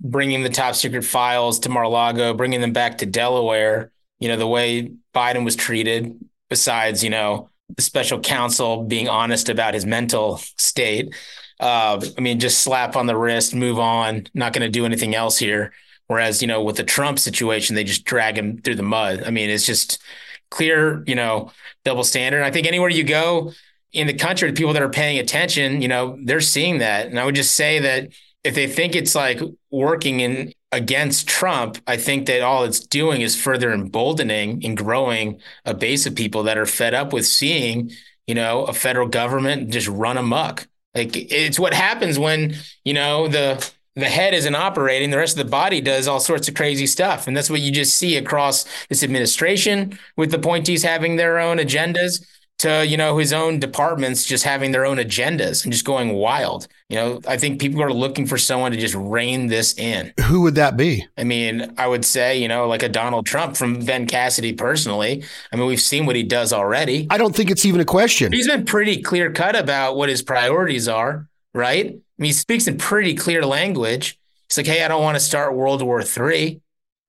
bringing 0.05 0.43
the 0.43 0.49
top 0.49 0.75
secret 0.75 1.05
files 1.05 1.59
to 1.59 1.69
Mar-a-Lago, 1.69 2.33
bringing 2.33 2.59
them 2.59 2.73
back 2.73 2.97
to 2.97 3.05
Delaware, 3.05 3.92
you 4.23 4.29
know, 4.29 4.37
the 4.37 4.47
way 4.47 4.89
Biden 5.13 5.43
was 5.43 5.57
treated, 5.57 6.17
besides, 6.49 7.03
you 7.03 7.09
know, 7.09 7.49
the 7.75 7.81
special 7.81 8.21
counsel 8.21 8.83
being 8.83 9.09
honest 9.09 9.49
about 9.49 9.73
his 9.73 9.85
mental 9.85 10.37
state. 10.57 11.13
Uh, 11.59 12.01
I 12.17 12.21
mean, 12.21 12.39
just 12.39 12.59
slap 12.59 12.95
on 12.95 13.05
the 13.05 13.17
wrist, 13.17 13.53
move 13.53 13.79
on, 13.79 14.27
not 14.33 14.53
going 14.53 14.61
to 14.61 14.69
do 14.69 14.85
anything 14.85 15.13
else 15.13 15.37
here. 15.37 15.73
Whereas, 16.07 16.41
you 16.41 16.47
know, 16.47 16.63
with 16.63 16.77
the 16.77 16.85
Trump 16.85 17.19
situation, 17.19 17.75
they 17.75 17.83
just 17.83 18.05
drag 18.05 18.37
him 18.37 18.61
through 18.61 18.75
the 18.75 18.83
mud. 18.83 19.23
I 19.25 19.29
mean, 19.29 19.49
it's 19.49 19.65
just 19.65 20.01
clear, 20.49 21.03
you 21.05 21.15
know, 21.15 21.51
double 21.83 22.05
standard. 22.05 22.43
I 22.43 22.51
think 22.51 22.65
anywhere 22.65 22.89
you 22.89 23.03
go 23.03 23.51
in 23.91 24.07
the 24.07 24.13
country, 24.13 24.49
the 24.49 24.55
people 24.55 24.71
that 24.71 24.81
are 24.81 24.89
paying 24.89 25.19
attention, 25.19 25.81
you 25.81 25.89
know, 25.89 26.17
they're 26.23 26.39
seeing 26.39 26.77
that. 26.77 27.07
And 27.07 27.19
I 27.19 27.25
would 27.25 27.35
just 27.35 27.55
say 27.55 27.79
that 27.79 28.13
if 28.45 28.55
they 28.55 28.67
think 28.67 28.95
it's 28.95 29.15
like 29.15 29.41
working 29.69 30.21
in 30.21 30.53
against 30.73 31.27
Trump, 31.27 31.77
I 31.87 31.97
think 31.97 32.25
that 32.25 32.41
all 32.41 32.63
it's 32.63 32.79
doing 32.79 33.21
is 33.21 33.39
further 33.39 33.71
emboldening 33.71 34.65
and 34.65 34.75
growing 34.75 35.39
a 35.65 35.73
base 35.73 36.05
of 36.05 36.15
people 36.15 36.43
that 36.43 36.57
are 36.57 36.65
fed 36.65 36.93
up 36.93 37.13
with 37.13 37.25
seeing, 37.25 37.91
you 38.27 38.35
know, 38.35 38.65
a 38.65 38.73
federal 38.73 39.07
government 39.07 39.69
just 39.69 39.87
run 39.87 40.17
amok. 40.17 40.67
Like 40.95 41.15
it's 41.15 41.59
what 41.59 41.73
happens 41.73 42.19
when, 42.19 42.55
you 42.83 42.93
know, 42.93 43.27
the 43.27 43.71
the 43.95 44.05
head 44.05 44.33
isn't 44.33 44.55
operating, 44.55 45.11
the 45.11 45.17
rest 45.17 45.37
of 45.37 45.45
the 45.45 45.51
body 45.51 45.79
does 45.79 46.07
all 46.07 46.19
sorts 46.19 46.47
of 46.47 46.55
crazy 46.55 46.87
stuff. 46.87 47.27
And 47.27 47.37
that's 47.37 47.49
what 47.49 47.61
you 47.61 47.71
just 47.71 47.95
see 47.95 48.17
across 48.17 48.65
this 48.89 49.03
administration 49.03 49.99
with 50.17 50.31
the 50.31 50.37
appointees 50.37 50.81
having 50.81 51.15
their 51.15 51.37
own 51.37 51.57
agendas 51.57 52.25
to 52.63 52.85
you 52.85 52.95
know 52.95 53.17
his 53.17 53.33
own 53.33 53.59
departments 53.59 54.23
just 54.23 54.45
having 54.45 54.71
their 54.71 54.85
own 54.85 54.97
agendas 54.97 55.63
and 55.63 55.71
just 55.71 55.85
going 55.85 56.13
wild. 56.13 56.67
You 56.89 56.95
know 56.97 57.21
i 57.27 57.37
think 57.37 57.59
people 57.59 57.81
are 57.81 57.91
looking 57.91 58.25
for 58.25 58.37
someone 58.37 58.71
to 58.71 58.77
just 58.77 58.95
rein 58.95 59.47
this 59.47 59.77
in. 59.77 60.13
Who 60.27 60.41
would 60.41 60.55
that 60.55 60.77
be? 60.77 61.05
I 61.17 61.23
mean 61.23 61.73
i 61.77 61.87
would 61.87 62.05
say 62.05 62.41
you 62.41 62.47
know 62.47 62.67
like 62.67 62.83
a 62.83 62.89
donald 62.89 63.25
trump 63.25 63.57
from 63.57 63.83
ben 63.83 64.07
cassidy 64.07 64.53
personally. 64.53 65.23
I 65.51 65.55
mean 65.57 65.67
we've 65.67 65.81
seen 65.81 66.05
what 66.05 66.15
he 66.15 66.23
does 66.23 66.53
already. 66.53 67.07
I 67.09 67.17
don't 67.17 67.35
think 67.35 67.51
it's 67.51 67.65
even 67.65 67.81
a 67.81 67.85
question. 67.85 68.31
He's 68.31 68.47
been 68.47 68.65
pretty 68.65 69.01
clear 69.01 69.31
cut 69.31 69.55
about 69.55 69.97
what 69.97 70.09
his 70.09 70.21
priorities 70.21 70.87
are 70.87 71.27
right? 71.53 71.87
I 71.87 72.17
mean 72.17 72.29
he 72.29 72.33
speaks 72.33 72.67
in 72.67 72.77
pretty 72.77 73.13
clear 73.13 73.45
language. 73.45 74.19
He's 74.47 74.57
like 74.57 74.67
hey 74.67 74.83
i 74.83 74.87
don't 74.87 75.03
want 75.03 75.15
to 75.15 75.19
start 75.19 75.53
world 75.53 75.81
war 75.81 76.01
three. 76.01 76.61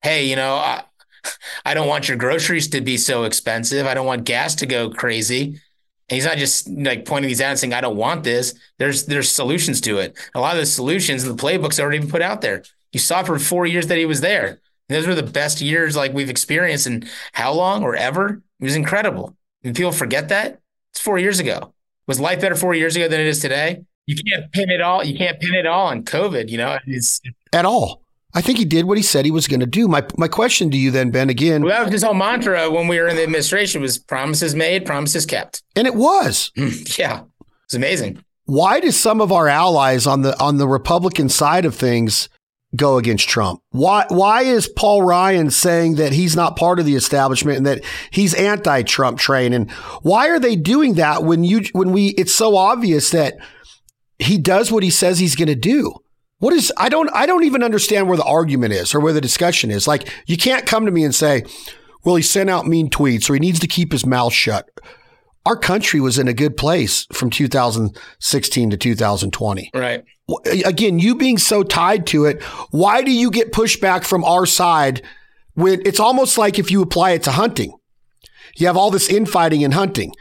Hey 0.03 0.29
you 0.29 0.37
know 0.37 0.57
I, 0.57 0.83
I 1.65 1.75
don't 1.75 1.89
want 1.89 2.09
your 2.09 2.17
groceries 2.17 2.69
to 2.69 2.81
be 2.81 2.97
so 2.97 3.25
expensive. 3.25 3.87
I 3.87 3.95
don't 3.95 4.07
want 4.07 4.25
gas 4.25 4.55
to 4.57 4.67
go 4.67 4.91
crazy. 4.91 5.61
And 6.09 6.17
he's 6.17 6.27
not 6.27 6.37
just 6.37 6.69
like 6.69 7.07
pointing 7.07 7.29
these 7.29 7.41
out 7.41 7.51
and 7.51 7.59
saying, 7.59 7.73
I 7.73 7.81
don't 7.81 7.97
want 7.97 8.25
this. 8.25 8.55
There's 8.79 9.07
there's 9.07 9.31
solutions 9.31 9.81
to 9.83 9.99
it. 9.99 10.17
A 10.35 10.41
lot 10.41 10.55
of 10.55 10.61
the 10.61 10.67
solutions, 10.67 11.25
the 11.25 11.35
playbooks 11.35 11.81
already 11.81 11.99
been 11.99 12.11
put 12.11 12.23
out 12.23 12.41
there. 12.41 12.63
You 12.93 13.01
saw 13.01 13.23
for 13.23 13.39
four 13.39 13.67
years 13.67 13.87
that 13.89 13.99
he 13.99 14.07
was 14.07 14.21
there. 14.21 14.61
those 14.89 15.07
were 15.07 15.15
the 15.15 15.23
best 15.23 15.61
years 15.61 15.97
like 15.97 16.13
we've 16.13 16.31
experienced 16.31 16.87
in 16.87 17.09
how 17.33 17.53
long 17.53 17.83
or 17.83 17.97
ever. 17.97 18.43
It 18.61 18.65
was 18.65 18.77
incredible. 18.77 19.37
And 19.65 19.75
people 19.75 19.93
forget 19.93 20.29
that. 20.29 20.61
It's 20.93 21.01
four 21.01 21.19
years 21.19 21.41
ago. 21.41 21.75
Was 22.07 22.21
life 22.21 22.41
better 22.41 22.55
four 22.55 22.75
years 22.75 22.95
ago 22.95 23.09
than 23.09 23.21
it 23.21 23.27
is 23.27 23.41
today? 23.41 23.83
You 24.07 24.15
can't 24.15 24.53
pin 24.53 24.71
it 24.71 24.83
all. 24.83 25.03
You 25.03 25.17
can't 25.17 25.41
pin 25.41 25.55
it 25.55 25.67
all 25.67 25.87
on 25.87 26.05
COVID. 26.05 26.51
You 26.51 26.59
know, 26.59 26.79
it's 26.87 27.21
at 27.53 27.65
all. 27.65 28.04
I 28.35 28.41
think 28.41 28.59
he 28.59 28.65
did 28.65 28.87
what 28.87 28.99
he 28.99 29.03
said 29.03 29.25
he 29.25 29.31
was 29.31 29.47
going 29.47 29.61
to 29.61 29.67
do. 29.67 29.87
My 29.87 30.05
my 30.17 30.29
question 30.29 30.71
to 30.71 30.77
you 30.77 30.91
then, 30.91 31.11
Ben, 31.11 31.31
again. 31.31 31.63
Well, 31.63 31.71
that 31.71 31.85
was 31.85 31.93
his 31.93 32.03
whole 32.03 32.15
mantra 32.15 32.71
when 32.71 32.89
we 32.89 32.99
were 32.99 33.07
in 33.07 33.17
the 33.17 33.23
administration 33.23 33.81
was 33.81 33.97
promises 33.99 34.55
made, 34.55 34.85
promises 34.85 35.25
kept. 35.25 35.63
And 35.77 35.87
it 35.87 35.95
was. 35.95 36.51
yeah. 36.99 37.23
It's 37.65 37.75
amazing. 37.75 38.23
Why 38.47 38.81
do 38.81 38.91
some 38.91 39.21
of 39.21 39.33
our 39.33 39.49
allies 39.49 40.07
on 40.07 40.23
the 40.23 40.39
on 40.41 40.59
the 40.59 40.69
Republican 40.69 41.29
side 41.29 41.65
of 41.65 41.75
things 41.75 42.29
go 42.77 42.99
against 42.99 43.29
Trump? 43.29 43.63
Why 43.71 44.05
why 44.09 44.43
is 44.43 44.69
Paul 44.69 45.03
Ryan 45.03 45.51
saying 45.51 45.95
that 45.97 46.13
he's 46.13 46.37
not 46.37 46.57
part 46.57 46.79
of 46.79 46.87
the 46.87 46.97
establishment 46.97 47.59
and 47.59 47.67
that 47.67 47.85
he's 48.11 48.35
anti-Trump 48.35 49.19
train? 49.19 49.53
And 49.53 49.71
why 50.03 50.29
are 50.29 50.41
they 50.41 50.57
doing 50.57 50.95
that 50.95 51.23
when 51.23 51.45
you 51.45 51.63
when 51.73 51.93
we 51.93 52.09
it's 52.09 52.35
so 52.35 52.57
obvious 52.57 53.11
that 53.11 53.37
he 54.19 54.39
does 54.39 54.71
what 54.71 54.83
he 54.83 54.91
says 54.91 55.19
he's 55.19 55.37
going 55.37 55.49
to 55.49 55.55
do? 55.55 55.95
What 56.39 56.53
is 56.53 56.73
I 56.77 56.89
don't 56.89 57.11
I 57.13 57.27
don't 57.27 57.45
even 57.45 57.63
understand 57.63 58.09
where 58.09 58.17
the 58.17 58.25
argument 58.25 58.73
is 58.73 58.95
or 58.95 59.01
where 59.01 59.13
the 59.13 59.21
discussion 59.21 59.71
is. 59.71 59.87
Like 59.87 60.09
you 60.27 60.37
can't 60.37 60.67
come 60.67 60.87
to 60.87 60.93
me 60.93 61.05
and 61.05 61.15
say, 61.15 61.45
"Well, 62.05 62.17
he 62.17 62.23
sent 62.23 62.51
out 62.51 62.67
mean 62.67 62.91
tweets 62.91 63.31
or 63.31 63.35
he 63.35 63.41
needs 63.41 63.61
to 63.61 63.67
keep 63.67 63.93
his 63.93 64.05
mouth 64.05 64.33
shut." 64.33 64.69
Our 65.47 65.57
country 65.57 66.01
was 66.01 66.19
in 66.19 66.27
a 66.27 66.33
good 66.33 66.57
place 66.57 67.07
from 67.13 67.29
2016 67.29 68.71
to 68.71 68.77
2020. 68.77 69.71
Right. 69.75 70.03
Again, 70.65 70.99
you 70.99 71.15
being 71.15 71.37
so 71.37 71.63
tied 71.63 72.07
to 72.09 72.25
it, 72.25 72.43
why 72.71 73.03
do 73.03 73.11
you 73.11 73.31
get 73.31 73.53
pushback 73.53 74.05
from 74.05 74.25
our 74.25 74.47
side 74.47 75.03
when 75.53 75.83
it's 75.85 76.01
almost 76.01 76.39
like 76.39 76.59
if 76.59 76.71
you 76.71 76.81
apply 76.81 77.11
it 77.11 77.23
to 77.25 77.33
hunting? 77.33 77.75
You 78.57 78.67
have 78.69 78.77
all 78.77 78.91
this 78.91 79.09
infighting 79.09 79.61
in 79.61 79.73
hunting. 79.73 80.15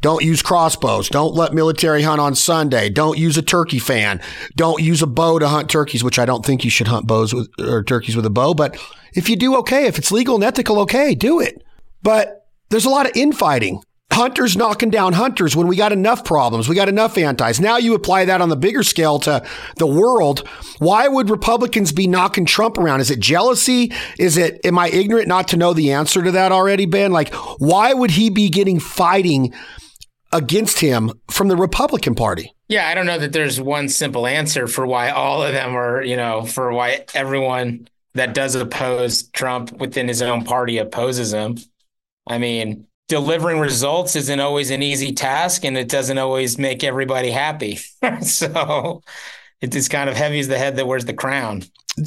Don't 0.00 0.24
use 0.24 0.42
crossbows. 0.42 1.08
Don't 1.08 1.34
let 1.34 1.52
military 1.52 2.02
hunt 2.02 2.20
on 2.20 2.34
Sunday. 2.34 2.88
Don't 2.88 3.18
use 3.18 3.36
a 3.36 3.42
turkey 3.42 3.80
fan. 3.80 4.20
Don't 4.54 4.82
use 4.82 5.02
a 5.02 5.06
bow 5.06 5.38
to 5.38 5.48
hunt 5.48 5.68
turkeys, 5.68 6.04
which 6.04 6.18
I 6.18 6.24
don't 6.24 6.46
think 6.46 6.64
you 6.64 6.70
should 6.70 6.88
hunt 6.88 7.06
bows 7.06 7.34
with, 7.34 7.48
or 7.58 7.82
turkeys 7.82 8.14
with 8.14 8.26
a 8.26 8.30
bow. 8.30 8.54
But 8.54 8.80
if 9.14 9.28
you 9.28 9.36
do, 9.36 9.56
okay. 9.56 9.86
If 9.86 9.98
it's 9.98 10.12
legal 10.12 10.36
and 10.36 10.44
ethical, 10.44 10.78
okay, 10.80 11.14
do 11.14 11.40
it. 11.40 11.62
But 12.02 12.46
there's 12.70 12.84
a 12.84 12.90
lot 12.90 13.06
of 13.06 13.16
infighting. 13.16 13.82
Hunters 14.10 14.56
knocking 14.56 14.88
down 14.88 15.12
hunters 15.12 15.54
when 15.54 15.66
we 15.66 15.76
got 15.76 15.92
enough 15.92 16.24
problems. 16.24 16.68
We 16.68 16.74
got 16.74 16.88
enough 16.88 17.18
antis. 17.18 17.60
Now 17.60 17.76
you 17.76 17.94
apply 17.94 18.24
that 18.24 18.40
on 18.40 18.48
the 18.48 18.56
bigger 18.56 18.82
scale 18.82 19.18
to 19.20 19.44
the 19.76 19.86
world. 19.86 20.48
Why 20.78 21.08
would 21.08 21.28
Republicans 21.28 21.92
be 21.92 22.06
knocking 22.06 22.46
Trump 22.46 22.78
around? 22.78 23.00
Is 23.00 23.10
it 23.10 23.20
jealousy? 23.20 23.92
Is 24.18 24.36
it, 24.36 24.64
am 24.64 24.78
I 24.78 24.88
ignorant 24.88 25.28
not 25.28 25.48
to 25.48 25.56
know 25.56 25.72
the 25.72 25.92
answer 25.92 26.22
to 26.22 26.30
that 26.32 26.52
already, 26.52 26.86
Ben? 26.86 27.12
Like, 27.12 27.34
why 27.58 27.92
would 27.92 28.12
he 28.12 28.30
be 28.30 28.48
getting 28.48 28.80
fighting 28.80 29.52
against 30.32 30.80
him 30.80 31.12
from 31.30 31.48
the 31.48 31.56
Republican 31.56 32.14
Party? 32.14 32.54
Yeah, 32.68 32.88
I 32.88 32.94
don't 32.94 33.06
know 33.06 33.18
that 33.18 33.32
there's 33.32 33.60
one 33.60 33.88
simple 33.88 34.26
answer 34.26 34.66
for 34.66 34.86
why 34.86 35.10
all 35.10 35.42
of 35.42 35.52
them 35.52 35.74
are, 35.74 36.02
you 36.02 36.16
know, 36.16 36.44
for 36.44 36.72
why 36.72 37.04
everyone 37.14 37.88
that 38.14 38.34
does 38.34 38.54
oppose 38.54 39.22
Trump 39.28 39.72
within 39.72 40.08
his 40.08 40.20
own 40.22 40.44
party 40.44 40.78
opposes 40.78 41.32
him. 41.32 41.56
I 42.26 42.38
mean, 42.38 42.86
delivering 43.08 43.58
results 43.58 44.16
isn't 44.16 44.40
always 44.40 44.70
an 44.70 44.82
easy 44.82 45.12
task 45.12 45.64
and 45.64 45.78
it 45.78 45.88
doesn't 45.88 46.18
always 46.18 46.58
make 46.58 46.84
everybody 46.84 47.30
happy. 47.30 47.78
so 48.22 49.02
it's 49.60 49.88
kind 49.88 50.08
of 50.08 50.16
heavy 50.16 50.40
as 50.40 50.48
the 50.48 50.58
head 50.58 50.76
that 50.76 50.86
wears 50.86 51.04
the 51.04 51.14
crown. 51.14 51.62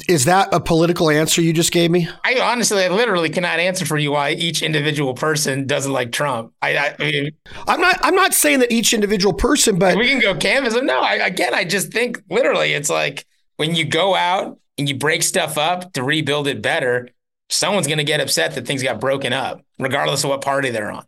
Is 0.08 0.24
that 0.24 0.48
a 0.52 0.60
political 0.60 1.10
answer 1.10 1.42
you 1.42 1.52
just 1.52 1.70
gave 1.70 1.90
me? 1.90 2.08
I 2.24 2.40
honestly, 2.40 2.82
I 2.82 2.88
literally 2.88 3.28
cannot 3.28 3.60
answer 3.60 3.84
for 3.84 3.98
you 3.98 4.12
why 4.12 4.30
each 4.30 4.62
individual 4.62 5.12
person 5.12 5.66
doesn't 5.66 5.92
like 5.92 6.12
Trump. 6.12 6.52
I, 6.62 6.76
I, 6.76 6.96
I 6.98 7.10
mean, 7.10 7.30
I'm 7.68 7.80
not. 7.80 7.98
I'm 8.02 8.14
not 8.14 8.32
saying 8.32 8.60
that 8.60 8.72
each 8.72 8.94
individual 8.94 9.34
person, 9.34 9.78
but 9.78 9.98
we 9.98 10.08
can 10.08 10.20
go 10.20 10.34
canvas. 10.34 10.74
No, 10.80 11.00
I, 11.00 11.16
again, 11.16 11.52
I 11.52 11.64
just 11.64 11.92
think 11.92 12.22
literally, 12.30 12.72
it's 12.72 12.88
like 12.88 13.26
when 13.58 13.74
you 13.74 13.84
go 13.84 14.14
out 14.14 14.58
and 14.78 14.88
you 14.88 14.96
break 14.96 15.22
stuff 15.22 15.58
up 15.58 15.92
to 15.92 16.02
rebuild 16.02 16.46
it 16.46 16.62
better. 16.62 17.10
Someone's 17.50 17.86
going 17.86 17.98
to 17.98 18.04
get 18.04 18.18
upset 18.18 18.54
that 18.54 18.66
things 18.66 18.82
got 18.82 18.98
broken 18.98 19.34
up, 19.34 19.60
regardless 19.78 20.24
of 20.24 20.30
what 20.30 20.40
party 20.40 20.70
they're 20.70 20.90
on. 20.90 21.04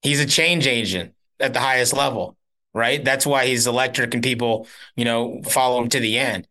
He's 0.00 0.18
a 0.18 0.24
change 0.24 0.66
agent 0.66 1.12
at 1.38 1.52
the 1.52 1.60
highest 1.60 1.92
level, 1.92 2.38
right? 2.74 3.02
That's 3.04 3.26
why 3.26 3.46
he's 3.46 3.66
electric 3.66 4.12
and 4.12 4.22
people, 4.22 4.66
you 4.96 5.04
know, 5.04 5.40
follow 5.44 5.80
him 5.80 5.88
to 5.90 6.00
the 6.00 6.18
end 6.18 6.46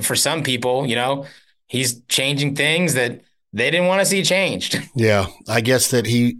for 0.00 0.16
some 0.16 0.42
people, 0.42 0.86
you 0.86 0.96
know, 0.96 1.26
he's 1.66 2.00
changing 2.08 2.54
things 2.54 2.94
that 2.94 3.20
they 3.52 3.70
didn't 3.70 3.86
want 3.86 4.00
to 4.00 4.06
see 4.06 4.22
changed. 4.22 4.78
Yeah, 4.94 5.26
I 5.48 5.60
guess 5.60 5.90
that 5.90 6.06
he. 6.06 6.38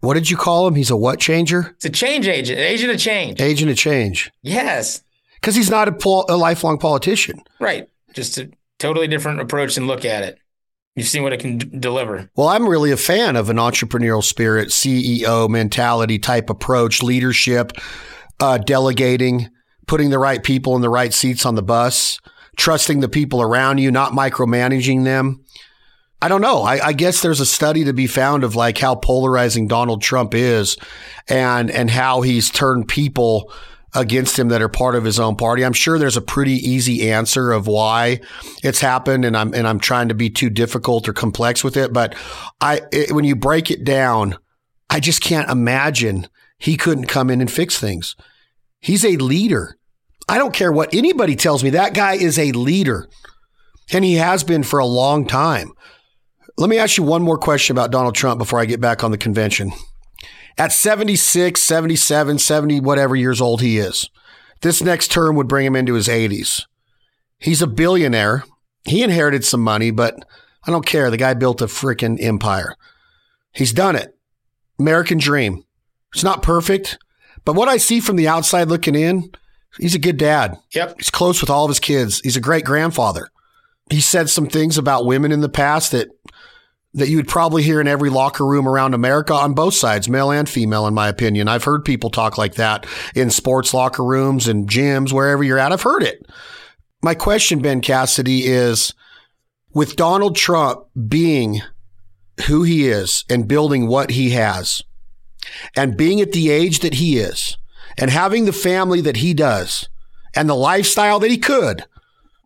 What 0.00 0.14
did 0.14 0.28
you 0.28 0.36
call 0.36 0.66
him? 0.66 0.74
He's 0.74 0.90
a 0.90 0.96
what 0.96 1.20
changer? 1.20 1.70
It's 1.76 1.84
a 1.84 1.90
change 1.90 2.26
agent, 2.26 2.58
agent 2.58 2.90
of 2.90 2.98
change. 2.98 3.40
Agent 3.40 3.70
of 3.70 3.76
change. 3.76 4.32
Yes. 4.42 5.02
Because 5.40 5.54
he's 5.54 5.70
not 5.70 5.86
a, 5.86 5.92
pol- 5.92 6.26
a 6.28 6.36
lifelong 6.36 6.78
politician. 6.78 7.40
Right. 7.60 7.88
Just 8.12 8.36
a 8.38 8.50
totally 8.80 9.06
different 9.06 9.40
approach 9.40 9.76
and 9.76 9.86
look 9.86 10.04
at 10.04 10.24
it. 10.24 10.38
You've 10.96 11.06
seen 11.06 11.22
what 11.22 11.32
it 11.32 11.38
can 11.38 11.58
d- 11.58 11.78
deliver. 11.78 12.28
Well, 12.34 12.48
I'm 12.48 12.68
really 12.68 12.90
a 12.90 12.96
fan 12.96 13.36
of 13.36 13.48
an 13.48 13.58
entrepreneurial 13.58 14.24
spirit, 14.24 14.70
CEO 14.70 15.48
mentality 15.48 16.18
type 16.18 16.50
approach, 16.50 17.00
leadership, 17.00 17.72
uh, 18.42 18.58
delegating, 18.58 19.48
putting 19.86 20.10
the 20.10 20.18
right 20.18 20.42
people 20.42 20.76
in 20.76 20.82
the 20.82 20.90
right 20.90 21.14
seats 21.14 21.46
on 21.46 21.54
the 21.54 21.62
bus 21.62 22.18
trusting 22.56 23.00
the 23.00 23.08
people 23.08 23.40
around 23.42 23.78
you, 23.78 23.90
not 23.90 24.12
micromanaging 24.12 25.04
them. 25.04 25.44
I 26.20 26.28
don't 26.28 26.40
know. 26.40 26.62
I, 26.62 26.88
I, 26.88 26.92
guess 26.92 27.20
there's 27.20 27.40
a 27.40 27.46
study 27.46 27.84
to 27.84 27.92
be 27.92 28.06
found 28.06 28.44
of 28.44 28.54
like 28.54 28.78
how 28.78 28.94
polarizing 28.94 29.66
Donald 29.66 30.02
Trump 30.02 30.34
is 30.34 30.76
and 31.26 31.68
and 31.68 31.90
how 31.90 32.20
he's 32.20 32.48
turned 32.48 32.86
people 32.86 33.52
against 33.92 34.38
him 34.38 34.48
that 34.48 34.62
are 34.62 34.68
part 34.68 34.94
of 34.94 35.02
his 35.02 35.18
own 35.18 35.34
party. 35.34 35.64
I'm 35.64 35.72
sure 35.72 35.98
there's 35.98 36.16
a 36.16 36.22
pretty 36.22 36.52
easy 36.52 37.10
answer 37.10 37.50
of 37.50 37.66
why 37.66 38.20
it's 38.62 38.80
happened 38.80 39.24
and 39.24 39.36
I'm 39.36 39.52
and 39.52 39.66
I'm 39.66 39.80
trying 39.80 40.08
to 40.08 40.14
be 40.14 40.30
too 40.30 40.48
difficult 40.48 41.08
or 41.08 41.12
complex 41.12 41.64
with 41.64 41.76
it, 41.76 41.92
but 41.92 42.14
I 42.60 42.82
it, 42.92 43.10
when 43.10 43.24
you 43.24 43.34
break 43.34 43.72
it 43.72 43.82
down, 43.82 44.36
I 44.88 45.00
just 45.00 45.22
can't 45.22 45.50
imagine 45.50 46.28
he 46.56 46.76
couldn't 46.76 47.06
come 47.06 47.30
in 47.30 47.40
and 47.40 47.50
fix 47.50 47.80
things. 47.80 48.14
He's 48.82 49.04
a 49.04 49.16
leader. 49.16 49.78
I 50.28 50.38
don't 50.38 50.52
care 50.52 50.72
what 50.72 50.92
anybody 50.92 51.36
tells 51.36 51.62
me. 51.62 51.70
That 51.70 51.94
guy 51.94 52.14
is 52.14 52.38
a 52.38 52.52
leader, 52.52 53.08
and 53.92 54.04
he 54.04 54.14
has 54.14 54.44
been 54.44 54.64
for 54.64 54.80
a 54.80 54.86
long 54.86 55.26
time. 55.26 55.72
Let 56.58 56.68
me 56.68 56.78
ask 56.78 56.98
you 56.98 57.04
one 57.04 57.22
more 57.22 57.38
question 57.38 57.74
about 57.74 57.92
Donald 57.92 58.14
Trump 58.14 58.38
before 58.38 58.60
I 58.60 58.66
get 58.66 58.80
back 58.80 59.02
on 59.02 59.12
the 59.12 59.18
convention. 59.18 59.72
At 60.58 60.72
76, 60.72 61.60
77, 61.60 62.38
70, 62.38 62.80
whatever 62.80 63.16
years 63.16 63.40
old 63.40 63.62
he 63.62 63.78
is, 63.78 64.10
this 64.60 64.82
next 64.82 65.10
term 65.10 65.36
would 65.36 65.48
bring 65.48 65.64
him 65.64 65.76
into 65.76 65.94
his 65.94 66.08
80s. 66.08 66.64
He's 67.38 67.62
a 67.62 67.66
billionaire. 67.66 68.44
He 68.84 69.02
inherited 69.02 69.44
some 69.44 69.60
money, 69.60 69.92
but 69.92 70.16
I 70.66 70.70
don't 70.70 70.84
care. 70.84 71.08
The 71.10 71.16
guy 71.16 71.34
built 71.34 71.62
a 71.62 71.66
freaking 71.66 72.22
empire. 72.22 72.74
He's 73.52 73.72
done 73.72 73.96
it. 73.96 74.16
American 74.78 75.18
dream. 75.18 75.64
It's 76.12 76.24
not 76.24 76.42
perfect, 76.42 76.98
but 77.44 77.54
what 77.54 77.68
I 77.68 77.76
see 77.76 78.00
from 78.00 78.16
the 78.16 78.28
outside 78.28 78.68
looking 78.68 78.94
in, 78.94 79.30
He's 79.78 79.94
a 79.94 79.98
good 79.98 80.16
dad. 80.16 80.58
Yep. 80.74 80.96
He's 80.98 81.10
close 81.10 81.40
with 81.40 81.50
all 81.50 81.64
of 81.64 81.70
his 81.70 81.80
kids. 81.80 82.20
He's 82.20 82.36
a 82.36 82.40
great 82.40 82.64
grandfather. 82.64 83.28
He 83.90 84.00
said 84.00 84.28
some 84.28 84.46
things 84.46 84.78
about 84.78 85.06
women 85.06 85.32
in 85.32 85.40
the 85.40 85.48
past 85.48 85.92
that 85.92 86.08
that 86.94 87.08
you 87.08 87.16
would 87.16 87.28
probably 87.28 87.62
hear 87.62 87.80
in 87.80 87.88
every 87.88 88.10
locker 88.10 88.44
room 88.44 88.68
around 88.68 88.92
America 88.92 89.32
on 89.32 89.54
both 89.54 89.72
sides, 89.72 90.10
male 90.10 90.30
and 90.30 90.46
female, 90.46 90.86
in 90.86 90.92
my 90.92 91.08
opinion. 91.08 91.48
I've 91.48 91.64
heard 91.64 91.86
people 91.86 92.10
talk 92.10 92.36
like 92.36 92.56
that 92.56 92.84
in 93.14 93.30
sports 93.30 93.72
locker 93.72 94.04
rooms 94.04 94.46
and 94.46 94.68
gyms, 94.68 95.10
wherever 95.10 95.42
you're 95.42 95.58
at. 95.58 95.72
I've 95.72 95.80
heard 95.80 96.02
it. 96.02 96.26
My 97.02 97.14
question, 97.14 97.62
Ben 97.62 97.80
Cassidy, 97.80 98.44
is 98.44 98.92
with 99.72 99.96
Donald 99.96 100.36
Trump 100.36 100.84
being 101.08 101.62
who 102.46 102.62
he 102.62 102.88
is 102.88 103.24
and 103.30 103.48
building 103.48 103.86
what 103.86 104.10
he 104.10 104.30
has 104.32 104.82
and 105.76 105.96
being 105.96 106.20
at 106.20 106.32
the 106.32 106.50
age 106.50 106.80
that 106.80 106.94
he 106.94 107.18
is 107.18 107.56
and 107.98 108.10
having 108.10 108.44
the 108.44 108.52
family 108.52 109.00
that 109.00 109.16
he 109.16 109.34
does 109.34 109.88
and 110.34 110.48
the 110.48 110.54
lifestyle 110.54 111.18
that 111.20 111.30
he 111.30 111.38
could, 111.38 111.84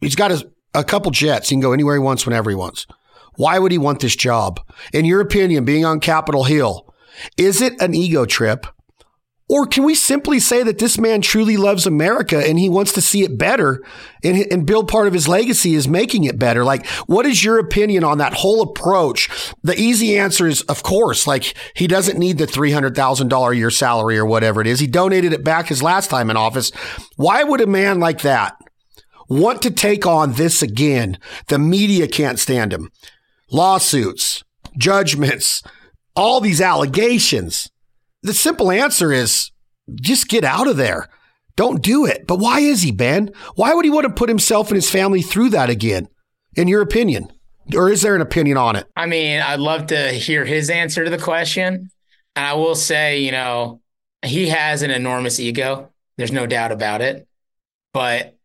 he's 0.00 0.16
got 0.16 0.32
a, 0.32 0.50
a 0.74 0.84
couple 0.84 1.10
jets. 1.10 1.48
He 1.48 1.54
can 1.54 1.60
go 1.60 1.72
anywhere 1.72 1.94
he 1.94 2.00
wants, 2.00 2.26
whenever 2.26 2.50
he 2.50 2.56
wants. 2.56 2.86
Why 3.36 3.58
would 3.58 3.72
he 3.72 3.78
want 3.78 4.00
this 4.00 4.16
job? 4.16 4.60
In 4.92 5.04
your 5.04 5.20
opinion, 5.20 5.64
being 5.64 5.84
on 5.84 6.00
Capitol 6.00 6.44
Hill, 6.44 6.92
is 7.36 7.60
it 7.60 7.80
an 7.80 7.94
ego 7.94 8.24
trip? 8.24 8.66
Or 9.48 9.64
can 9.64 9.84
we 9.84 9.94
simply 9.94 10.40
say 10.40 10.64
that 10.64 10.78
this 10.78 10.98
man 10.98 11.20
truly 11.20 11.56
loves 11.56 11.86
America 11.86 12.36
and 12.44 12.58
he 12.58 12.68
wants 12.68 12.92
to 12.94 13.00
see 13.00 13.22
it 13.22 13.38
better 13.38 13.80
and, 14.24 14.44
and 14.50 14.66
build 14.66 14.88
part 14.88 15.06
of 15.06 15.12
his 15.12 15.28
legacy 15.28 15.74
is 15.74 15.86
making 15.86 16.24
it 16.24 16.36
better? 16.36 16.64
Like, 16.64 16.84
what 17.06 17.26
is 17.26 17.44
your 17.44 17.60
opinion 17.60 18.02
on 18.02 18.18
that 18.18 18.34
whole 18.34 18.60
approach? 18.60 19.54
The 19.62 19.78
easy 19.78 20.18
answer 20.18 20.48
is, 20.48 20.62
of 20.62 20.82
course, 20.82 21.28
like 21.28 21.54
he 21.74 21.86
doesn't 21.86 22.18
need 22.18 22.38
the 22.38 22.46
$300,000 22.46 23.52
a 23.52 23.56
year 23.56 23.70
salary 23.70 24.18
or 24.18 24.26
whatever 24.26 24.60
it 24.60 24.66
is. 24.66 24.80
He 24.80 24.88
donated 24.88 25.32
it 25.32 25.44
back 25.44 25.68
his 25.68 25.82
last 25.82 26.10
time 26.10 26.28
in 26.28 26.36
office. 26.36 26.72
Why 27.14 27.44
would 27.44 27.60
a 27.60 27.68
man 27.68 28.00
like 28.00 28.22
that 28.22 28.56
want 29.28 29.62
to 29.62 29.70
take 29.70 30.06
on 30.06 30.32
this 30.32 30.60
again? 30.60 31.18
The 31.46 31.58
media 31.60 32.08
can't 32.08 32.40
stand 32.40 32.72
him 32.72 32.90
lawsuits, 33.52 34.42
judgments, 34.76 35.62
all 36.16 36.40
these 36.40 36.60
allegations. 36.60 37.70
The 38.26 38.34
simple 38.34 38.72
answer 38.72 39.12
is 39.12 39.52
just 40.00 40.28
get 40.28 40.42
out 40.42 40.66
of 40.66 40.76
there. 40.76 41.08
Don't 41.54 41.80
do 41.80 42.04
it. 42.06 42.26
But 42.26 42.40
why 42.40 42.58
is 42.58 42.82
he, 42.82 42.90
Ben? 42.90 43.30
Why 43.54 43.72
would 43.72 43.84
he 43.84 43.90
want 43.90 44.02
to 44.02 44.12
put 44.12 44.28
himself 44.28 44.66
and 44.68 44.74
his 44.74 44.90
family 44.90 45.22
through 45.22 45.50
that 45.50 45.70
again, 45.70 46.08
in 46.56 46.66
your 46.66 46.82
opinion? 46.82 47.32
Or 47.72 47.88
is 47.88 48.02
there 48.02 48.16
an 48.16 48.20
opinion 48.20 48.56
on 48.56 48.74
it? 48.74 48.88
I 48.96 49.06
mean, 49.06 49.40
I'd 49.40 49.60
love 49.60 49.86
to 49.86 50.10
hear 50.10 50.44
his 50.44 50.70
answer 50.70 51.04
to 51.04 51.10
the 51.10 51.18
question. 51.18 51.88
And 52.34 52.44
I 52.44 52.54
will 52.54 52.74
say, 52.74 53.20
you 53.20 53.30
know, 53.30 53.80
he 54.24 54.48
has 54.48 54.82
an 54.82 54.90
enormous 54.90 55.38
ego. 55.38 55.92
There's 56.16 56.32
no 56.32 56.46
doubt 56.46 56.72
about 56.72 57.02
it. 57.02 57.28
But 57.92 58.36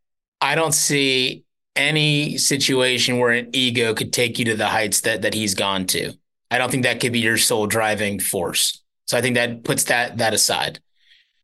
I 0.41 0.53
don't 0.53 0.75
see 0.75 1.43
any 1.75 2.37
situation 2.37 3.17
where 3.17 3.31
an 3.31 3.49
ego 3.51 3.95
could 3.95 4.13
take 4.13 4.37
you 4.37 4.45
to 4.45 4.55
the 4.55 4.67
heights 4.67 5.01
that 5.01 5.23
that 5.23 5.33
he's 5.33 5.55
gone 5.55 5.87
to. 5.87 6.13
I 6.51 6.59
don't 6.59 6.69
think 6.69 6.83
that 6.83 6.99
could 6.99 7.13
be 7.13 7.19
your 7.19 7.39
sole 7.39 7.65
driving 7.65 8.19
force. 8.19 8.80
So 9.11 9.17
I 9.17 9.21
think 9.21 9.35
that 9.35 9.65
puts 9.65 9.83
that 9.85 10.19
that 10.19 10.33
aside. 10.33 10.79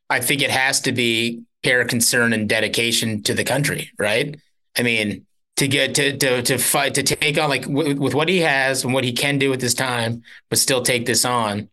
I 0.09 0.21
think 0.21 0.41
it 0.41 0.49
has 0.49 0.79
to 0.81 0.93
be 0.93 1.43
care, 1.63 1.83
concern, 1.83 2.31
and 2.31 2.47
dedication 2.47 3.21
to 3.23 3.33
the 3.33 3.43
country, 3.43 3.91
right? 3.99 4.37
I 4.77 4.83
mean, 4.83 5.25
to 5.57 5.67
get 5.67 5.93
to 5.95 6.15
to 6.15 6.41
to 6.43 6.57
fight 6.59 6.95
to 6.95 7.03
take 7.03 7.37
on 7.37 7.49
like 7.49 7.63
w- 7.63 7.99
with 7.99 8.15
what 8.15 8.29
he 8.29 8.37
has 8.39 8.85
and 8.85 8.93
what 8.93 9.03
he 9.03 9.11
can 9.11 9.37
do 9.37 9.49
with 9.49 9.61
his 9.61 9.73
time, 9.73 10.23
but 10.49 10.59
still 10.59 10.81
take 10.81 11.05
this 11.05 11.25
on. 11.25 11.67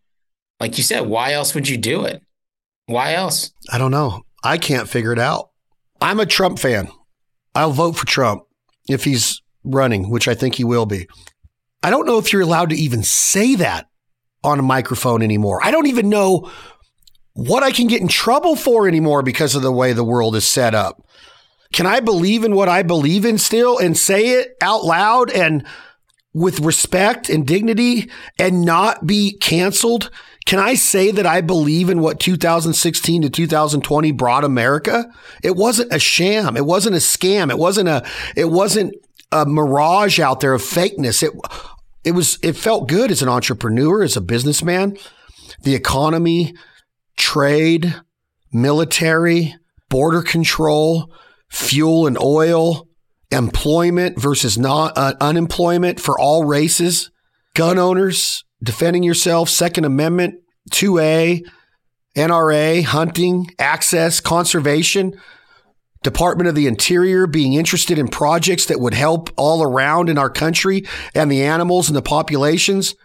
Like 0.59 0.77
you 0.77 0.83
said, 0.83 1.07
why 1.07 1.31
else 1.31 1.55
would 1.55 1.69
you 1.69 1.77
do 1.77 2.03
it? 2.03 2.21
Why 2.87 3.13
else? 3.13 3.53
I 3.71 3.77
don't 3.77 3.91
know. 3.91 4.25
I 4.43 4.57
can't 4.57 4.89
figure 4.89 5.13
it 5.13 5.19
out. 5.19 5.51
I'm 6.01 6.19
a 6.19 6.25
Trump 6.25 6.59
fan. 6.59 6.89
I'll 7.55 7.71
vote 7.71 7.95
for 7.95 8.05
Trump 8.05 8.43
if 8.89 9.05
he's 9.05 9.41
running, 9.63 10.09
which 10.09 10.27
I 10.27 10.35
think 10.35 10.55
he 10.55 10.65
will 10.65 10.85
be. 10.85 11.07
I 11.83 11.89
don't 11.89 12.05
know 12.05 12.17
if 12.17 12.33
you're 12.33 12.41
allowed 12.41 12.71
to 12.71 12.75
even 12.75 13.01
say 13.01 13.55
that 13.55 13.87
on 14.45 14.59
a 14.59 14.63
microphone 14.63 15.21
anymore. 15.21 15.59
I 15.63 15.71
don't 15.71 15.87
even 15.87 16.09
know 16.09 16.51
what 17.33 17.63
I 17.63 17.71
can 17.71 17.87
get 17.87 18.01
in 18.01 18.07
trouble 18.07 18.55
for 18.55 18.87
anymore 18.87 19.21
because 19.21 19.55
of 19.55 19.61
the 19.61 19.71
way 19.71 19.91
the 19.91 20.03
world 20.03 20.35
is 20.35 20.45
set 20.45 20.73
up. 20.73 21.05
Can 21.73 21.85
I 21.85 21.99
believe 21.99 22.43
in 22.43 22.55
what 22.55 22.69
I 22.69 22.83
believe 22.83 23.25
in 23.25 23.37
still 23.37 23.77
and 23.77 23.97
say 23.97 24.39
it 24.39 24.55
out 24.61 24.85
loud 24.85 25.29
and 25.31 25.65
with 26.33 26.59
respect 26.61 27.29
and 27.29 27.45
dignity 27.45 28.09
and 28.39 28.63
not 28.63 29.05
be 29.05 29.37
canceled? 29.37 30.09
Can 30.45 30.59
I 30.59 30.75
say 30.75 31.11
that 31.11 31.25
I 31.25 31.41
believe 31.41 31.89
in 31.89 32.01
what 32.01 32.19
2016 32.19 33.23
to 33.23 33.29
2020 33.29 34.11
brought 34.11 34.43
America? 34.43 35.05
It 35.43 35.55
wasn't 35.55 35.91
a 35.91 35.99
sham. 35.99 36.55
It 36.55 36.65
wasn't 36.65 36.95
a 36.95 36.99
scam. 36.99 37.49
It 37.49 37.57
wasn't 37.57 37.89
a, 37.89 38.05
it 38.35 38.49
wasn't 38.49 38.93
a 39.31 39.45
mirage 39.45 40.19
out 40.19 40.39
there 40.39 40.53
of 40.53 40.61
fakeness. 40.61 41.23
It, 41.23 41.33
it 42.05 42.11
was, 42.11 42.37
it 42.43 42.55
felt 42.55 42.87
good 42.87 43.11
as 43.11 43.21
an 43.21 43.29
entrepreneur, 43.29 44.03
as 44.03 44.15
a 44.15 44.21
businessman. 44.21 44.97
The 45.63 45.75
economy, 45.75 46.53
trade, 47.17 47.95
military, 48.53 49.55
border 49.89 50.21
control, 50.21 51.11
fuel 51.49 52.07
and 52.07 52.17
oil, 52.21 52.87
employment 53.31 54.19
versus 54.19 54.57
not 54.57 54.97
uh, 54.97 55.13
unemployment 55.19 55.99
for 55.99 56.19
all 56.19 56.45
races, 56.45 57.11
gun 57.53 57.77
owners, 57.79 58.43
defending 58.63 59.03
yourself, 59.03 59.49
Second 59.49 59.85
Amendment, 59.85 60.35
2A, 60.71 61.43
NRA, 62.15 62.83
hunting, 62.83 63.47
access, 63.59 64.19
conservation, 64.19 65.13
Department 66.05 66.47
of 66.47 66.55
the 66.55 66.67
Interior 66.67 67.27
being 67.27 67.53
interested 67.53 67.99
in 67.99 68.07
projects 68.07 68.67
that 68.67 68.79
would 68.79 68.93
help 68.93 69.29
all 69.35 69.61
around 69.61 70.07
in 70.07 70.17
our 70.17 70.29
country 70.29 70.85
and 71.13 71.29
the 71.29 71.43
animals 71.43 71.89
and 71.89 71.95
the 71.97 72.01
populations. 72.01 72.95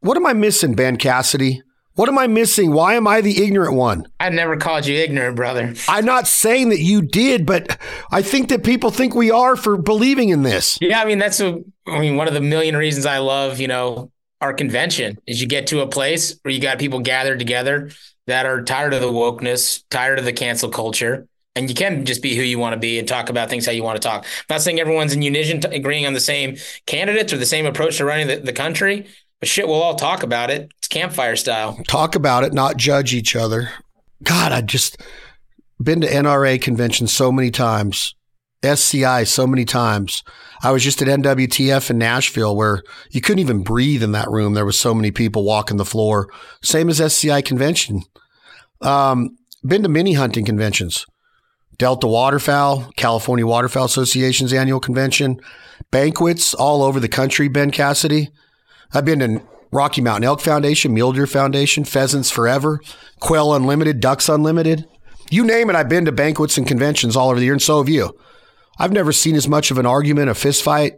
What 0.00 0.16
am 0.16 0.24
I 0.24 0.32
missing, 0.32 0.74
Ben 0.74 0.96
Cassidy? 0.96 1.62
What 1.94 2.08
am 2.08 2.16
I 2.16 2.28
missing? 2.28 2.70
Why 2.70 2.94
am 2.94 3.08
I 3.08 3.20
the 3.20 3.42
ignorant 3.42 3.74
one? 3.74 4.06
I 4.20 4.28
never 4.30 4.56
called 4.56 4.86
you 4.86 4.96
ignorant, 4.96 5.34
brother. 5.34 5.74
I'm 5.88 6.04
not 6.04 6.28
saying 6.28 6.68
that 6.68 6.78
you 6.78 7.02
did, 7.02 7.44
but 7.44 7.76
I 8.12 8.22
think 8.22 8.50
that 8.50 8.62
people 8.62 8.92
think 8.92 9.16
we 9.16 9.32
are 9.32 9.56
for 9.56 9.76
believing 9.76 10.28
in 10.28 10.44
this. 10.44 10.78
Yeah, 10.80 11.00
I 11.00 11.04
mean 11.04 11.18
that's 11.18 11.40
a, 11.40 11.60
I 11.88 11.98
mean 11.98 12.16
one 12.16 12.28
of 12.28 12.34
the 12.34 12.40
million 12.40 12.76
reasons 12.76 13.04
I 13.04 13.18
love, 13.18 13.58
you 13.58 13.66
know, 13.66 14.12
our 14.40 14.54
convention 14.54 15.18
is 15.26 15.40
you 15.40 15.48
get 15.48 15.66
to 15.66 15.80
a 15.80 15.88
place 15.88 16.38
where 16.42 16.54
you 16.54 16.60
got 16.60 16.78
people 16.78 17.00
gathered 17.00 17.40
together 17.40 17.90
that 18.28 18.46
are 18.46 18.62
tired 18.62 18.94
of 18.94 19.00
the 19.00 19.10
wokeness, 19.10 19.82
tired 19.90 20.18
of 20.18 20.24
the 20.24 20.32
cancel 20.32 20.68
culture, 20.68 21.26
and 21.54 21.68
you 21.68 21.74
can 21.74 22.04
just 22.04 22.22
be 22.22 22.36
who 22.36 22.42
you 22.42 22.58
want 22.58 22.74
to 22.74 22.78
be 22.78 22.98
and 22.98 23.08
talk 23.08 23.28
about 23.28 23.50
things 23.50 23.66
how 23.66 23.72
you 23.72 23.82
want 23.82 24.00
to 24.00 24.08
talk. 24.08 24.24
I'm 24.24 24.54
not 24.54 24.62
saying 24.62 24.80
everyone's 24.80 25.12
in 25.12 25.22
unison 25.22 25.60
agreeing 25.72 26.06
on 26.06 26.12
the 26.12 26.20
same 26.20 26.56
candidates 26.86 27.32
or 27.32 27.36
the 27.36 27.46
same 27.46 27.66
approach 27.66 27.98
to 27.98 28.04
running 28.04 28.28
the, 28.28 28.36
the 28.36 28.52
country, 28.52 29.06
but 29.40 29.48
shit, 29.48 29.66
we'll 29.66 29.82
all 29.82 29.94
talk 29.94 30.22
about 30.22 30.50
it. 30.50 30.70
It's 30.78 30.88
campfire 30.88 31.36
style. 31.36 31.78
Talk 31.88 32.14
about 32.14 32.44
it, 32.44 32.52
not 32.52 32.76
judge 32.76 33.14
each 33.14 33.36
other. 33.36 33.70
God, 34.22 34.52
I 34.52 34.62
just 34.62 35.00
been 35.80 36.00
to 36.00 36.08
NRA 36.08 36.60
conventions 36.60 37.12
so 37.12 37.30
many 37.30 37.50
times, 37.50 38.14
SCI 38.62 39.24
so 39.24 39.46
many 39.46 39.64
times. 39.64 40.24
I 40.62 40.72
was 40.72 40.82
just 40.82 41.00
at 41.00 41.08
NWTF 41.08 41.90
in 41.90 41.98
Nashville 41.98 42.56
where 42.56 42.82
you 43.10 43.20
couldn't 43.20 43.38
even 43.38 43.62
breathe 43.62 44.02
in 44.02 44.12
that 44.12 44.28
room. 44.28 44.54
There 44.54 44.64
was 44.64 44.78
so 44.78 44.92
many 44.92 45.12
people 45.12 45.44
walking 45.44 45.76
the 45.76 45.84
floor. 45.84 46.28
Same 46.62 46.88
as 46.88 47.00
SCI 47.00 47.42
convention. 47.42 48.02
Um, 48.80 49.36
been 49.64 49.84
to 49.84 49.88
many 49.88 50.14
hunting 50.14 50.44
conventions. 50.44 51.06
Delta 51.78 52.08
Waterfowl, 52.08 52.90
California 52.96 53.46
Waterfowl 53.46 53.84
Association's 53.84 54.52
annual 54.52 54.80
convention, 54.80 55.40
banquets 55.90 56.52
all 56.52 56.82
over 56.82 56.98
the 56.98 57.08
country, 57.08 57.48
Ben 57.48 57.70
Cassidy. 57.70 58.30
I've 58.92 59.04
been 59.04 59.20
to 59.20 59.42
Rocky 59.70 60.00
Mountain 60.00 60.24
Elk 60.24 60.40
Foundation, 60.40 60.92
Mule 60.92 61.12
Deer 61.12 61.26
Foundation, 61.26 61.84
Pheasants 61.84 62.30
Forever, 62.30 62.80
Quail 63.20 63.54
Unlimited, 63.54 64.00
Ducks 64.00 64.28
Unlimited. 64.28 64.86
You 65.30 65.44
name 65.44 65.70
it, 65.70 65.76
I've 65.76 65.88
been 65.88 66.06
to 66.06 66.12
banquets 66.12 66.58
and 66.58 66.66
conventions 66.66 67.16
all 67.16 67.30
over 67.30 67.38
the 67.38 67.44
year, 67.44 67.54
and 67.54 67.62
so 67.62 67.78
have 67.78 67.88
you. 67.88 68.18
I've 68.78 68.92
never 68.92 69.12
seen 69.12 69.36
as 69.36 69.46
much 69.48 69.70
of 69.70 69.78
an 69.78 69.86
argument, 69.86 70.30
a 70.30 70.34
fist 70.34 70.62
fight, 70.62 70.94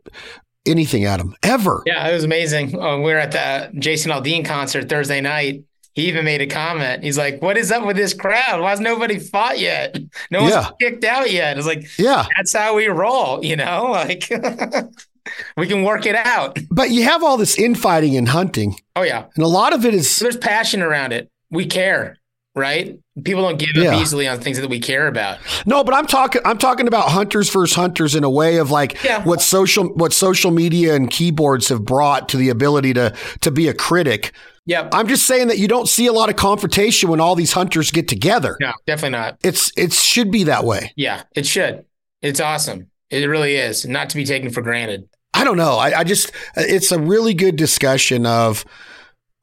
anything 0.66 1.03
them 1.03 1.35
ever. 1.43 1.83
Yeah, 1.85 2.07
it 2.09 2.14
was 2.14 2.24
amazing. 2.24 2.78
Uh, 2.81 2.99
we 2.99 3.05
were 3.05 3.18
at 3.18 3.33
the 3.33 3.70
Jason 3.78 4.12
Aldean 4.12 4.45
concert 4.45 4.89
Thursday 4.89 5.20
night. 5.20 5.64
He 5.95 6.07
even 6.09 6.24
made 6.24 6.41
a 6.41 6.47
comment. 6.47 7.03
He's 7.03 7.18
like, 7.18 7.43
"What 7.43 7.57
is 7.59 7.72
up 7.72 7.84
with 7.84 7.97
this 7.97 8.14
crowd? 8.14 8.61
Why 8.61 8.70
has 8.70 8.80
nobody 8.80 9.18
fought 9.18 9.59
yet? 9.59 9.99
No 10.30 10.43
one's 10.43 10.53
Yeah. 10.55 10.70
kicked 10.80 11.05
out 11.05 11.30
yet." 11.30 11.59
It's 11.59 11.66
like, 11.66 11.84
Yeah. 11.99 12.26
that's 12.36 12.53
how 12.53 12.76
we 12.76 12.86
roll, 12.86 13.45
you 13.45 13.57
know. 13.57 13.88
Like, 13.91 14.30
we 15.57 15.66
can 15.66 15.82
work 15.82 16.07
it 16.07 16.14
out. 16.14 16.59
But 16.70 16.91
you 16.91 17.05
have 17.05 17.22
all 17.22 17.36
this 17.36 17.59
infighting 17.59 18.16
and 18.16 18.28
hunting, 18.28 18.76
Oh 18.97 19.03
yeah, 19.03 19.24
and 19.36 19.45
a 19.45 19.49
lot 19.49 19.72
of 19.72 19.84
it 19.84 19.95
is 19.95 20.18
there's 20.18 20.36
passion 20.36 20.80
around 20.82 21.12
it. 21.12 21.28
We 21.51 21.66
care, 21.66 22.16
right? 22.55 22.99
People 23.24 23.43
don't 23.43 23.59
give 23.59 23.70
Yeah. 23.74 23.95
up 23.97 24.01
easily 24.01 24.26
on 24.26 24.41
things 24.41 24.59
that 24.61 24.70
we 24.70 24.80
care 24.80 25.07
about. 25.09 25.38
No, 25.66 25.84
but 25.84 25.95
I'm 25.95 26.07
talking 26.07 26.41
I'm 26.45 26.59
talking 26.59 26.86
about 26.88 27.09
hunters 27.11 27.51
versus 27.51 27.74
hunters 27.76 28.14
in 28.14 28.24
a 28.24 28.30
way 28.30 28.57
of 28.57 28.70
like 28.70 29.03
Yeah. 29.05 29.22
what 29.24 29.41
social 29.43 29.84
what 29.88 30.12
social 30.12 30.51
media 30.51 30.95
and 30.95 31.11
keyboards 31.11 31.68
have 31.68 31.84
brought 31.84 32.28
to 32.30 32.36
the 32.36 32.49
ability 32.49 32.95
to 32.95 33.12
to 33.43 33.51
be 33.51 33.68
a 33.68 33.74
critic. 33.74 34.32
Yep. 34.66 34.90
I'm 34.92 35.08
just 35.08 35.26
saying 35.26 35.48
that 35.48 35.58
you 35.58 35.68
don't 35.68 35.88
see 35.88 36.06
a 36.06 36.12
lot 36.12 36.28
of 36.28 36.36
confrontation 36.36 37.08
when 37.08 37.20
all 37.20 37.34
these 37.34 37.52
hunters 37.52 37.90
get 37.90 38.08
together. 38.08 38.56
no, 38.61 38.72
definitely 38.86 39.18
not. 39.18 39.38
It's 39.42 39.72
it 39.76 39.92
should 39.92 40.30
be 40.30 40.44
that 40.44 40.64
way. 40.64 40.92
Yeah, 40.96 41.22
it 41.34 41.46
should. 41.46 41.84
It's 42.22 42.40
awesome. 42.40 42.90
It 43.08 43.26
really 43.26 43.56
is 43.56 43.86
not 43.86 44.11
to 44.11 44.16
be 44.16 44.24
taken 44.24 44.50
for 44.50 44.62
granted. 44.62 45.08
I 45.34 45.44
don't 45.44 45.56
know. 45.56 45.76
I, 45.76 46.00
I 46.00 46.04
just, 46.04 46.32
it's 46.56 46.92
a 46.92 46.98
really 46.98 47.34
good 47.34 47.56
discussion 47.56 48.26
of 48.26 48.64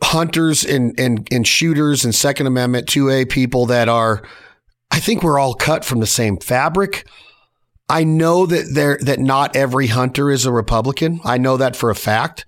hunters 0.03 0.63
and, 0.63 0.97
and, 0.99 1.27
and 1.31 1.47
shooters 1.47 2.05
and 2.05 2.13
Second 2.13 2.47
Amendment 2.47 2.87
2A 2.87 3.29
people 3.29 3.65
that 3.65 3.89
are, 3.89 4.21
I 4.91 4.99
think 4.99 5.23
we're 5.23 5.39
all 5.39 5.53
cut 5.53 5.83
from 5.83 5.99
the 5.99 6.07
same 6.07 6.37
fabric. 6.37 7.07
I 7.89 8.03
know 8.03 8.45
that 8.45 8.71
there 8.73 8.97
that 9.01 9.19
not 9.19 9.55
every 9.55 9.87
hunter 9.87 10.29
is 10.29 10.45
a 10.45 10.51
Republican. 10.51 11.21
I 11.23 11.37
know 11.37 11.55
that 11.57 11.75
for 11.75 11.89
a 11.89 11.95
fact. 11.95 12.45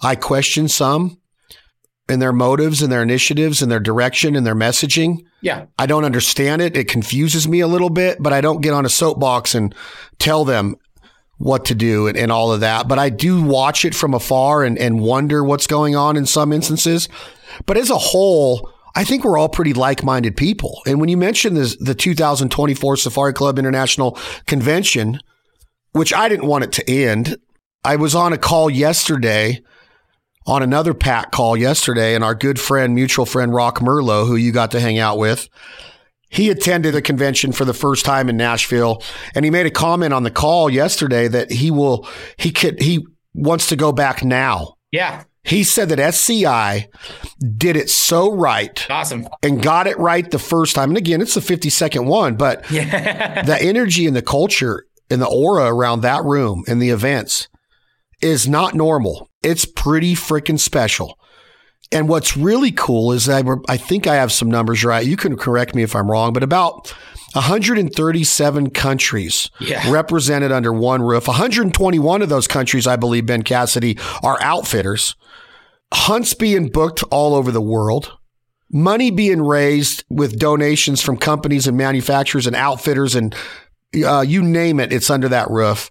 I 0.00 0.14
question 0.14 0.68
some 0.68 1.18
in 2.10 2.18
their 2.18 2.32
motives 2.32 2.82
and 2.82 2.90
their 2.90 3.02
initiatives 3.02 3.62
and 3.62 3.70
their 3.70 3.80
direction 3.80 4.36
and 4.36 4.46
their 4.46 4.54
messaging. 4.54 5.24
Yeah. 5.40 5.66
I 5.78 5.86
don't 5.86 6.04
understand 6.04 6.60
it. 6.60 6.76
It 6.76 6.88
confuses 6.88 7.48
me 7.48 7.60
a 7.60 7.66
little 7.66 7.90
bit, 7.90 8.18
but 8.20 8.32
I 8.32 8.40
don't 8.40 8.60
get 8.60 8.74
on 8.74 8.84
a 8.84 8.90
soapbox 8.90 9.54
and 9.54 9.74
tell 10.18 10.44
them 10.44 10.76
what 11.38 11.64
to 11.66 11.74
do 11.74 12.06
and, 12.06 12.18
and 12.18 12.30
all 12.30 12.52
of 12.52 12.60
that. 12.60 12.88
But 12.88 12.98
I 12.98 13.08
do 13.08 13.42
watch 13.42 13.84
it 13.84 13.94
from 13.94 14.12
afar 14.12 14.62
and, 14.62 14.76
and 14.76 15.00
wonder 15.00 15.42
what's 15.42 15.66
going 15.66 15.96
on 15.96 16.16
in 16.16 16.26
some 16.26 16.52
instances. 16.52 17.08
But 17.64 17.78
as 17.78 17.88
a 17.88 17.96
whole, 17.96 18.70
I 18.94 19.04
think 19.04 19.24
we're 19.24 19.38
all 19.38 19.48
pretty 19.48 19.72
like-minded 19.72 20.36
people. 20.36 20.82
And 20.86 21.00
when 21.00 21.08
you 21.08 21.16
mentioned 21.16 21.56
this, 21.56 21.76
the 21.76 21.94
2024 21.94 22.96
Safari 22.96 23.32
Club 23.32 23.58
International 23.58 24.18
Convention, 24.46 25.20
which 25.92 26.12
I 26.12 26.28
didn't 26.28 26.46
want 26.46 26.64
it 26.64 26.72
to 26.72 26.90
end, 26.90 27.36
I 27.84 27.96
was 27.96 28.14
on 28.14 28.32
a 28.32 28.38
call 28.38 28.68
yesterday, 28.68 29.62
on 30.46 30.62
another 30.62 30.94
PAC 30.94 31.30
call 31.32 31.56
yesterday, 31.56 32.14
and 32.14 32.24
our 32.24 32.34
good 32.34 32.58
friend, 32.58 32.94
mutual 32.94 33.26
friend 33.26 33.52
Rock 33.52 33.78
Merlo, 33.80 34.26
who 34.26 34.36
you 34.36 34.52
got 34.52 34.70
to 34.72 34.80
hang 34.80 34.98
out 34.98 35.18
with, 35.18 35.48
he 36.28 36.48
attended 36.50 36.94
a 36.94 37.02
convention 37.02 37.52
for 37.52 37.64
the 37.64 37.74
first 37.74 38.04
time 38.04 38.28
in 38.28 38.36
Nashville, 38.36 39.02
and 39.34 39.44
he 39.44 39.50
made 39.50 39.66
a 39.66 39.70
comment 39.70 40.14
on 40.14 40.22
the 40.22 40.30
call 40.30 40.70
yesterday 40.70 41.28
that 41.28 41.50
he 41.52 41.70
will 41.70 42.08
he 42.36 42.50
could 42.52 42.80
he 42.80 43.04
wants 43.34 43.68
to 43.68 43.76
go 43.76 43.92
back 43.92 44.24
now. 44.24 44.74
Yeah. 44.92 45.24
He 45.42 45.64
said 45.64 45.88
that 45.88 45.98
SCI 45.98 46.88
did 47.56 47.74
it 47.76 47.88
so 47.88 48.30
right 48.32 48.86
Awesome. 48.90 49.26
and 49.42 49.62
got 49.62 49.86
it 49.86 49.98
right 49.98 50.30
the 50.30 50.38
first 50.38 50.74
time. 50.74 50.90
And 50.90 50.98
again, 50.98 51.20
it's 51.22 51.34
the 51.34 51.40
52nd 51.40 52.04
one, 52.06 52.36
but 52.36 52.70
Yeah. 52.70 53.42
the 53.42 53.60
energy 53.60 54.06
and 54.06 54.14
the 54.14 54.20
culture 54.22 54.84
and 55.10 55.20
the 55.20 55.26
aura 55.28 55.64
around 55.74 56.02
that 56.02 56.24
room 56.24 56.62
and 56.68 56.80
the 56.80 56.90
events 56.90 57.48
is 58.22 58.48
not 58.48 58.74
normal. 58.74 59.28
It's 59.42 59.64
pretty 59.64 60.14
freaking 60.14 60.58
special. 60.58 61.18
And 61.92 62.08
what's 62.08 62.36
really 62.36 62.70
cool 62.70 63.10
is 63.12 63.28
I, 63.28 63.42
I 63.68 63.76
think 63.76 64.06
I 64.06 64.14
have 64.16 64.30
some 64.30 64.48
numbers 64.50 64.84
right. 64.84 65.04
You 65.04 65.16
can 65.16 65.36
correct 65.36 65.74
me 65.74 65.82
if 65.82 65.96
I'm 65.96 66.10
wrong, 66.10 66.32
but 66.32 66.42
about 66.44 66.94
137 67.32 68.70
countries 68.70 69.50
Yeah. 69.60 69.90
represented 69.90 70.52
under 70.52 70.72
one 70.72 71.02
roof. 71.02 71.26
121 71.26 72.22
of 72.22 72.28
those 72.28 72.46
countries, 72.46 72.86
I 72.86 72.96
believe, 72.96 73.26
Ben 73.26 73.42
Cassidy, 73.42 73.98
are 74.22 74.40
outfitters. 74.40 75.16
Hunts 75.92 76.34
being 76.34 76.68
booked 76.68 77.02
all 77.10 77.34
over 77.34 77.50
the 77.50 77.60
world. 77.60 78.12
Money 78.72 79.10
being 79.10 79.42
raised 79.42 80.04
with 80.08 80.38
donations 80.38 81.02
from 81.02 81.16
companies 81.16 81.66
and 81.66 81.76
manufacturers 81.76 82.46
and 82.46 82.54
outfitters 82.54 83.16
and 83.16 83.34
uh, 84.06 84.20
you 84.20 84.40
name 84.42 84.78
it, 84.78 84.92
it's 84.92 85.10
under 85.10 85.28
that 85.28 85.50
roof. 85.50 85.90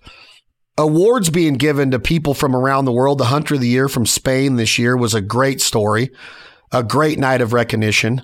Awards 0.80 1.30
being 1.30 1.56
given 1.56 1.92
to 1.92 2.00
people 2.00 2.34
from 2.34 2.56
around 2.56 2.86
the 2.86 2.94
world. 2.94 3.18
The 3.18 3.26
Hunter 3.26 3.56
of 3.56 3.60
the 3.60 3.68
Year 3.68 3.90
from 3.90 4.06
Spain 4.06 4.56
this 4.56 4.80
year 4.80 4.96
was 4.96 5.14
a 5.14 5.20
great 5.20 5.60
story, 5.60 6.10
a 6.72 6.84
great 6.84 7.20
night 7.20 7.42
of 7.42 7.52
recognition. 7.52 8.22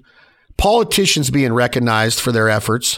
Politicians 0.56 1.30
being 1.32 1.52
recognized 1.52 2.22
for 2.22 2.32
their 2.32 2.48
efforts. 2.48 2.98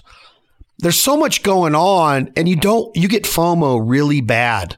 There's 0.77 0.99
so 0.99 1.17
much 1.17 1.41
going 1.41 1.73
on, 1.73 2.31
and 2.37 2.47
you 2.47 2.55
don't, 2.55 2.95
you 2.95 3.07
get 3.07 3.23
FOMO 3.23 3.81
really 3.83 4.21
bad. 4.21 4.77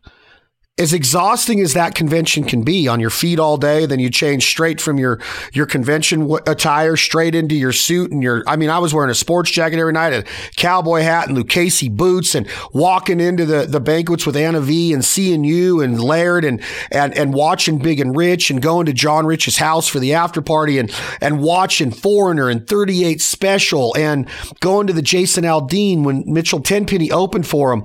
As 0.80 0.94
exhausting 0.94 1.60
as 1.60 1.74
that 1.74 1.94
convention 1.94 2.46
can 2.46 2.64
be 2.64 2.88
on 2.88 3.02
your 3.02 3.10
feet 3.10 3.38
all 3.38 3.58
day, 3.58 3.86
then 3.86 4.00
you 4.00 4.10
change 4.10 4.46
straight 4.46 4.80
from 4.80 4.98
your 4.98 5.20
your 5.52 5.66
convention 5.66 6.32
attire 6.48 6.96
straight 6.96 7.36
into 7.36 7.54
your 7.54 7.74
suit 7.74 8.12
and 8.12 8.24
your. 8.24 8.44
I 8.48 8.56
mean, 8.56 8.70
I 8.70 8.80
was 8.80 8.94
wearing 8.94 9.12
a 9.12 9.16
sports 9.16 9.52
jacket 9.52 9.78
every 9.78 9.92
night, 9.92 10.14
a 10.14 10.24
cowboy 10.56 11.02
hat, 11.02 11.28
and 11.28 11.38
Lucchese 11.38 11.90
boots, 11.90 12.34
and 12.34 12.48
walking 12.72 13.20
into 13.20 13.46
the 13.46 13.66
the 13.66 13.82
banquets 13.82 14.26
with 14.26 14.38
Anna 14.38 14.62
V 14.62 14.94
and 14.94 15.04
seeing 15.04 15.44
you 15.44 15.82
and 15.82 16.02
Laird 16.02 16.46
and 16.46 16.62
and 16.92 17.14
and 17.18 17.34
watching 17.34 17.80
Big 17.80 18.00
and 18.00 18.16
Rich 18.16 18.50
and 18.50 18.62
going 18.62 18.86
to 18.86 18.94
John 18.94 19.26
Rich's 19.26 19.58
house 19.58 19.90
for 19.90 20.00
the 20.00 20.14
after 20.14 20.42
party 20.42 20.78
and 20.78 20.94
and 21.20 21.42
watching 21.42 21.92
Foreigner 21.92 22.50
and 22.50 22.66
38 22.66 23.20
Special 23.20 23.94
and 23.98 24.30
going 24.62 24.88
to 24.88 24.94
the 24.94 25.02
Jason 25.02 25.44
Aldean 25.44 26.06
when 26.06 26.24
Mitchell 26.26 26.62
Tenpenny 26.62 27.12
opened 27.12 27.48
for 27.48 27.74
him. 27.74 27.84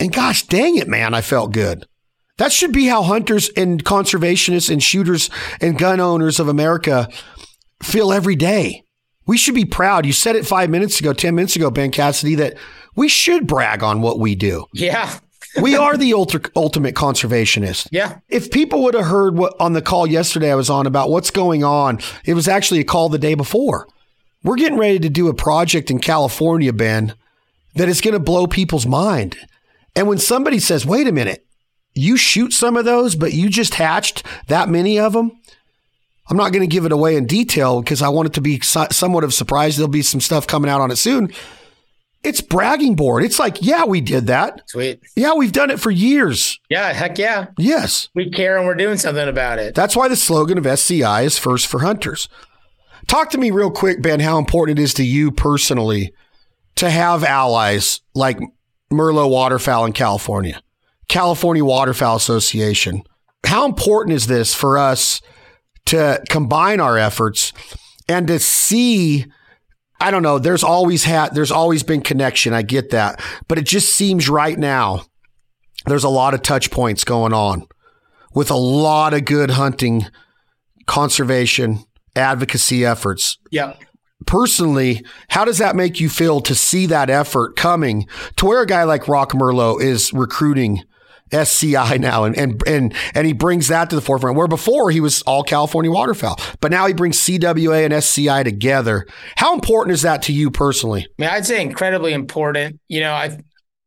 And 0.00 0.12
gosh 0.12 0.42
dang 0.42 0.76
it, 0.76 0.88
man, 0.88 1.14
I 1.14 1.20
felt 1.20 1.52
good. 1.52 1.86
That 2.38 2.52
should 2.52 2.72
be 2.72 2.86
how 2.86 3.02
hunters 3.02 3.48
and 3.56 3.82
conservationists 3.82 4.70
and 4.70 4.82
shooters 4.82 5.30
and 5.60 5.78
gun 5.78 6.00
owners 6.00 6.38
of 6.38 6.48
America 6.48 7.08
feel 7.82 8.12
every 8.12 8.36
day. 8.36 8.84
We 9.26 9.36
should 9.36 9.54
be 9.54 9.64
proud. 9.64 10.06
You 10.06 10.12
said 10.12 10.36
it 10.36 10.46
five 10.46 10.70
minutes 10.70 11.00
ago, 11.00 11.12
10 11.12 11.34
minutes 11.34 11.56
ago, 11.56 11.70
Ben 11.70 11.90
Cassidy, 11.90 12.36
that 12.36 12.56
we 12.94 13.08
should 13.08 13.46
brag 13.46 13.82
on 13.82 14.00
what 14.00 14.20
we 14.20 14.34
do. 14.34 14.66
Yeah. 14.72 15.18
We 15.60 15.76
are 15.78 15.96
the 15.96 16.12
ultra, 16.14 16.42
ultimate 16.54 16.94
conservationist. 16.94 17.88
Yeah. 17.90 18.18
If 18.28 18.50
people 18.50 18.84
would 18.84 18.94
have 18.94 19.06
heard 19.06 19.36
what 19.36 19.54
on 19.58 19.72
the 19.72 19.82
call 19.82 20.06
yesterday 20.06 20.52
I 20.52 20.56
was 20.56 20.70
on 20.70 20.86
about 20.86 21.10
what's 21.10 21.30
going 21.30 21.64
on, 21.64 21.98
it 22.24 22.34
was 22.34 22.46
actually 22.48 22.80
a 22.80 22.84
call 22.84 23.08
the 23.08 23.18
day 23.18 23.34
before. 23.34 23.88
We're 24.44 24.56
getting 24.56 24.78
ready 24.78 25.00
to 25.00 25.08
do 25.08 25.28
a 25.28 25.34
project 25.34 25.90
in 25.90 25.98
California, 25.98 26.72
Ben, 26.72 27.14
that 27.74 27.88
is 27.88 28.00
going 28.00 28.14
to 28.14 28.20
blow 28.20 28.46
people's 28.46 28.86
mind. 28.86 29.36
And 29.96 30.06
when 30.06 30.18
somebody 30.18 30.60
says, 30.60 30.86
wait 30.86 31.08
a 31.08 31.12
minute, 31.12 31.45
you 31.96 32.16
shoot 32.16 32.52
some 32.52 32.76
of 32.76 32.84
those, 32.84 33.14
but 33.14 33.32
you 33.32 33.48
just 33.48 33.74
hatched 33.74 34.22
that 34.48 34.68
many 34.68 34.98
of 34.98 35.12
them. 35.12 35.40
I'm 36.28 36.36
not 36.36 36.52
going 36.52 36.68
to 36.68 36.72
give 36.72 36.84
it 36.84 36.92
away 36.92 37.16
in 37.16 37.26
detail 37.26 37.80
because 37.80 38.02
I 38.02 38.08
want 38.08 38.26
it 38.26 38.32
to 38.34 38.40
be 38.40 38.60
so- 38.60 38.88
somewhat 38.90 39.24
of 39.24 39.30
a 39.30 39.32
surprise. 39.32 39.76
There'll 39.76 39.88
be 39.88 40.02
some 40.02 40.20
stuff 40.20 40.46
coming 40.46 40.70
out 40.70 40.80
on 40.80 40.90
it 40.90 40.96
soon. 40.96 41.32
It's 42.24 42.40
bragging 42.40 42.96
board. 42.96 43.22
It's 43.22 43.38
like, 43.38 43.58
yeah, 43.62 43.84
we 43.84 44.00
did 44.00 44.26
that. 44.26 44.62
Sweet. 44.68 45.00
Yeah, 45.14 45.34
we've 45.34 45.52
done 45.52 45.70
it 45.70 45.78
for 45.78 45.92
years. 45.92 46.58
Yeah. 46.68 46.92
Heck 46.92 47.18
yeah. 47.18 47.46
Yes. 47.56 48.08
We 48.14 48.30
care 48.30 48.56
and 48.56 48.66
we're 48.66 48.74
doing 48.74 48.96
something 48.98 49.28
about 49.28 49.60
it. 49.60 49.76
That's 49.76 49.94
why 49.94 50.08
the 50.08 50.16
slogan 50.16 50.58
of 50.58 50.66
SCI 50.66 51.22
is 51.22 51.38
first 51.38 51.68
for 51.68 51.80
hunters. 51.80 52.28
Talk 53.06 53.30
to 53.30 53.38
me 53.38 53.52
real 53.52 53.70
quick, 53.70 54.02
Ben, 54.02 54.18
how 54.18 54.38
important 54.38 54.80
it 54.80 54.82
is 54.82 54.94
to 54.94 55.04
you 55.04 55.30
personally 55.30 56.12
to 56.74 56.90
have 56.90 57.22
allies 57.22 58.00
like 58.14 58.40
Marlo 58.92 59.30
Waterfowl 59.30 59.84
in 59.84 59.92
California, 59.92 60.60
California 61.08 61.64
Waterfowl 61.64 62.16
Association. 62.16 63.02
How 63.44 63.64
important 63.64 64.14
is 64.16 64.26
this 64.26 64.54
for 64.54 64.76
us 64.76 65.20
to 65.86 66.22
combine 66.28 66.80
our 66.80 66.98
efforts 66.98 67.52
and 68.08 68.26
to 68.26 68.38
see 68.38 69.26
I 69.98 70.10
don't 70.10 70.22
know, 70.22 70.38
there's 70.38 70.62
always 70.62 71.04
had 71.04 71.34
there's 71.34 71.50
always 71.50 71.82
been 71.82 72.02
connection. 72.02 72.52
I 72.52 72.62
get 72.62 72.90
that. 72.90 73.20
But 73.48 73.58
it 73.58 73.64
just 73.64 73.94
seems 73.94 74.28
right 74.28 74.58
now 74.58 75.06
there's 75.86 76.04
a 76.04 76.08
lot 76.08 76.34
of 76.34 76.42
touch 76.42 76.70
points 76.70 77.04
going 77.04 77.32
on 77.32 77.66
with 78.34 78.50
a 78.50 78.56
lot 78.56 79.14
of 79.14 79.24
good 79.24 79.52
hunting, 79.52 80.06
conservation, 80.86 81.84
advocacy 82.14 82.84
efforts. 82.84 83.38
Yeah. 83.50 83.76
Personally, 84.26 85.04
how 85.28 85.44
does 85.44 85.58
that 85.58 85.76
make 85.76 86.00
you 86.00 86.08
feel 86.08 86.40
to 86.40 86.54
see 86.54 86.86
that 86.86 87.10
effort 87.10 87.54
coming 87.54 88.06
to 88.36 88.46
where 88.46 88.62
a 88.62 88.66
guy 88.66 88.82
like 88.84 89.08
Rock 89.08 89.32
Merlo 89.32 89.80
is 89.80 90.12
recruiting 90.12 90.82
SCI 91.32 91.96
now 91.98 92.24
and 92.24 92.36
and 92.36 92.62
and 92.66 92.94
and 93.14 93.26
he 93.26 93.32
brings 93.32 93.68
that 93.68 93.90
to 93.90 93.96
the 93.96 94.02
forefront 94.02 94.36
where 94.36 94.46
before 94.46 94.90
he 94.90 95.00
was 95.00 95.22
all 95.22 95.42
California 95.42 95.90
waterfowl, 95.90 96.38
but 96.60 96.70
now 96.70 96.86
he 96.86 96.92
brings 96.92 97.18
CWA 97.18 97.84
and 97.84 97.92
SCI 97.92 98.42
together. 98.42 99.06
How 99.36 99.54
important 99.54 99.94
is 99.94 100.02
that 100.02 100.22
to 100.22 100.32
you 100.32 100.50
personally? 100.50 101.06
I 101.18 101.22
mean, 101.22 101.30
I'd 101.30 101.46
say 101.46 101.60
incredibly 101.60 102.12
important. 102.12 102.80
You 102.88 103.00
know, 103.00 103.12
I 103.12 103.38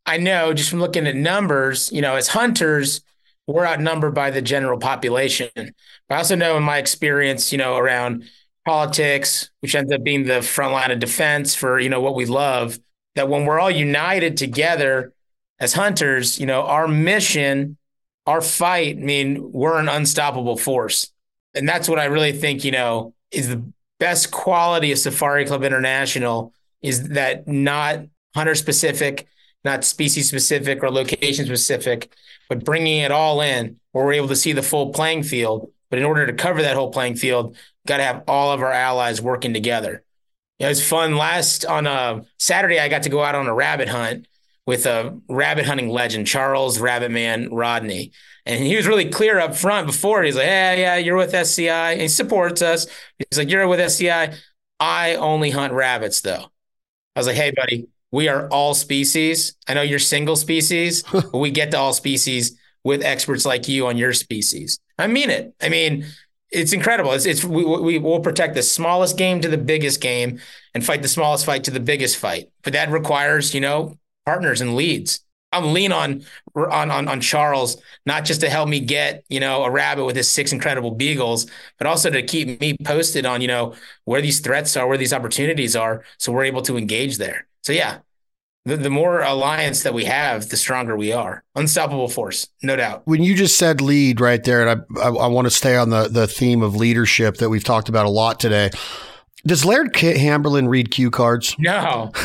I 0.05 0.17
know 0.17 0.53
just 0.53 0.69
from 0.69 0.79
looking 0.79 1.07
at 1.07 1.15
numbers, 1.15 1.91
you 1.91 2.01
know, 2.01 2.15
as 2.15 2.27
hunters, 2.27 3.01
we're 3.47 3.65
outnumbered 3.65 4.13
by 4.13 4.31
the 4.31 4.41
general 4.41 4.79
population. 4.79 5.49
But 5.55 6.15
I 6.15 6.17
also 6.17 6.35
know 6.35 6.57
in 6.57 6.63
my 6.63 6.77
experience, 6.77 7.51
you 7.51 7.57
know, 7.57 7.77
around 7.77 8.25
politics, 8.65 9.49
which 9.61 9.75
ends 9.75 9.91
up 9.91 10.03
being 10.03 10.25
the 10.25 10.41
front 10.41 10.73
line 10.73 10.91
of 10.91 10.99
defense 10.99 11.55
for, 11.55 11.79
you 11.79 11.89
know, 11.89 12.01
what 12.01 12.15
we 12.15 12.25
love, 12.25 12.79
that 13.15 13.29
when 13.29 13.45
we're 13.45 13.59
all 13.59 13.71
united 13.71 14.37
together 14.37 15.13
as 15.59 15.73
hunters, 15.73 16.39
you 16.39 16.45
know, 16.45 16.63
our 16.63 16.87
mission, 16.87 17.77
our 18.25 18.41
fight, 18.41 18.97
I 18.97 19.01
mean, 19.01 19.51
we're 19.51 19.79
an 19.79 19.89
unstoppable 19.89 20.57
force. 20.57 21.11
And 21.53 21.67
that's 21.67 21.89
what 21.89 21.99
I 21.99 22.05
really 22.05 22.31
think, 22.31 22.63
you 22.63 22.71
know, 22.71 23.13
is 23.31 23.49
the 23.49 23.63
best 23.99 24.31
quality 24.31 24.91
of 24.91 24.99
Safari 24.99 25.45
Club 25.45 25.63
International 25.63 26.53
is 26.81 27.09
that 27.09 27.47
not 27.47 27.99
hunter 28.35 28.55
specific, 28.55 29.27
not 29.65 29.83
species 29.83 30.29
specific 30.29 30.83
or 30.83 30.89
location 30.89 31.45
specific, 31.45 32.13
but 32.47 32.63
bringing 32.63 32.99
it 32.99 33.11
all 33.11 33.41
in 33.41 33.79
where 33.91 34.05
we're 34.05 34.13
able 34.13 34.27
to 34.29 34.35
see 34.35 34.53
the 34.53 34.63
full 34.63 34.91
playing 34.93 35.23
field. 35.23 35.71
But 35.89 35.99
in 35.99 36.05
order 36.05 36.25
to 36.27 36.33
cover 36.33 36.61
that 36.61 36.75
whole 36.75 36.91
playing 36.91 37.15
field, 37.15 37.57
got 37.87 37.97
to 37.97 38.03
have 38.03 38.23
all 38.27 38.51
of 38.53 38.61
our 38.61 38.71
allies 38.71 39.21
working 39.21 39.53
together. 39.53 40.03
You 40.59 40.65
know, 40.65 40.67
it 40.67 40.71
was 40.71 40.87
fun. 40.87 41.17
Last 41.17 41.65
on 41.65 41.87
a 41.87 42.23
Saturday, 42.37 42.79
I 42.79 42.89
got 42.89 43.03
to 43.03 43.09
go 43.09 43.23
out 43.23 43.35
on 43.35 43.47
a 43.47 43.53
rabbit 43.53 43.89
hunt 43.89 44.27
with 44.69 44.85
a 44.85 45.19
rabbit 45.27 45.65
hunting 45.65 45.89
legend, 45.89 46.27
Charles 46.27 46.77
Rabbit 46.77 47.09
Man 47.09 47.49
Rodney. 47.51 48.11
And 48.45 48.63
he 48.63 48.75
was 48.75 48.85
really 48.85 49.09
clear 49.09 49.39
up 49.39 49.55
front 49.55 49.87
before. 49.87 50.21
He's 50.21 50.35
like, 50.35 50.45
Yeah, 50.45 50.75
yeah, 50.75 50.95
you're 50.97 51.17
with 51.17 51.33
SCI. 51.33 51.93
And 51.93 52.01
he 52.01 52.07
supports 52.07 52.61
us. 52.61 52.85
He's 53.17 53.39
like, 53.39 53.49
You're 53.49 53.67
with 53.67 53.79
SCI. 53.79 54.35
I 54.79 55.15
only 55.15 55.49
hunt 55.49 55.73
rabbits, 55.73 56.21
though. 56.21 56.51
I 57.15 57.19
was 57.19 57.25
like, 57.25 57.35
Hey, 57.35 57.49
buddy, 57.49 57.87
we 58.11 58.27
are 58.27 58.47
all 58.49 58.75
species. 58.75 59.55
I 59.67 59.73
know 59.73 59.81
you're 59.81 59.97
single 59.97 60.35
species, 60.35 61.01
but 61.11 61.33
we 61.33 61.49
get 61.49 61.71
to 61.71 61.79
all 61.79 61.93
species 61.93 62.55
with 62.83 63.01
experts 63.01 63.47
like 63.47 63.67
you 63.67 63.87
on 63.87 63.97
your 63.97 64.13
species. 64.13 64.79
I 64.99 65.07
mean 65.07 65.31
it. 65.31 65.55
I 65.59 65.69
mean, 65.69 66.05
it's 66.51 66.73
incredible. 66.73 67.13
It's, 67.13 67.25
it's 67.25 67.43
we, 67.43 67.65
we 67.65 67.97
will 67.97 68.19
protect 68.19 68.53
the 68.53 68.61
smallest 68.61 69.17
game 69.17 69.41
to 69.41 69.47
the 69.47 69.57
biggest 69.57 69.99
game 69.99 70.39
and 70.75 70.85
fight 70.85 71.01
the 71.01 71.07
smallest 71.07 71.43
fight 71.43 71.63
to 71.63 71.71
the 71.71 71.79
biggest 71.79 72.17
fight. 72.17 72.49
But 72.61 72.73
that 72.73 72.91
requires, 72.91 73.55
you 73.55 73.61
know, 73.61 73.95
partners 74.29 74.61
and 74.61 74.75
leads. 74.75 75.21
I'm 75.51 75.73
lean 75.73 75.91
on 75.91 76.23
on 76.55 76.91
on 76.91 77.07
on 77.07 77.19
Charles 77.21 77.81
not 78.05 78.23
just 78.25 78.41
to 78.41 78.49
help 78.49 78.69
me 78.69 78.79
get 78.79 79.23
you 79.27 79.39
know 79.39 79.63
a 79.63 79.71
rabbit 79.71 80.05
with 80.05 80.15
his 80.15 80.29
six 80.29 80.51
incredible 80.51 80.91
beagles, 80.91 81.47
but 81.79 81.87
also 81.87 82.11
to 82.11 82.21
keep 82.21 82.61
me 82.61 82.75
posted 82.83 83.25
on 83.25 83.41
you 83.41 83.47
know 83.47 83.73
where 84.05 84.21
these 84.21 84.39
threats 84.39 84.77
are, 84.77 84.87
where 84.87 84.99
these 84.99 85.13
opportunities 85.13 85.75
are, 85.75 86.03
so 86.19 86.31
we're 86.31 86.43
able 86.43 86.61
to 86.61 86.77
engage 86.77 87.17
there. 87.17 87.47
So 87.63 87.73
yeah, 87.73 87.97
the, 88.65 88.77
the 88.77 88.91
more 88.91 89.21
alliance 89.21 89.81
that 89.81 89.95
we 89.95 90.05
have, 90.05 90.49
the 90.49 90.57
stronger 90.57 90.95
we 90.95 91.11
are. 91.11 91.43
Unstoppable 91.55 92.09
force, 92.09 92.47
no 92.61 92.75
doubt. 92.75 93.01
When 93.05 93.23
you 93.23 93.33
just 93.33 93.57
said 93.57 93.81
lead 93.81 94.21
right 94.21 94.43
there, 94.43 94.67
and 94.67 94.85
I, 94.95 95.01
I, 95.01 95.09
I 95.09 95.27
want 95.27 95.47
to 95.47 95.51
stay 95.51 95.75
on 95.75 95.89
the, 95.89 96.07
the 96.07 96.27
theme 96.27 96.61
of 96.61 96.75
leadership 96.75 97.37
that 97.37 97.49
we've 97.49 97.63
talked 97.63 97.89
about 97.89 98.05
a 98.05 98.09
lot 98.09 98.39
today. 98.39 98.69
Does 99.45 99.63
Laird 99.63 99.95
Hamberlin 99.95 100.67
read 100.67 100.91
cue 100.91 101.09
cards? 101.09 101.55
No. 101.57 102.11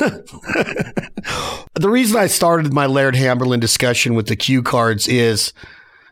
the 1.74 1.88
reason 1.88 2.18
I 2.18 2.26
started 2.26 2.72
my 2.72 2.86
Laird 2.86 3.14
Hamberlin 3.14 3.60
discussion 3.60 4.14
with 4.14 4.26
the 4.26 4.36
cue 4.36 4.62
cards 4.62 5.06
is 5.06 5.52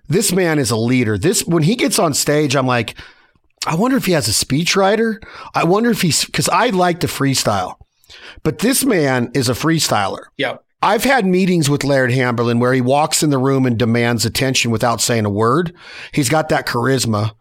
this 0.08 0.32
man 0.32 0.58
is 0.58 0.70
a 0.70 0.76
leader. 0.76 1.18
This 1.18 1.44
when 1.44 1.64
he 1.64 1.74
gets 1.74 1.98
on 1.98 2.14
stage, 2.14 2.54
I'm 2.54 2.66
like, 2.66 2.94
I 3.66 3.74
wonder 3.74 3.96
if 3.96 4.06
he 4.06 4.12
has 4.12 4.28
a 4.28 4.44
speechwriter. 4.44 5.22
I 5.54 5.64
wonder 5.64 5.90
if 5.90 6.02
he's 6.02 6.24
because 6.24 6.48
I 6.48 6.70
like 6.70 7.00
to 7.00 7.06
freestyle. 7.06 7.76
But 8.42 8.60
this 8.60 8.84
man 8.84 9.30
is 9.34 9.48
a 9.48 9.54
freestyler. 9.54 10.24
Yep. 10.36 10.64
I've 10.82 11.04
had 11.04 11.24
meetings 11.24 11.70
with 11.70 11.84
Laird 11.84 12.10
Hamberlin 12.10 12.58
where 12.58 12.72
he 12.72 12.80
walks 12.80 13.22
in 13.22 13.30
the 13.30 13.38
room 13.38 13.66
and 13.66 13.78
demands 13.78 14.24
attention 14.24 14.72
without 14.72 15.00
saying 15.00 15.24
a 15.24 15.30
word. 15.30 15.72
He's 16.12 16.28
got 16.28 16.48
that 16.48 16.66
charisma, 16.66 17.32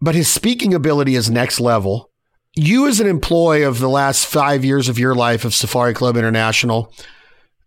but 0.00 0.16
his 0.16 0.26
speaking 0.26 0.74
ability 0.74 1.14
is 1.14 1.30
next 1.30 1.60
level. 1.60 2.09
You, 2.54 2.88
as 2.88 2.98
an 3.00 3.06
employee 3.06 3.62
of 3.62 3.78
the 3.78 3.88
last 3.88 4.26
five 4.26 4.64
years 4.64 4.88
of 4.88 4.98
your 4.98 5.14
life 5.14 5.44
of 5.44 5.54
Safari 5.54 5.94
Club 5.94 6.16
International, 6.16 6.92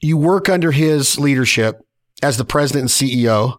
you 0.01 0.17
work 0.17 0.49
under 0.49 0.71
his 0.71 1.17
leadership 1.17 1.79
as 2.21 2.38
the 2.38 2.43
president 2.43 2.81
and 2.81 2.89
CEO. 3.09 3.57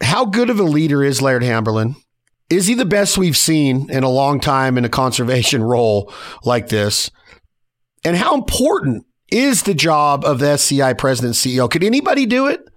How 0.00 0.24
good 0.24 0.50
of 0.50 0.58
a 0.58 0.64
leader 0.64 1.04
is 1.04 1.22
Laird 1.22 1.44
Hamberlin? 1.44 1.94
Is 2.50 2.66
he 2.66 2.74
the 2.74 2.84
best 2.84 3.16
we've 3.16 3.36
seen 3.36 3.88
in 3.88 4.02
a 4.02 4.10
long 4.10 4.40
time 4.40 4.76
in 4.76 4.84
a 4.84 4.88
conservation 4.88 5.62
role 5.64 6.12
like 6.44 6.68
this? 6.68 7.10
And 8.04 8.16
how 8.16 8.34
important 8.34 9.06
is 9.30 9.62
the 9.62 9.74
job 9.74 10.24
of 10.24 10.38
the 10.38 10.48
SCI 10.50 10.92
president 10.94 11.34
CEO? 11.34 11.70
Could 11.70 11.84
anybody 11.84 12.26
do 12.26 12.46
it? 12.46 12.68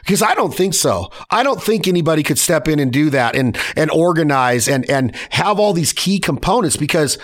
Because 0.00 0.22
I 0.22 0.34
don't 0.34 0.54
think 0.54 0.74
so. 0.74 1.10
I 1.30 1.42
don't 1.42 1.62
think 1.62 1.88
anybody 1.88 2.22
could 2.22 2.38
step 2.38 2.68
in 2.68 2.78
and 2.78 2.92
do 2.92 3.10
that 3.10 3.34
and 3.34 3.58
and 3.76 3.90
organize 3.90 4.68
and 4.68 4.88
and 4.88 5.14
have 5.30 5.58
all 5.58 5.72
these 5.72 5.92
key 5.92 6.18
components 6.20 6.76
because 6.76 7.18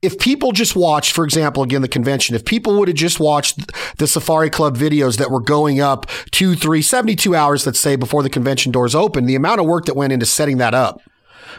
if 0.00 0.18
people 0.18 0.50
just 0.50 0.74
watched, 0.74 1.12
for 1.12 1.24
example, 1.24 1.62
again, 1.62 1.80
the 1.80 1.88
convention, 1.88 2.34
if 2.34 2.44
people 2.44 2.76
would 2.78 2.88
have 2.88 2.96
just 2.96 3.20
watched 3.20 3.60
the 3.98 4.08
Safari 4.08 4.50
Club 4.50 4.76
videos 4.76 5.18
that 5.18 5.30
were 5.30 5.40
going 5.40 5.80
up 5.80 6.06
two, 6.32 6.56
three, 6.56 6.82
72 6.82 7.36
hours, 7.36 7.64
let's 7.66 7.78
say, 7.78 7.94
before 7.94 8.24
the 8.24 8.30
convention 8.30 8.72
doors 8.72 8.96
open, 8.96 9.26
the 9.26 9.36
amount 9.36 9.60
of 9.60 9.66
work 9.66 9.84
that 9.84 9.94
went 9.94 10.12
into 10.12 10.26
setting 10.26 10.58
that 10.58 10.74
up 10.74 11.00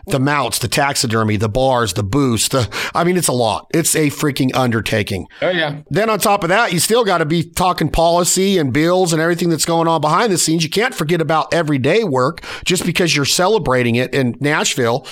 the 0.07 0.19
mounts, 0.19 0.59
the 0.59 0.67
taxidermy, 0.67 1.37
the 1.37 1.49
bars, 1.49 1.93
the 1.93 2.03
boost. 2.03 2.51
The, 2.51 2.69
I 2.93 3.03
mean, 3.03 3.17
it's 3.17 3.27
a 3.27 3.33
lot. 3.33 3.67
It's 3.73 3.95
a 3.95 4.09
freaking 4.09 4.55
undertaking. 4.55 5.27
Oh, 5.41 5.49
yeah. 5.49 5.81
Then 5.89 6.09
on 6.09 6.19
top 6.19 6.43
of 6.43 6.49
that, 6.49 6.73
you 6.73 6.79
still 6.79 7.03
got 7.03 7.19
to 7.19 7.25
be 7.25 7.43
talking 7.43 7.89
policy 7.89 8.57
and 8.57 8.73
bills 8.73 9.13
and 9.13 9.21
everything 9.21 9.49
that's 9.49 9.65
going 9.65 9.87
on 9.87 10.01
behind 10.01 10.31
the 10.31 10.37
scenes. 10.37 10.63
You 10.63 10.69
can't 10.69 10.95
forget 10.95 11.21
about 11.21 11.53
everyday 11.53 12.03
work 12.03 12.41
just 12.65 12.85
because 12.85 13.15
you're 13.15 13.25
celebrating 13.25 13.95
it 13.95 14.13
in 14.13 14.35
Nashville. 14.39 15.07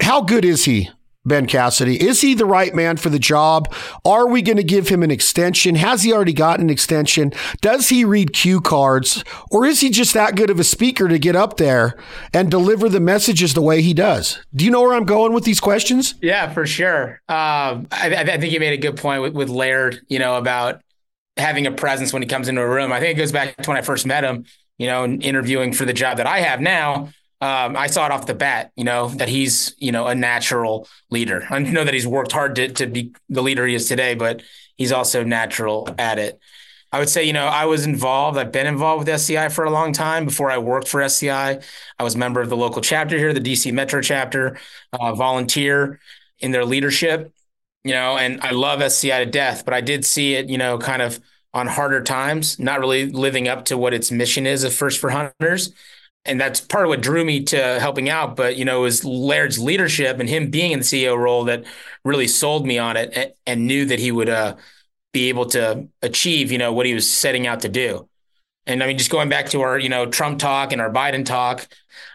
How 0.00 0.22
good 0.22 0.44
is 0.44 0.64
he? 0.64 0.90
Ben 1.24 1.46
Cassidy. 1.46 2.02
Is 2.02 2.22
he 2.22 2.32
the 2.32 2.46
right 2.46 2.74
man 2.74 2.96
for 2.96 3.10
the 3.10 3.18
job? 3.18 3.74
Are 4.06 4.26
we 4.26 4.40
going 4.40 4.56
to 4.56 4.64
give 4.64 4.88
him 4.88 5.02
an 5.02 5.10
extension? 5.10 5.74
Has 5.74 6.02
he 6.02 6.12
already 6.12 6.32
gotten 6.32 6.64
an 6.64 6.70
extension? 6.70 7.32
Does 7.60 7.90
he 7.90 8.06
read 8.06 8.32
cue 8.32 8.60
cards? 8.60 9.22
Or 9.50 9.66
is 9.66 9.80
he 9.80 9.90
just 9.90 10.14
that 10.14 10.34
good 10.34 10.48
of 10.48 10.58
a 10.58 10.64
speaker 10.64 11.08
to 11.08 11.18
get 11.18 11.36
up 11.36 11.58
there 11.58 11.98
and 12.32 12.50
deliver 12.50 12.88
the 12.88 13.00
messages 13.00 13.52
the 13.52 13.60
way 13.60 13.82
he 13.82 13.92
does? 13.92 14.38
Do 14.54 14.64
you 14.64 14.70
know 14.70 14.80
where 14.80 14.94
I'm 14.94 15.04
going 15.04 15.34
with 15.34 15.44
these 15.44 15.60
questions? 15.60 16.14
Yeah, 16.22 16.52
for 16.54 16.66
sure. 16.66 17.20
Um, 17.28 17.86
I, 17.92 18.14
I, 18.16 18.38
think 18.38 18.52
you 18.52 18.60
made 18.60 18.72
a 18.72 18.78
good 18.78 18.96
point 18.96 19.20
with, 19.20 19.34
with 19.34 19.50
Laird, 19.50 20.00
you 20.08 20.18
know, 20.18 20.36
about 20.36 20.80
having 21.36 21.66
a 21.66 21.72
presence 21.72 22.14
when 22.14 22.22
he 22.22 22.28
comes 22.28 22.48
into 22.48 22.62
a 22.62 22.68
room. 22.68 22.92
I 22.92 23.00
think 23.00 23.16
it 23.16 23.20
goes 23.20 23.32
back 23.32 23.56
to 23.58 23.68
when 23.68 23.76
I 23.76 23.82
first 23.82 24.06
met 24.06 24.24
him, 24.24 24.46
you 24.78 24.86
know, 24.86 25.04
interviewing 25.04 25.74
for 25.74 25.84
the 25.84 25.92
job 25.92 26.16
that 26.16 26.26
I 26.26 26.40
have 26.40 26.62
now 26.62 27.10
um, 27.40 27.76
I 27.76 27.86
saw 27.86 28.06
it 28.06 28.12
off 28.12 28.26
the 28.26 28.34
bat, 28.34 28.70
you 28.76 28.84
know, 28.84 29.08
that 29.08 29.28
he's, 29.28 29.74
you 29.78 29.92
know, 29.92 30.06
a 30.06 30.14
natural 30.14 30.86
leader. 31.10 31.46
I 31.50 31.58
know 31.58 31.84
that 31.84 31.94
he's 31.94 32.06
worked 32.06 32.32
hard 32.32 32.54
to, 32.56 32.68
to 32.68 32.86
be 32.86 33.14
the 33.28 33.42
leader 33.42 33.66
he 33.66 33.74
is 33.74 33.88
today, 33.88 34.14
but 34.14 34.42
he's 34.76 34.92
also 34.92 35.24
natural 35.24 35.88
at 35.98 36.18
it. 36.18 36.38
I 36.92 36.98
would 36.98 37.08
say, 37.08 37.22
you 37.22 37.32
know, 37.32 37.46
I 37.46 37.66
was 37.66 37.86
involved. 37.86 38.36
I've 38.36 38.50
been 38.50 38.66
involved 38.66 39.00
with 39.00 39.08
SCI 39.08 39.48
for 39.48 39.64
a 39.64 39.70
long 39.70 39.92
time. 39.92 40.24
Before 40.24 40.50
I 40.50 40.58
worked 40.58 40.88
for 40.88 41.00
SCI, 41.00 41.60
I 41.98 42.02
was 42.02 42.16
a 42.16 42.18
member 42.18 42.40
of 42.40 42.48
the 42.48 42.56
local 42.56 42.82
chapter 42.82 43.16
here, 43.16 43.32
the 43.32 43.40
DC 43.40 43.72
Metro 43.72 44.02
chapter, 44.02 44.58
uh, 44.92 45.14
volunteer 45.14 46.00
in 46.40 46.50
their 46.50 46.64
leadership, 46.64 47.32
you 47.84 47.92
know, 47.92 48.18
and 48.18 48.40
I 48.40 48.50
love 48.50 48.82
SCI 48.82 49.24
to 49.24 49.30
death, 49.30 49.64
but 49.64 49.72
I 49.72 49.80
did 49.80 50.04
see 50.04 50.34
it, 50.34 50.48
you 50.48 50.58
know, 50.58 50.78
kind 50.78 51.00
of 51.00 51.20
on 51.54 51.68
harder 51.68 52.02
times, 52.02 52.58
not 52.58 52.80
really 52.80 53.06
living 53.10 53.46
up 53.46 53.66
to 53.66 53.78
what 53.78 53.94
its 53.94 54.10
mission 54.10 54.46
is 54.46 54.64
of 54.64 54.74
First 54.74 54.98
for 54.98 55.10
Hunters 55.10 55.72
and 56.24 56.40
that's 56.40 56.60
part 56.60 56.84
of 56.84 56.88
what 56.88 57.00
drew 57.00 57.24
me 57.24 57.44
to 57.44 57.80
helping 57.80 58.08
out. 58.08 58.36
But 58.36 58.56
you 58.56 58.64
know, 58.64 58.80
it 58.80 58.82
was 58.82 59.04
Laird's 59.04 59.58
leadership 59.58 60.20
and 60.20 60.28
him 60.28 60.50
being 60.50 60.72
in 60.72 60.80
the 60.80 60.84
CEO 60.84 61.16
role 61.16 61.44
that 61.44 61.64
really 62.04 62.28
sold 62.28 62.66
me 62.66 62.78
on 62.78 62.96
it, 62.96 63.12
and, 63.14 63.32
and 63.46 63.66
knew 63.66 63.86
that 63.86 63.98
he 63.98 64.12
would 64.12 64.28
uh, 64.28 64.56
be 65.12 65.28
able 65.28 65.46
to 65.46 65.88
achieve, 66.02 66.52
you 66.52 66.58
know, 66.58 66.72
what 66.72 66.86
he 66.86 66.94
was 66.94 67.10
setting 67.10 67.46
out 67.46 67.60
to 67.60 67.68
do. 67.68 68.08
And 68.66 68.82
I 68.82 68.86
mean, 68.86 68.98
just 68.98 69.10
going 69.10 69.28
back 69.28 69.48
to 69.50 69.62
our, 69.62 69.78
you 69.78 69.88
know, 69.88 70.06
Trump 70.06 70.38
talk 70.38 70.72
and 70.72 70.80
our 70.80 70.92
Biden 70.92 71.24
talk, 71.24 71.66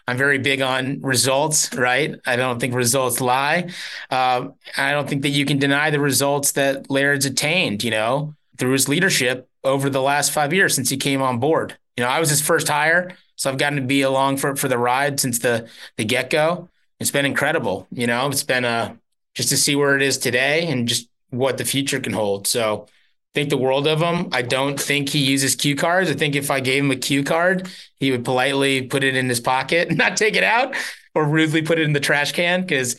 I'm 0.07 0.17
very 0.17 0.37
big 0.37 0.61
on 0.61 1.01
results, 1.01 1.73
right? 1.73 2.15
I 2.25 2.35
don't 2.35 2.59
think 2.59 2.73
results 2.73 3.19
lie. 3.19 3.71
Uh, 4.09 4.49
I 4.77 4.91
don't 4.91 5.09
think 5.09 5.23
that 5.23 5.29
you 5.29 5.45
can 5.45 5.57
deny 5.57 5.89
the 5.89 5.99
results 5.99 6.53
that 6.53 6.89
Laird's 6.89 7.25
attained, 7.25 7.83
you 7.83 7.91
know, 7.91 8.35
through 8.57 8.71
his 8.71 8.87
leadership 8.87 9.49
over 9.63 9.89
the 9.89 10.01
last 10.01 10.31
five 10.31 10.53
years 10.53 10.75
since 10.75 10.89
he 10.89 10.97
came 10.97 11.21
on 11.21 11.39
board. 11.39 11.77
You 11.97 12.03
know, 12.03 12.09
I 12.09 12.19
was 12.19 12.29
his 12.29 12.41
first 12.41 12.67
hire. 12.67 13.17
So 13.35 13.49
I've 13.49 13.57
gotten 13.57 13.79
to 13.79 13.85
be 13.85 14.01
along 14.01 14.37
for 14.37 14.55
for 14.55 14.67
the 14.67 14.77
ride 14.77 15.19
since 15.19 15.39
the 15.39 15.67
the 15.97 16.05
get 16.05 16.29
go. 16.29 16.69
It's 16.99 17.11
been 17.11 17.25
incredible. 17.25 17.87
You 17.91 18.07
know, 18.07 18.27
it's 18.27 18.43
been 18.43 18.65
uh 18.65 18.95
just 19.33 19.49
to 19.49 19.57
see 19.57 19.75
where 19.75 19.95
it 19.95 20.01
is 20.01 20.17
today 20.17 20.67
and 20.67 20.87
just 20.87 21.09
what 21.29 21.57
the 21.57 21.65
future 21.65 21.99
can 21.99 22.13
hold. 22.13 22.47
So 22.47 22.87
think 23.35 23.49
the 23.49 23.57
world 23.57 23.85
of 23.85 24.01
him. 24.01 24.29
I 24.31 24.41
don't 24.41 24.79
think 24.79 25.09
he 25.09 25.19
uses 25.19 25.55
cue 25.55 25.75
cards. 25.75 26.09
I 26.09 26.13
think 26.13 26.35
if 26.35 26.49
I 26.49 26.61
gave 26.61 26.83
him 26.83 26.89
a 26.89 26.95
cue 26.95 27.23
card, 27.23 27.69
he 27.97 28.09
would 28.09 28.23
politely 28.23 28.83
put 28.83 29.03
it 29.03 29.15
in 29.15 29.29
his 29.29 29.41
pocket, 29.41 29.91
not 29.95 30.17
take 30.17 30.35
it 30.35 30.43
out, 30.43 30.73
or 31.13 31.27
rudely 31.27 31.61
put 31.61 31.77
it 31.77 31.83
in 31.83 31.93
the 31.93 31.99
trash 31.99 32.31
can 32.31 32.61
because 32.61 32.95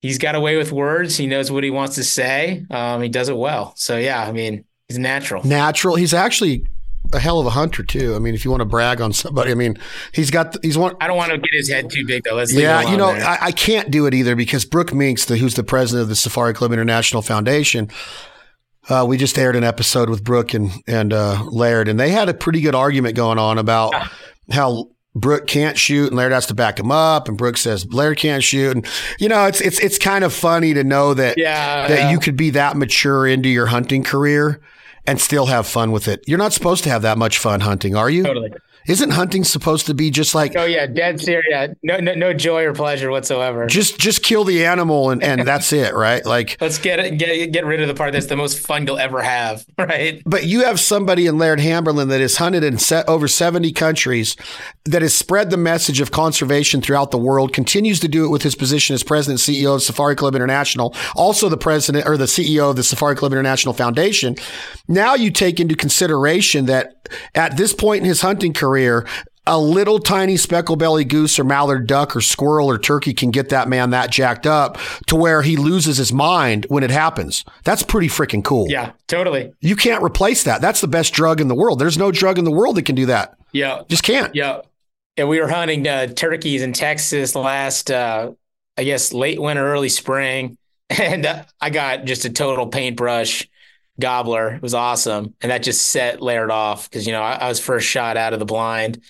he's 0.00 0.18
got 0.18 0.34
away 0.34 0.56
with 0.56 0.72
words. 0.72 1.16
He 1.16 1.26
knows 1.26 1.52
what 1.52 1.62
he 1.62 1.70
wants 1.70 1.94
to 1.96 2.04
say. 2.04 2.64
Um, 2.70 3.02
he 3.02 3.08
does 3.08 3.28
it 3.28 3.36
well. 3.36 3.74
So 3.76 3.96
yeah, 3.98 4.26
I 4.26 4.32
mean, 4.32 4.64
he's 4.88 4.98
natural. 4.98 5.46
Natural. 5.46 5.94
He's 5.94 6.14
actually 6.14 6.66
a 7.14 7.20
hell 7.20 7.40
of 7.40 7.46
a 7.46 7.50
hunter 7.50 7.82
too. 7.82 8.14
I 8.14 8.18
mean, 8.18 8.34
if 8.34 8.44
you 8.44 8.50
want 8.50 8.60
to 8.60 8.66
brag 8.66 9.00
on 9.00 9.12
somebody, 9.12 9.50
I 9.50 9.54
mean, 9.54 9.78
he's 10.12 10.30
got 10.30 10.56
he's 10.62 10.76
one. 10.76 10.96
I 11.00 11.06
don't 11.06 11.16
want 11.16 11.30
to 11.30 11.38
get 11.38 11.50
his 11.52 11.70
head 11.70 11.90
too 11.90 12.06
big 12.06 12.24
though. 12.24 12.34
Let's 12.34 12.52
yeah, 12.52 12.82
you 12.82 12.96
know, 12.96 13.08
I, 13.08 13.38
I, 13.40 13.52
can't 13.52 13.90
do 13.90 14.06
it 14.06 14.14
either 14.14 14.36
because 14.36 14.64
Brooke 14.64 14.92
Minks, 14.92 15.24
the, 15.24 15.36
who's 15.36 15.54
the 15.54 15.64
president 15.64 16.02
of 16.02 16.08
the 16.08 16.16
Safari 16.16 16.52
Club 16.52 16.72
International 16.72 17.22
Foundation, 17.22 17.88
uh, 18.88 19.04
we 19.08 19.16
just 19.16 19.38
aired 19.38 19.56
an 19.56 19.64
episode 19.64 20.10
with 20.10 20.24
Brooke 20.24 20.54
and 20.54 20.70
and 20.86 21.12
uh, 21.12 21.42
Laird, 21.44 21.88
and 21.88 21.98
they 21.98 22.10
had 22.10 22.28
a 22.28 22.34
pretty 22.34 22.60
good 22.60 22.74
argument 22.74 23.16
going 23.16 23.38
on 23.38 23.58
about 23.58 23.92
yeah. 23.92 24.08
how 24.50 24.90
Brooke 25.14 25.46
can't 25.46 25.78
shoot 25.78 26.08
and 26.08 26.16
Laird 26.16 26.32
has 26.32 26.46
to 26.46 26.54
back 26.54 26.78
him 26.78 26.90
up, 26.90 27.28
and 27.28 27.38
Brooke 27.38 27.56
says 27.56 27.90
Laird 27.92 28.18
can't 28.18 28.42
shoot, 28.42 28.76
and 28.76 28.86
you 29.18 29.28
know 29.28 29.46
it's 29.46 29.60
it's 29.60 29.78
it's 29.78 29.98
kind 29.98 30.24
of 30.24 30.32
funny 30.32 30.74
to 30.74 30.84
know 30.84 31.14
that 31.14 31.38
yeah, 31.38 31.88
that 31.88 31.98
yeah. 31.98 32.10
you 32.10 32.18
could 32.18 32.36
be 32.36 32.50
that 32.50 32.76
mature 32.76 33.26
into 33.26 33.48
your 33.48 33.66
hunting 33.66 34.02
career 34.02 34.60
and 35.06 35.20
still 35.20 35.46
have 35.46 35.66
fun 35.66 35.92
with 35.92 36.08
it. 36.08 36.22
You're 36.26 36.38
not 36.38 36.52
supposed 36.52 36.84
to 36.84 36.90
have 36.90 37.02
that 37.02 37.18
much 37.18 37.38
fun 37.38 37.60
hunting, 37.60 37.96
are 37.96 38.10
you? 38.10 38.22
Totally. 38.22 38.52
Isn't 38.86 39.10
hunting 39.10 39.44
supposed 39.44 39.86
to 39.86 39.94
be 39.94 40.10
just 40.10 40.34
like 40.34 40.54
Oh 40.56 40.64
yeah, 40.64 40.86
dead 40.86 41.20
serious. 41.20 41.44
Yeah. 41.50 41.68
No, 41.82 41.98
no, 41.98 42.14
no 42.14 42.32
joy 42.34 42.64
or 42.64 42.74
pleasure 42.74 43.10
whatsoever. 43.10 43.66
just 43.66 43.98
just 43.98 44.22
kill 44.22 44.44
the 44.44 44.64
animal 44.66 45.10
and, 45.10 45.22
and 45.22 45.46
that's 45.46 45.72
it, 45.72 45.94
right? 45.94 46.24
Like 46.24 46.56
Let's 46.60 46.78
get 46.78 46.98
it, 46.98 47.18
get 47.18 47.52
get 47.52 47.64
rid 47.64 47.80
of 47.80 47.88
the 47.88 47.94
part 47.94 48.12
that's 48.12 48.26
the 48.26 48.36
most 48.36 48.58
fun 48.58 48.86
you'll 48.86 48.98
ever 48.98 49.22
have, 49.22 49.64
right? 49.78 50.22
but 50.26 50.44
you 50.44 50.64
have 50.64 50.80
somebody 50.80 51.26
in 51.26 51.38
Laird 51.38 51.60
Hamberlin 51.60 52.08
that 52.08 52.20
has 52.20 52.36
hunted 52.36 52.64
in 52.64 52.78
set 52.78 53.08
over 53.08 53.28
70 53.28 53.72
countries 53.72 54.36
that 54.84 55.02
has 55.02 55.14
spread 55.14 55.50
the 55.50 55.56
message 55.56 56.00
of 56.00 56.10
conservation 56.10 56.80
throughout 56.80 57.10
the 57.10 57.18
world, 57.18 57.52
continues 57.52 58.00
to 58.00 58.08
do 58.08 58.24
it 58.26 58.28
with 58.28 58.42
his 58.42 58.54
position 58.54 58.94
as 58.94 59.02
president 59.02 59.46
and 59.48 59.56
CEO 59.56 59.74
of 59.74 59.82
Safari 59.82 60.14
Club 60.14 60.34
International, 60.34 60.94
also 61.16 61.48
the 61.48 61.56
president 61.56 62.06
or 62.06 62.16
the 62.16 62.24
CEO 62.26 62.68
of 62.68 62.76
the 62.76 62.82
Safari 62.84 63.16
Club 63.16 63.32
International 63.32 63.72
Foundation. 63.72 64.36
Now 64.88 65.14
you 65.14 65.30
take 65.30 65.58
into 65.60 65.74
consideration 65.74 66.66
that 66.66 67.08
at 67.34 67.56
this 67.56 67.72
point 67.72 68.02
in 68.02 68.08
his 68.08 68.20
hunting 68.20 68.52
career, 68.52 68.73
a 69.46 69.58
little 69.58 69.98
tiny 69.98 70.38
speckle 70.38 70.74
belly 70.76 71.04
goose 71.04 71.38
or 71.38 71.44
mallard 71.44 71.86
duck 71.86 72.16
or 72.16 72.22
squirrel 72.22 72.70
or 72.70 72.78
turkey 72.78 73.12
can 73.12 73.30
get 73.30 73.50
that 73.50 73.68
man 73.68 73.90
that 73.90 74.10
jacked 74.10 74.46
up 74.46 74.78
to 75.06 75.14
where 75.16 75.42
he 75.42 75.56
loses 75.56 75.98
his 75.98 76.12
mind 76.12 76.64
when 76.70 76.82
it 76.82 76.90
happens. 76.90 77.44
That's 77.62 77.82
pretty 77.82 78.08
freaking 78.08 78.42
cool. 78.42 78.70
Yeah, 78.70 78.92
totally. 79.06 79.52
You 79.60 79.76
can't 79.76 80.02
replace 80.02 80.44
that. 80.44 80.62
That's 80.62 80.80
the 80.80 80.88
best 80.88 81.12
drug 81.12 81.42
in 81.42 81.48
the 81.48 81.54
world. 81.54 81.78
There's 81.78 81.98
no 81.98 82.10
drug 82.10 82.38
in 82.38 82.44
the 82.46 82.50
world 82.50 82.76
that 82.76 82.86
can 82.86 82.94
do 82.94 83.04
that. 83.06 83.36
Yeah, 83.52 83.82
Just 83.88 84.02
can't. 84.02 84.34
yeah. 84.34 84.60
And 85.16 85.28
we 85.28 85.38
were 85.40 85.48
hunting 85.48 85.86
uh, 85.86 86.06
turkeys 86.08 86.62
in 86.62 86.72
Texas 86.72 87.34
last, 87.36 87.90
uh, 87.90 88.32
I 88.78 88.82
guess, 88.84 89.12
late 89.12 89.40
winter, 89.40 89.64
early 89.64 89.88
spring, 89.90 90.56
and 90.90 91.24
uh, 91.26 91.44
I 91.60 91.68
got 91.70 92.04
just 92.06 92.24
a 92.24 92.30
total 92.30 92.66
paintbrush 92.66 93.46
gobbler. 94.00 94.54
It 94.54 94.62
was 94.62 94.74
awesome, 94.74 95.34
and 95.40 95.50
that 95.50 95.62
just 95.62 95.88
set 95.88 96.20
Laird 96.20 96.50
off 96.50 96.88
because 96.88 97.06
you 97.06 97.12
know 97.12 97.22
I, 97.22 97.34
I 97.34 97.48
was 97.48 97.60
first 97.60 97.86
shot 97.86 98.16
out 98.16 98.32
of 98.32 98.38
the 98.38 98.46
blind. 98.46 99.02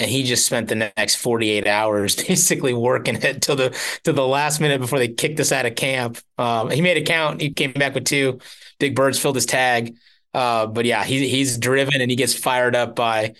And 0.00 0.08
he 0.08 0.22
just 0.22 0.46
spent 0.46 0.68
the 0.68 0.76
next 0.96 1.16
48 1.16 1.66
hours 1.66 2.14
basically 2.28 2.72
working 2.72 3.16
it 3.16 3.42
till 3.42 3.56
the 3.56 3.76
till 4.04 4.14
the 4.14 4.26
last 4.26 4.60
minute 4.60 4.80
before 4.80 5.00
they 5.00 5.08
kicked 5.08 5.40
us 5.40 5.50
out 5.50 5.66
of 5.66 5.74
camp. 5.74 6.18
Um, 6.38 6.70
he 6.70 6.80
made 6.80 6.96
a 6.96 7.02
count. 7.02 7.40
He 7.40 7.52
came 7.52 7.72
back 7.72 7.94
with 7.94 8.04
two 8.04 8.38
big 8.78 8.94
birds, 8.94 9.18
filled 9.18 9.34
his 9.34 9.46
tag. 9.46 9.96
Uh, 10.34 10.66
but 10.66 10.84
yeah, 10.84 11.02
he, 11.04 11.28
he's 11.28 11.58
driven 11.58 12.00
and 12.00 12.10
he 12.10 12.16
gets 12.16 12.34
fired 12.34 12.76
up 12.76 12.94
by 12.94 13.34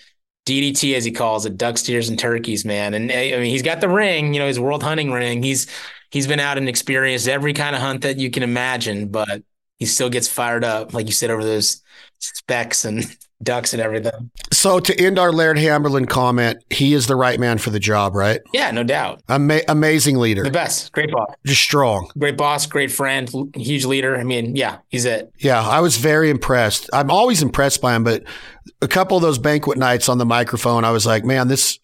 DDT 0.45 0.95
as 0.95 1.05
he 1.05 1.11
calls 1.11 1.45
it, 1.45 1.57
duck 1.57 1.77
steers 1.77 2.09
and 2.09 2.17
turkeys, 2.17 2.65
man. 2.65 2.93
And 2.93 3.11
I 3.11 3.31
mean, 3.31 3.45
he's 3.45 3.61
got 3.61 3.81
the 3.81 3.89
ring, 3.89 4.33
you 4.33 4.39
know, 4.39 4.47
his 4.47 4.59
world 4.59 4.81
hunting 4.83 5.11
ring. 5.11 5.43
He's 5.43 5.67
he's 6.11 6.27
been 6.27 6.39
out 6.39 6.57
and 6.57 6.67
experienced 6.67 7.27
every 7.27 7.53
kind 7.53 7.75
of 7.75 7.81
hunt 7.81 8.01
that 8.01 8.17
you 8.17 8.31
can 8.31 8.43
imagine, 8.43 9.09
but 9.09 9.43
he 9.79 9.85
still 9.85 10.09
gets 10.09 10.27
fired 10.27 10.63
up, 10.63 10.93
like 10.93 11.07
you 11.07 11.13
said, 11.13 11.31
over 11.31 11.43
those 11.43 11.81
specs 12.19 12.85
and 12.85 13.05
ducks 13.43 13.71
and 13.73 13.81
everything. 13.81 14.29
So 14.51 14.81
to 14.81 15.01
end 15.01 15.17
our 15.17 15.31
Laird 15.31 15.57
Hamberlin 15.57 16.05
comment, 16.05 16.61
he 16.69 16.93
is 16.93 17.07
the 17.07 17.15
right 17.15 17.39
man 17.39 17.57
for 17.57 17.69
the 17.69 17.79
job, 17.79 18.13
right? 18.13 18.41
Yeah, 18.53 18.71
no 18.71 18.83
doubt. 18.83 19.21
Ama- 19.29 19.61
amazing 19.69 20.17
leader, 20.17 20.43
The 20.43 20.51
best. 20.51 20.91
Great 20.91 21.09
boss. 21.11 21.33
just 21.45 21.61
strong. 21.61 22.11
Great 22.17 22.35
boss, 22.35 22.65
great 22.65 22.91
friend, 22.91 23.31
huge 23.55 23.85
leader. 23.85 24.17
I 24.17 24.23
mean, 24.23 24.57
yeah, 24.57 24.79
he's 24.89 25.05
it. 25.05 25.31
Yeah, 25.39 25.61
I 25.65 25.79
was 25.79 25.95
very 25.95 26.29
impressed. 26.29 26.89
I'm 26.91 27.09
always 27.09 27.41
impressed 27.41 27.81
by 27.81 27.95
him, 27.95 28.03
but 28.03 28.23
a 28.81 28.87
couple 28.89 29.15
of 29.15 29.23
those 29.23 29.37
banquet 29.37 29.77
nights 29.77 30.09
on 30.09 30.17
the 30.17 30.25
microphone, 30.25 30.83
I 30.83 30.91
was 30.91 31.05
like, 31.05 31.23
man, 31.23 31.47
this. 31.47 31.79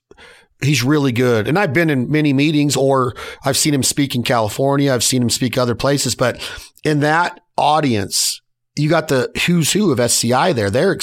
He's 0.65 0.83
really 0.83 1.11
good. 1.11 1.47
And 1.47 1.57
I've 1.57 1.73
been 1.73 1.89
in 1.89 2.11
many 2.11 2.33
meetings 2.33 2.75
or 2.75 3.13
I've 3.43 3.57
seen 3.57 3.73
him 3.73 3.83
speak 3.83 4.15
in 4.15 4.23
California. 4.23 4.93
I've 4.93 5.03
seen 5.03 5.21
him 5.21 5.29
speak 5.29 5.57
other 5.57 5.75
places, 5.75 6.15
but 6.15 6.39
in 6.83 6.99
that 7.01 7.39
audience, 7.57 8.41
you 8.75 8.89
got 8.89 9.07
the 9.07 9.31
who's 9.45 9.71
who 9.71 9.91
of 9.91 9.99
SCI 9.99 10.53
there. 10.53 10.69
They're, 10.69 10.97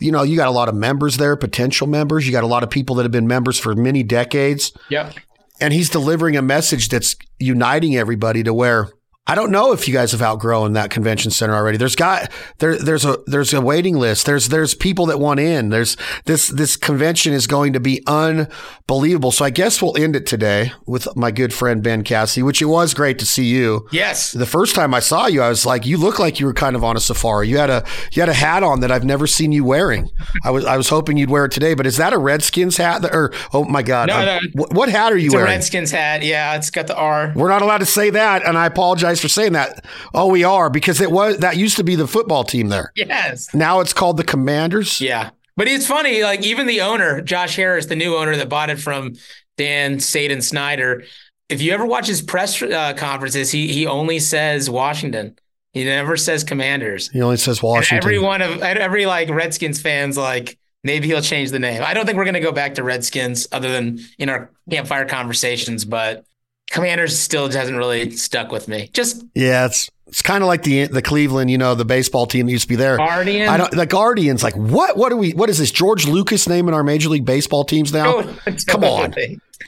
you 0.00 0.10
know, 0.10 0.22
you 0.22 0.36
got 0.36 0.48
a 0.48 0.52
lot 0.52 0.68
of 0.68 0.74
members 0.74 1.18
there, 1.18 1.36
potential 1.36 1.86
members. 1.86 2.26
You 2.26 2.32
got 2.32 2.44
a 2.44 2.48
lot 2.48 2.62
of 2.62 2.70
people 2.70 2.96
that 2.96 3.02
have 3.02 3.12
been 3.12 3.26
members 3.26 3.58
for 3.58 3.74
many 3.74 4.02
decades. 4.02 4.72
Yep. 4.88 5.14
And 5.60 5.74
he's 5.74 5.90
delivering 5.90 6.36
a 6.36 6.42
message 6.42 6.88
that's 6.88 7.16
uniting 7.38 7.96
everybody 7.96 8.42
to 8.44 8.54
where 8.54 8.88
I 9.28 9.34
don't 9.34 9.50
know 9.50 9.72
if 9.72 9.86
you 9.86 9.92
guys 9.92 10.12
have 10.12 10.22
outgrown 10.22 10.72
that 10.72 10.90
convention 10.90 11.30
center 11.30 11.54
already. 11.54 11.76
There's 11.76 11.94
got 11.96 12.30
there 12.58 12.76
there's 12.78 13.04
a 13.04 13.18
there's 13.26 13.52
a 13.52 13.60
waiting 13.60 13.96
list. 13.98 14.24
There's 14.24 14.48
there's 14.48 14.74
people 14.74 15.04
that 15.06 15.20
want 15.20 15.38
in. 15.38 15.68
There's 15.68 15.98
this 16.24 16.48
this 16.48 16.76
convention 16.76 17.34
is 17.34 17.46
going 17.46 17.74
to 17.74 17.80
be 17.80 18.02
unbelievable. 18.06 19.30
So 19.30 19.44
I 19.44 19.50
guess 19.50 19.82
we'll 19.82 19.96
end 19.96 20.16
it 20.16 20.26
today 20.26 20.72
with 20.86 21.14
my 21.14 21.30
good 21.30 21.52
friend 21.52 21.82
Ben 21.82 22.02
Cassie, 22.04 22.42
which 22.42 22.62
it 22.62 22.66
was 22.66 22.94
great 22.94 23.18
to 23.18 23.26
see 23.26 23.44
you. 23.44 23.86
Yes. 23.92 24.32
The 24.32 24.46
first 24.46 24.74
time 24.74 24.94
I 24.94 25.00
saw 25.00 25.26
you, 25.26 25.42
I 25.42 25.48
was 25.50 25.66
like, 25.66 25.84
you 25.84 25.98
look 25.98 26.18
like 26.18 26.40
you 26.40 26.46
were 26.46 26.54
kind 26.54 26.74
of 26.74 26.82
on 26.82 26.96
a 26.96 27.00
safari. 27.00 27.48
You 27.48 27.58
had 27.58 27.70
a 27.70 27.84
you 28.12 28.22
had 28.22 28.30
a 28.30 28.34
hat 28.34 28.62
on 28.62 28.80
that 28.80 28.90
I've 28.90 29.04
never 29.04 29.26
seen 29.26 29.52
you 29.52 29.62
wearing. 29.62 30.10
I 30.42 30.50
was 30.50 30.64
I 30.64 30.78
was 30.78 30.88
hoping 30.88 31.18
you'd 31.18 31.30
wear 31.30 31.44
it 31.44 31.52
today, 31.52 31.74
but 31.74 31.86
is 31.86 31.98
that 31.98 32.14
a 32.14 32.18
Redskins 32.18 32.78
hat? 32.78 33.02
That, 33.02 33.14
or 33.14 33.32
oh 33.52 33.64
my 33.64 33.82
god, 33.82 34.08
No, 34.08 34.24
no. 34.24 34.38
What, 34.54 34.72
what 34.72 34.88
hat 34.88 35.12
are 35.12 35.18
you 35.18 35.32
wearing? 35.32 35.48
It's 35.48 35.52
a? 35.52 35.58
Redskins 35.58 35.90
hat. 35.90 36.22
Yeah, 36.22 36.56
it's 36.56 36.70
got 36.70 36.86
the 36.86 36.96
R. 36.96 37.32
We're 37.36 37.50
not 37.50 37.60
allowed 37.60 37.78
to 37.78 37.86
say 37.86 38.08
that, 38.10 38.46
and 38.46 38.56
I 38.56 38.64
apologize 38.66 39.17
for 39.20 39.28
saying 39.28 39.52
that. 39.52 39.84
Oh, 40.14 40.26
we 40.28 40.44
are 40.44 40.70
because 40.70 41.00
it 41.00 41.10
was 41.10 41.38
that 41.38 41.56
used 41.56 41.76
to 41.76 41.84
be 41.84 41.94
the 41.94 42.06
football 42.06 42.44
team 42.44 42.68
there. 42.68 42.92
Yes. 42.96 43.52
Now 43.54 43.80
it's 43.80 43.92
called 43.92 44.16
the 44.16 44.24
Commanders. 44.24 45.00
Yeah. 45.00 45.30
But 45.56 45.66
it's 45.68 45.86
funny, 45.86 46.22
like 46.22 46.44
even 46.44 46.66
the 46.66 46.80
owner, 46.82 47.20
Josh 47.20 47.56
Harris, 47.56 47.86
the 47.86 47.96
new 47.96 48.14
owner 48.16 48.36
that 48.36 48.48
bought 48.48 48.70
it 48.70 48.78
from 48.78 49.14
Dan 49.56 49.96
Saden 49.98 50.40
Snyder, 50.42 51.02
if 51.48 51.60
you 51.60 51.72
ever 51.72 51.84
watch 51.84 52.06
his 52.06 52.22
press 52.22 52.62
uh, 52.62 52.94
conferences, 52.94 53.50
he 53.50 53.72
he 53.72 53.86
only 53.86 54.20
says 54.20 54.70
Washington. 54.70 55.36
He 55.72 55.84
never 55.84 56.16
says 56.16 56.44
Commanders. 56.44 57.08
He 57.10 57.20
only 57.22 57.36
says 57.36 57.58
And 57.58 57.64
Washington. 57.64 57.98
every 57.98 58.18
one 58.18 58.40
of 58.42 58.62
every 58.62 59.06
like 59.06 59.28
Redskins 59.30 59.80
fans 59.82 60.16
like 60.16 60.58
maybe 60.84 61.08
he'll 61.08 61.20
change 61.22 61.50
the 61.50 61.58
name. 61.58 61.82
I 61.84 61.92
don't 61.94 62.06
think 62.06 62.16
we're 62.18 62.24
gonna 62.24 62.40
go 62.40 62.52
back 62.52 62.76
to 62.76 62.84
Redskins 62.84 63.48
other 63.50 63.70
than 63.70 63.98
in 64.18 64.28
our 64.28 64.50
campfire 64.70 65.06
conversations, 65.06 65.84
but 65.84 66.24
Commanders 66.70 67.18
still 67.18 67.50
hasn't 67.50 67.76
really 67.76 68.10
stuck 68.10 68.52
with 68.52 68.68
me. 68.68 68.90
Just 68.92 69.24
yeah, 69.34 69.66
it's 69.66 69.90
it's 70.06 70.22
kind 70.22 70.42
of 70.42 70.48
like 70.48 70.62
the 70.62 70.86
the 70.86 71.02
Cleveland, 71.02 71.50
you 71.50 71.58
know, 71.58 71.74
the 71.74 71.84
baseball 71.84 72.26
team 72.26 72.46
that 72.46 72.52
used 72.52 72.64
to 72.64 72.68
be 72.68 72.76
there. 72.76 72.96
Guardian. 72.96 73.48
I 73.48 73.56
don't 73.56 73.70
the 73.70 73.86
Guardians. 73.86 74.42
Like 74.42 74.54
what? 74.54 74.96
What 74.96 75.12
are 75.12 75.16
we? 75.16 75.32
What 75.32 75.50
is 75.50 75.58
this? 75.58 75.70
George 75.70 76.06
Lucas 76.06 76.48
name 76.48 76.68
in 76.68 76.74
our 76.74 76.84
Major 76.84 77.08
League 77.08 77.24
Baseball 77.24 77.64
teams 77.64 77.92
now? 77.92 78.22
Come 78.66 78.84
on. 78.84 79.14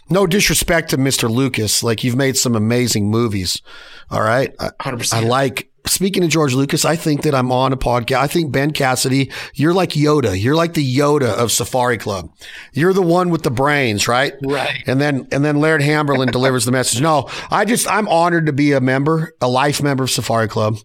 No 0.09 0.26
disrespect 0.26 0.90
to 0.90 0.98
Mr. 0.98 1.30
Lucas. 1.30 1.82
Like 1.82 2.05
you've 2.05 2.16
made 2.16 2.36
some 2.36 2.57
amazing 2.57 3.11
movies. 3.11 3.62
All 4.11 4.22
right. 4.22 4.53
I, 4.59 4.70
100%. 4.80 5.12
I 5.14 5.20
like 5.20 5.69
speaking 5.91 6.24
of 6.24 6.30
George 6.30 6.55
Lucas, 6.55 6.84
I 6.84 6.97
think 6.97 7.22
that 7.22 7.34
I'm 7.34 7.51
on 7.53 7.72
a 7.72 7.76
podcast. 7.76 8.16
I 8.16 8.26
think 8.26 8.53
Ben 8.53 8.70
Cassidy, 8.70 9.30
you're 9.55 9.74
like 9.74 9.91
Yoda. 9.91 10.41
You're 10.41 10.55
like 10.55 10.74
the 10.74 10.97
Yoda 10.97 11.34
of 11.34 11.53
Safari 11.53 11.99
Club. 11.99 12.32
You're 12.72 12.93
the 12.93 13.03
one 13.03 13.30
with 13.30 13.43
the 13.43 13.51
brains, 13.51 14.09
right? 14.09 14.34
Right. 14.43 14.82
And 14.86 15.01
then 15.01 15.28
and 15.32 15.45
then 15.45 15.57
Laird 15.57 15.82
Hamberlin 15.82 16.30
delivers 16.30 16.64
the 16.64 16.72
message. 16.72 17.01
No, 17.01 17.28
I 17.51 17.64
just 17.64 17.91
I'm 17.91 18.09
honored 18.09 18.47
to 18.47 18.53
be 18.53 18.72
a 18.72 18.80
member, 18.80 19.34
a 19.41 19.49
life 19.49 19.82
member 19.82 20.05
of 20.05 20.11
Safari 20.11 20.49
Club. 20.49 20.78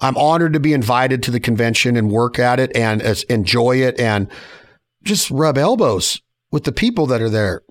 I'm 0.00 0.16
honored 0.16 0.52
to 0.54 0.60
be 0.60 0.72
invited 0.72 1.22
to 1.24 1.30
the 1.30 1.40
convention 1.40 1.96
and 1.96 2.10
work 2.10 2.38
at 2.38 2.58
it 2.58 2.76
and 2.76 3.00
uh, 3.02 3.14
enjoy 3.28 3.76
it 3.76 4.00
and 4.00 4.28
just 5.04 5.30
rub 5.30 5.56
elbows 5.56 6.20
with 6.50 6.64
the 6.64 6.72
people 6.72 7.06
that 7.06 7.22
are 7.22 7.30
there 7.30 7.62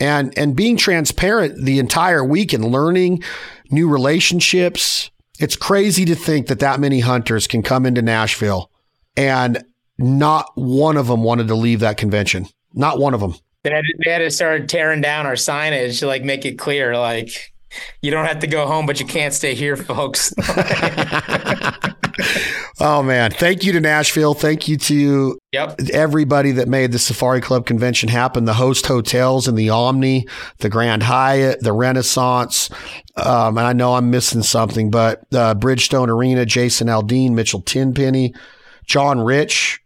and 0.00 0.36
and 0.38 0.54
being 0.54 0.76
transparent 0.76 1.64
the 1.64 1.78
entire 1.78 2.24
week 2.24 2.52
and 2.52 2.64
learning 2.64 3.22
new 3.70 3.88
relationships. 3.88 5.10
It's 5.38 5.56
crazy 5.56 6.04
to 6.06 6.14
think 6.14 6.48
that 6.48 6.58
that 6.60 6.80
many 6.80 7.00
hunters 7.00 7.46
can 7.46 7.62
come 7.62 7.86
into 7.86 8.02
Nashville 8.02 8.70
and 9.16 9.64
not 9.98 10.50
one 10.54 10.96
of 10.96 11.06
them 11.06 11.22
wanted 11.22 11.48
to 11.48 11.54
leave 11.54 11.80
that 11.80 11.96
convention. 11.96 12.46
Not 12.74 12.98
one 12.98 13.14
of 13.14 13.20
them. 13.20 13.34
They 13.62 13.70
had, 13.70 13.84
they 14.04 14.10
had 14.10 14.18
to 14.18 14.30
start 14.30 14.68
tearing 14.68 15.00
down 15.00 15.26
our 15.26 15.34
signage 15.34 15.98
to 16.00 16.06
like 16.06 16.22
make 16.24 16.44
it 16.44 16.58
clear, 16.58 16.96
like 16.96 17.52
you 18.02 18.10
don't 18.10 18.26
have 18.26 18.38
to 18.40 18.46
go 18.46 18.66
home, 18.66 18.86
but 18.86 19.00
you 19.00 19.06
can't 19.06 19.34
stay 19.34 19.54
here, 19.54 19.76
folks. 19.76 20.32
Oh 22.80 23.02
man, 23.02 23.32
thank 23.32 23.64
you 23.64 23.72
to 23.72 23.80
Nashville. 23.80 24.34
Thank 24.34 24.68
you 24.68 24.76
to 24.76 25.38
yep. 25.50 25.80
everybody 25.92 26.52
that 26.52 26.68
made 26.68 26.92
the 26.92 26.98
Safari 26.98 27.40
Club 27.40 27.66
convention 27.66 28.08
happen. 28.08 28.44
The 28.44 28.54
host 28.54 28.86
hotels 28.86 29.48
and 29.48 29.58
the 29.58 29.70
Omni, 29.70 30.28
the 30.58 30.68
Grand 30.68 31.02
Hyatt, 31.02 31.60
the 31.60 31.72
Renaissance. 31.72 32.70
Um, 33.16 33.58
and 33.58 33.66
I 33.66 33.72
know 33.72 33.94
I'm 33.94 34.10
missing 34.10 34.42
something, 34.44 34.90
but 34.90 35.22
uh, 35.32 35.56
Bridgestone 35.56 36.08
Arena, 36.08 36.46
Jason 36.46 36.86
Aldean, 36.86 37.32
Mitchell 37.32 37.62
Tenpenny, 37.62 38.32
John 38.86 39.20
Rich, 39.20 39.80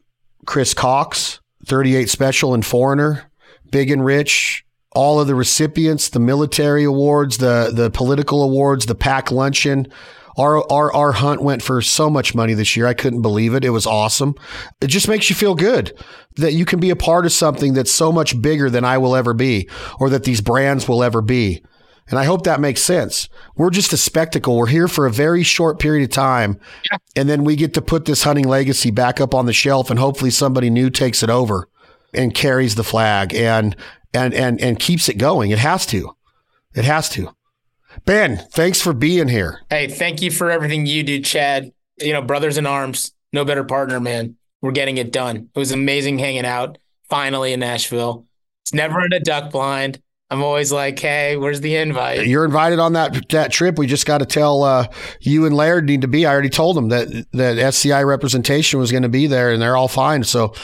Chris 0.45 0.75
Cox, 0.75 1.41
38 1.67 2.11
Special 2.11 2.53
and 2.53 2.65
Foreigner, 2.65 3.31
Big 3.71 3.91
and 3.91 4.05
Rich, 4.05 4.67
all 4.95 5.19
of 5.19 5.27
the 5.27 5.35
recipients, 5.35 6.11
the 6.11 6.21
military 6.21 6.85
awards, 6.85 7.39
the 7.39 7.71
the 7.73 7.91
political 7.91 8.43
awards, 8.43 8.87
the 8.87 8.95
PAC 8.95 9.31
luncheon. 9.31 9.87
Our, 10.37 10.71
our 10.73 10.93
our 10.93 11.13
hunt 11.13 11.43
went 11.43 11.63
for 11.63 11.83
so 11.83 12.09
much 12.09 12.35
money 12.35 12.55
this 12.55 12.77
year. 12.77 12.87
I 12.87 12.95
couldn't 12.95 13.23
believe 13.23 13.55
it. 13.55 13.65
It 13.65 13.71
was 13.71 13.87
awesome. 13.87 14.35
It 14.81 14.87
just 14.89 15.09
makes 15.09 15.29
you 15.29 15.37
feel 15.37 15.55
good 15.55 15.93
that 16.37 16.55
you 16.55 16.65
can 16.65 16.81
be 16.81 16.91
a 16.91 16.97
part 16.97 17.27
of 17.27 17.33
something 17.33 17.75
that's 17.75 17.93
so 17.93 18.11
much 18.13 18.41
bigger 18.41 18.71
than 18.71 18.85
I 18.85 18.99
will 18.99 19.15
ever 19.15 19.35
be, 19.35 19.69
or 20.01 20.09
that 20.11 20.25
these 20.25 20.41
brands 20.41 20.89
will 20.89 21.03
ever 21.03 21.21
be. 21.21 21.63
And 22.09 22.19
I 22.19 22.25
hope 22.25 22.45
that 22.45 22.61
makes 22.61 22.83
sense. 22.83 23.29
We're 23.57 23.71
just 23.71 23.93
a 23.93 23.97
spectacle. 23.97 24.57
We're 24.57 24.67
here 24.67 24.89
for 24.89 25.07
a 25.07 25.11
very 25.13 25.43
short 25.45 25.79
period 25.79 26.05
of 26.05 26.11
time. 26.11 26.59
And 27.15 27.29
then 27.29 27.45
we 27.45 27.55
get 27.55 27.75
to 27.75 27.83
put 27.83 28.07
this 28.07 28.25
hunting 28.25 28.47
legacy 28.49 28.91
back 28.91 29.21
up 29.21 29.35
on 29.35 29.47
the 29.47 29.53
shelf 29.53 29.89
and 29.89 29.99
hopefully 29.99 30.31
somebody 30.31 30.69
new 30.69 30.91
takes 30.91 31.23
it 31.23 31.31
over. 31.31 31.69
and 32.15 32.35
carries 32.35 32.75
the 32.75 32.85
flag 32.85 33.35
and 33.35 33.75
and 34.13 34.35
and 34.35 34.61
and 34.61 34.79
keeps 34.79 35.09
it 35.09 35.17
going. 35.19 35.51
It 35.51 35.59
has 35.59 35.87
to. 35.87 36.15
It 36.75 36.85
has 36.85 37.09
to. 37.11 37.35
Ben, 38.05 38.39
thanks 38.53 38.81
for 38.81 38.93
being 38.93 39.29
here. 39.29 39.61
Hey, 39.71 39.89
thank 39.89 40.23
you 40.23 40.31
for 40.31 40.51
everything 40.51 40.87
you 40.87 41.03
do, 41.03 41.21
Chad. 41.21 41.73
You 41.99 42.13
know, 42.13 42.23
brothers 42.23 42.59
in 42.59 42.67
arms, 42.67 43.13
no 43.33 43.45
better 43.45 43.65
partner, 43.65 44.01
man. 44.01 44.37
We're 44.61 44.73
getting 44.73 44.99
it 44.99 45.13
done. 45.13 45.49
It 45.55 45.59
was 45.59 45.73
amazing 45.73 46.19
hanging 46.19 46.47
out 46.47 46.79
finally 47.09 47.53
in 47.53 47.61
Nashville. 47.61 48.27
It's 48.63 48.73
never 48.73 49.05
in 49.05 49.13
a 49.13 49.21
duck 49.21 49.51
blind. 49.51 50.01
I'm 50.31 50.43
always 50.43 50.73
like, 50.73 50.99
hey, 50.99 51.37
where's 51.37 51.61
the 51.61 51.77
invite? 51.77 52.27
You're 52.27 52.47
invited 52.47 52.79
on 52.79 52.95
that 52.95 53.29
that 53.29 53.53
trip. 53.53 53.79
We 53.79 53.87
just 53.87 54.07
got 54.07 54.19
to 54.19 54.27
tell 54.27 54.63
uh, 54.63 54.87
you 55.21 55.45
and 55.45 55.55
Laird 55.55 55.85
need 55.85 56.01
to 56.01 56.09
be. 56.09 56.25
I 56.25 56.33
already 56.33 56.49
told 56.49 56.75
them 56.77 56.89
that 56.89 57.27
that 57.33 57.59
SCI 57.59 58.03
representation 58.03 58.81
was 58.81 58.91
going 58.91 59.03
to 59.03 59.11
be 59.11 59.27
there, 59.27 59.53
and 59.53 59.61
they're 59.61 59.77
all 59.77 59.89
fine. 59.89 60.25
So 60.25 60.55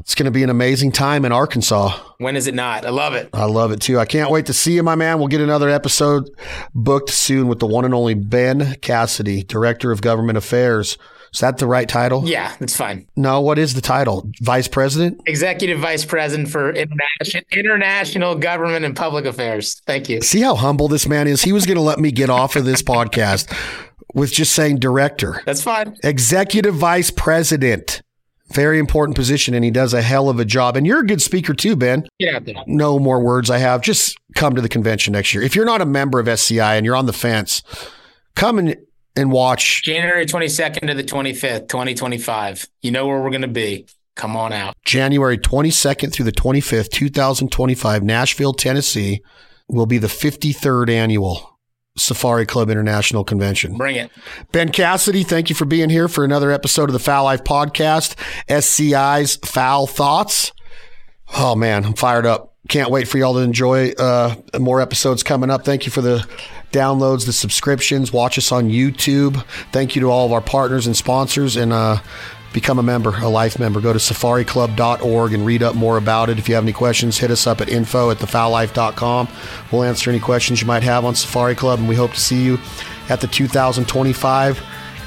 it's 0.00 0.14
going 0.14 0.24
to 0.24 0.30
be 0.30 0.42
an 0.42 0.50
amazing 0.50 0.92
time 0.92 1.24
in 1.24 1.32
Arkansas. 1.32 1.98
When 2.18 2.36
is 2.36 2.46
it 2.46 2.54
not? 2.54 2.84
I 2.84 2.90
love 2.90 3.14
it. 3.14 3.30
I 3.32 3.44
love 3.44 3.72
it 3.72 3.80
too. 3.80 3.98
I 3.98 4.04
can't 4.04 4.30
wait 4.30 4.46
to 4.46 4.52
see 4.52 4.74
you, 4.74 4.82
my 4.82 4.94
man. 4.94 5.18
We'll 5.18 5.28
get 5.28 5.40
another 5.40 5.68
episode 5.68 6.30
booked 6.74 7.10
soon 7.10 7.48
with 7.48 7.58
the 7.58 7.66
one 7.66 7.84
and 7.84 7.94
only 7.94 8.14
Ben 8.14 8.76
Cassidy, 8.82 9.42
Director 9.42 9.92
of 9.92 10.00
Government 10.00 10.38
Affairs. 10.38 10.98
Is 11.32 11.40
that 11.40 11.58
the 11.58 11.66
right 11.66 11.88
title? 11.88 12.26
Yeah, 12.26 12.54
that's 12.58 12.76
fine. 12.76 13.06
No, 13.14 13.40
what 13.40 13.58
is 13.58 13.74
the 13.74 13.82
title? 13.82 14.30
Vice 14.40 14.66
President? 14.66 15.20
Executive 15.26 15.78
Vice 15.78 16.04
President 16.04 16.48
for 16.48 16.70
International, 16.70 17.44
International 17.52 18.34
Government 18.34 18.84
and 18.84 18.96
Public 18.96 19.26
Affairs. 19.26 19.80
Thank 19.86 20.08
you. 20.08 20.22
See 20.22 20.40
how 20.40 20.54
humble 20.54 20.88
this 20.88 21.06
man 21.06 21.28
is? 21.28 21.42
He 21.42 21.52
was 21.52 21.66
going 21.66 21.76
to 21.76 21.82
let 21.82 21.98
me 21.98 22.12
get 22.12 22.30
off 22.30 22.56
of 22.56 22.64
this 22.64 22.82
podcast 22.82 23.54
with 24.14 24.32
just 24.32 24.54
saying 24.54 24.78
director. 24.78 25.42
That's 25.44 25.62
fine. 25.62 25.96
Executive 26.02 26.74
Vice 26.74 27.10
President. 27.10 28.00
Very 28.52 28.78
important 28.78 29.16
position, 29.16 29.54
and 29.54 29.64
he 29.64 29.70
does 29.70 29.92
a 29.92 30.00
hell 30.00 30.28
of 30.28 30.40
a 30.40 30.44
job. 30.44 30.76
And 30.76 30.86
you're 30.86 31.00
a 31.00 31.06
good 31.06 31.20
speaker 31.20 31.52
too, 31.54 31.76
Ben. 31.76 32.08
There. 32.18 32.40
No 32.66 32.98
more 32.98 33.20
words 33.20 33.50
I 33.50 33.58
have. 33.58 33.82
Just 33.82 34.16
come 34.34 34.54
to 34.54 34.62
the 34.62 34.68
convention 34.68 35.12
next 35.12 35.34
year. 35.34 35.42
If 35.42 35.54
you're 35.54 35.66
not 35.66 35.82
a 35.82 35.86
member 35.86 36.18
of 36.18 36.28
SCI 36.28 36.76
and 36.76 36.86
you're 36.86 36.96
on 36.96 37.06
the 37.06 37.12
fence, 37.12 37.62
come 38.34 38.58
and 38.58 38.76
and 39.16 39.32
watch 39.32 39.82
January 39.82 40.24
22nd 40.24 40.86
to 40.86 40.94
the 40.94 41.02
25th, 41.02 41.68
2025. 41.68 42.68
You 42.82 42.92
know 42.92 43.06
where 43.06 43.20
we're 43.20 43.30
going 43.30 43.42
to 43.42 43.48
be. 43.48 43.86
Come 44.14 44.36
on 44.36 44.52
out. 44.52 44.74
January 44.84 45.38
22nd 45.38 46.12
through 46.12 46.24
the 46.24 46.32
25th, 46.32 46.90
2025, 46.90 48.02
Nashville, 48.02 48.52
Tennessee, 48.52 49.22
will 49.68 49.86
be 49.86 49.98
the 49.98 50.08
53rd 50.08 50.88
annual 50.90 51.57
Safari 51.98 52.46
Club 52.46 52.70
International 52.70 53.24
Convention. 53.24 53.76
Bring 53.76 53.96
it. 53.96 54.10
Ben 54.52 54.70
Cassidy, 54.70 55.22
thank 55.22 55.48
you 55.48 55.54
for 55.54 55.64
being 55.64 55.90
here 55.90 56.08
for 56.08 56.24
another 56.24 56.50
episode 56.50 56.88
of 56.88 56.92
the 56.92 56.98
Fowl 56.98 57.24
Life 57.24 57.44
Podcast, 57.44 58.14
SCI's 58.48 59.36
Fowl 59.44 59.86
Thoughts. 59.86 60.52
Oh 61.36 61.54
man, 61.54 61.84
I'm 61.84 61.94
fired 61.94 62.26
up. 62.26 62.54
Can't 62.68 62.90
wait 62.90 63.08
for 63.08 63.18
y'all 63.18 63.34
to 63.34 63.40
enjoy 63.40 63.92
uh, 63.92 64.34
more 64.58 64.80
episodes 64.80 65.22
coming 65.22 65.50
up. 65.50 65.64
Thank 65.64 65.86
you 65.86 65.92
for 65.92 66.02
the 66.02 66.26
downloads, 66.72 67.24
the 67.26 67.32
subscriptions. 67.32 68.12
Watch 68.12 68.36
us 68.36 68.52
on 68.52 68.68
YouTube. 68.68 69.42
Thank 69.72 69.94
you 69.94 70.02
to 70.02 70.10
all 70.10 70.26
of 70.26 70.32
our 70.32 70.40
partners 70.40 70.86
and 70.86 70.96
sponsors. 70.96 71.56
And 71.56 71.72
uh, 71.72 71.98
become 72.52 72.78
a 72.78 72.82
member, 72.82 73.10
a 73.16 73.28
life 73.28 73.58
member. 73.58 73.80
Go 73.80 73.92
to 73.92 73.98
safariclub.org 73.98 75.32
and 75.32 75.44
read 75.44 75.62
up 75.62 75.74
more 75.74 75.96
about 75.96 76.30
it. 76.30 76.38
If 76.38 76.48
you 76.48 76.54
have 76.54 76.64
any 76.64 76.72
questions, 76.72 77.18
hit 77.18 77.30
us 77.30 77.46
up 77.46 77.60
at 77.60 77.68
info 77.68 78.10
at 78.10 78.18
thefowllife.com. 78.18 79.28
We'll 79.70 79.84
answer 79.84 80.10
any 80.10 80.20
questions 80.20 80.60
you 80.60 80.66
might 80.66 80.82
have 80.82 81.04
on 81.04 81.14
Safari 81.14 81.54
Club. 81.54 81.78
And 81.78 81.88
we 81.88 81.94
hope 81.94 82.12
to 82.12 82.20
see 82.20 82.42
you 82.42 82.58
at 83.08 83.20
the 83.20 83.26
2025 83.26 84.62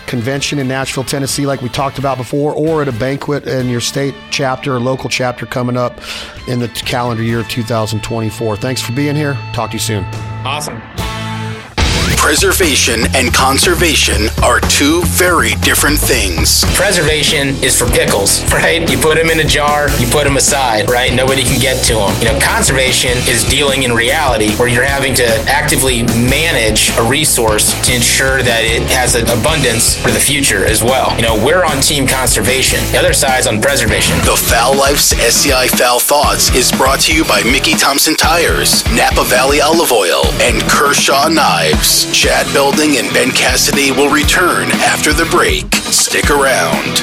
convention 0.08 0.60
in 0.60 0.68
Nashville, 0.68 1.06
Tennessee, 1.06 1.46
like 1.46 1.62
we 1.62 1.70
talked 1.70 1.98
about 1.98 2.18
before, 2.18 2.54
or 2.54 2.82
at 2.82 2.88
a 2.88 2.92
banquet 2.92 3.48
in 3.48 3.70
your 3.70 3.80
state 3.80 4.14
chapter 4.30 4.76
or 4.76 4.80
local 4.80 5.10
chapter 5.10 5.46
coming 5.46 5.78
up 5.78 6.00
in 6.48 6.60
the 6.60 6.68
calendar 6.68 7.24
year 7.24 7.40
of 7.40 7.48
2024. 7.48 8.58
Thanks 8.58 8.82
for 8.82 8.92
being 8.92 9.16
here. 9.16 9.36
Talk 9.54 9.72
to 9.72 9.76
you 9.76 9.80
soon. 9.80 10.04
Awesome. 10.44 10.82
Preservation 12.22 13.08
and 13.16 13.34
conservation 13.34 14.30
are 14.44 14.60
two 14.60 15.02
very 15.06 15.56
different 15.56 15.98
things. 15.98 16.64
Preservation 16.76 17.50
is 17.64 17.76
for 17.76 17.88
pickles, 17.88 18.44
right? 18.54 18.88
You 18.90 19.00
put 19.00 19.18
them 19.18 19.32
in 19.32 19.40
a 19.40 19.44
jar, 19.44 19.90
you 19.98 20.06
put 20.06 20.26
them 20.26 20.38
aside, 20.38 20.88
right? 20.92 21.12
Nobody 21.12 21.42
can 21.42 21.60
get 21.60 21.84
to 21.86 21.96
them. 21.96 22.14
You 22.22 22.26
know, 22.26 22.40
conservation 22.40 23.18
is 23.28 23.44
dealing 23.50 23.84
in 23.84 23.92
reality 23.92 24.54
where 24.58 24.68
you're 24.68 24.86
having 24.86 25.16
to 25.16 25.26
actively 25.50 26.04
manage 26.30 26.96
a 27.00 27.04
resource 27.04 27.74
to 27.88 27.96
ensure 27.96 28.44
that 28.44 28.62
it 28.64 28.84
has 28.92 29.16
an 29.16 29.28
abundance 29.28 29.98
for 29.98 30.12
the 30.12 30.20
future 30.20 30.64
as 30.64 30.84
well. 30.84 31.16
You 31.18 31.24
know, 31.24 31.44
we're 31.44 31.66
on 31.66 31.82
team 31.82 32.06
conservation. 32.06 32.80
The 32.92 33.00
other 33.00 33.14
side's 33.14 33.48
on 33.48 33.60
preservation. 33.60 34.16
The 34.20 34.38
Fowl 34.38 34.78
Life's 34.78 35.12
SCI 35.12 35.70
Fowl 35.70 36.00
Thoughts 36.00 36.54
is 36.56 36.72
brought 36.72 37.00
to 37.02 37.16
you 37.16 37.26
by 37.26 37.42
Mickey 37.44 37.74
Thompson 37.74 38.14
Tires, 38.16 38.86
Napa 38.94 39.26
Valley 39.26 39.60
Olive 39.60 39.92
Oil, 39.92 40.22
and 40.40 40.62
Kershaw 40.70 41.28
Knives. 41.28 42.11
Chad 42.14 42.46
Belding 42.54 42.98
and 42.98 43.12
Ben 43.14 43.32
Cassidy 43.32 43.92
will 43.92 44.14
return 44.14 44.70
after 44.72 45.14
the 45.14 45.26
break. 45.32 45.74
Stick 45.76 46.30
around. 46.30 47.00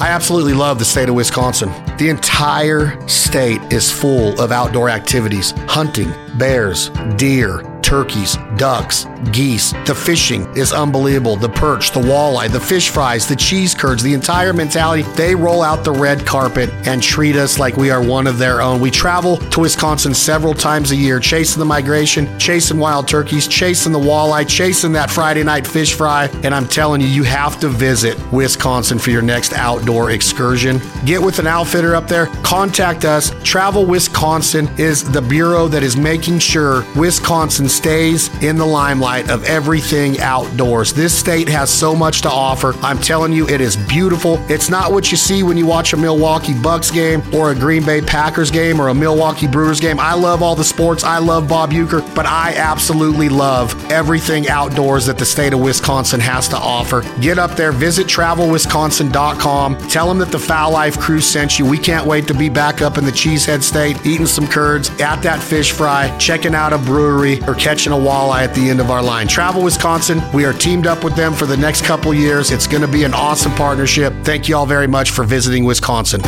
I 0.00 0.08
absolutely 0.08 0.54
love 0.54 0.78
the 0.78 0.84
state 0.84 1.08
of 1.08 1.14
Wisconsin. 1.14 1.70
The 1.98 2.08
entire 2.08 3.06
state 3.08 3.60
is 3.72 3.90
full 3.90 4.40
of 4.40 4.52
outdoor 4.52 4.88
activities 4.88 5.52
hunting, 5.66 6.12
bears, 6.38 6.90
deer, 7.16 7.62
turkeys, 7.90 8.36
ducks, 8.56 9.08
geese. 9.32 9.72
The 9.84 9.96
fishing 9.96 10.46
is 10.56 10.72
unbelievable. 10.72 11.34
The 11.34 11.48
perch, 11.48 11.90
the 11.90 11.98
walleye, 11.98 12.48
the 12.48 12.60
fish 12.60 12.88
fries, 12.88 13.26
the 13.26 13.34
cheese 13.34 13.74
curds, 13.74 14.00
the 14.00 14.14
entire 14.14 14.52
mentality. 14.52 15.02
They 15.16 15.34
roll 15.34 15.60
out 15.60 15.82
the 15.82 15.90
red 15.90 16.24
carpet 16.24 16.70
and 16.86 17.02
treat 17.02 17.34
us 17.34 17.58
like 17.58 17.76
we 17.76 17.90
are 17.90 18.00
one 18.00 18.28
of 18.28 18.38
their 18.38 18.60
own. 18.62 18.80
We 18.80 18.92
travel 18.92 19.38
to 19.38 19.60
Wisconsin 19.60 20.14
several 20.14 20.54
times 20.54 20.92
a 20.92 20.96
year, 20.96 21.18
chasing 21.18 21.58
the 21.58 21.64
migration, 21.64 22.38
chasing 22.38 22.78
wild 22.78 23.08
turkeys, 23.08 23.48
chasing 23.48 23.90
the 23.90 23.98
walleye, 23.98 24.48
chasing 24.48 24.92
that 24.92 25.10
Friday 25.10 25.42
night 25.42 25.66
fish 25.66 25.94
fry. 25.94 26.26
And 26.44 26.54
I'm 26.54 26.68
telling 26.68 27.00
you, 27.00 27.08
you 27.08 27.24
have 27.24 27.58
to 27.58 27.68
visit 27.68 28.16
Wisconsin 28.30 29.00
for 29.00 29.10
your 29.10 29.22
next 29.22 29.52
outdoor 29.54 30.12
excursion. 30.12 30.80
Get 31.04 31.20
with 31.20 31.40
an 31.40 31.48
outfitter 31.48 31.96
up 31.96 32.06
there, 32.06 32.26
contact 32.44 33.04
us. 33.04 33.32
Travel 33.42 33.84
Wisconsin 33.84 34.68
is 34.78 35.02
the 35.10 35.22
bureau 35.22 35.66
that 35.66 35.82
is 35.82 35.96
making 35.96 36.38
sure 36.38 36.84
Wisconsin 36.94 37.68
stays 37.80 38.28
in 38.42 38.56
the 38.56 38.66
limelight 38.66 39.30
of 39.30 39.42
everything 39.44 40.20
outdoors. 40.20 40.92
This 40.92 41.18
state 41.18 41.48
has 41.48 41.70
so 41.70 41.94
much 41.94 42.20
to 42.22 42.28
offer. 42.28 42.74
I'm 42.82 42.98
telling 42.98 43.32
you, 43.32 43.48
it 43.48 43.62
is 43.62 43.74
beautiful. 43.74 44.36
It's 44.50 44.68
not 44.68 44.92
what 44.92 45.10
you 45.10 45.16
see 45.16 45.42
when 45.42 45.56
you 45.56 45.64
watch 45.64 45.94
a 45.94 45.96
Milwaukee 45.96 46.52
Bucks 46.52 46.90
game 46.90 47.22
or 47.34 47.52
a 47.52 47.54
Green 47.54 47.82
Bay 47.82 48.02
Packers 48.02 48.50
game 48.50 48.78
or 48.80 48.88
a 48.88 48.94
Milwaukee 48.94 49.46
Brewers 49.46 49.80
game. 49.80 49.98
I 49.98 50.12
love 50.12 50.42
all 50.42 50.54
the 50.54 50.62
sports. 50.62 51.04
I 51.04 51.20
love 51.20 51.48
Bob 51.48 51.70
Uecker, 51.70 52.02
but 52.14 52.26
I 52.26 52.52
absolutely 52.54 53.30
love 53.30 53.74
everything 53.90 54.46
outdoors 54.50 55.06
that 55.06 55.16
the 55.16 55.24
state 55.24 55.54
of 55.54 55.60
Wisconsin 55.60 56.20
has 56.20 56.48
to 56.48 56.58
offer. 56.58 57.00
Get 57.22 57.38
up 57.38 57.52
there, 57.52 57.72
visit 57.72 58.06
travelwisconsin.com. 58.06 59.78
Tell 59.88 60.06
them 60.06 60.18
that 60.18 60.30
the 60.30 60.38
Fowl 60.38 60.72
Life 60.72 60.98
crew 60.98 61.22
sent 61.22 61.58
you. 61.58 61.64
We 61.64 61.78
can't 61.78 62.06
wait 62.06 62.26
to 62.26 62.34
be 62.34 62.50
back 62.50 62.82
up 62.82 62.98
in 62.98 63.06
the 63.06 63.10
Cheesehead 63.10 63.62
State, 63.62 64.04
eating 64.04 64.26
some 64.26 64.46
curds 64.46 64.90
at 65.00 65.22
that 65.22 65.42
fish 65.42 65.72
fry, 65.72 66.14
checking 66.18 66.54
out 66.54 66.74
a 66.74 66.78
brewery, 66.78 67.40
or 67.44 67.54
catching 67.70 67.92
a 67.92 67.96
walleye 67.96 68.42
at 68.42 68.52
the 68.52 68.68
end 68.68 68.80
of 68.80 68.90
our 68.90 69.00
line. 69.00 69.28
Travel 69.28 69.62
Wisconsin, 69.62 70.20
we 70.34 70.44
are 70.44 70.52
teamed 70.52 70.88
up 70.88 71.04
with 71.04 71.14
them 71.14 71.32
for 71.32 71.46
the 71.46 71.56
next 71.56 71.84
couple 71.84 72.12
years. 72.12 72.50
It's 72.50 72.66
going 72.66 72.82
to 72.82 72.88
be 72.88 73.04
an 73.04 73.14
awesome 73.14 73.52
partnership. 73.52 74.12
Thank 74.24 74.48
you 74.48 74.56
all 74.56 74.66
very 74.66 74.88
much 74.88 75.12
for 75.12 75.22
visiting 75.22 75.64
Wisconsin. 75.64 76.20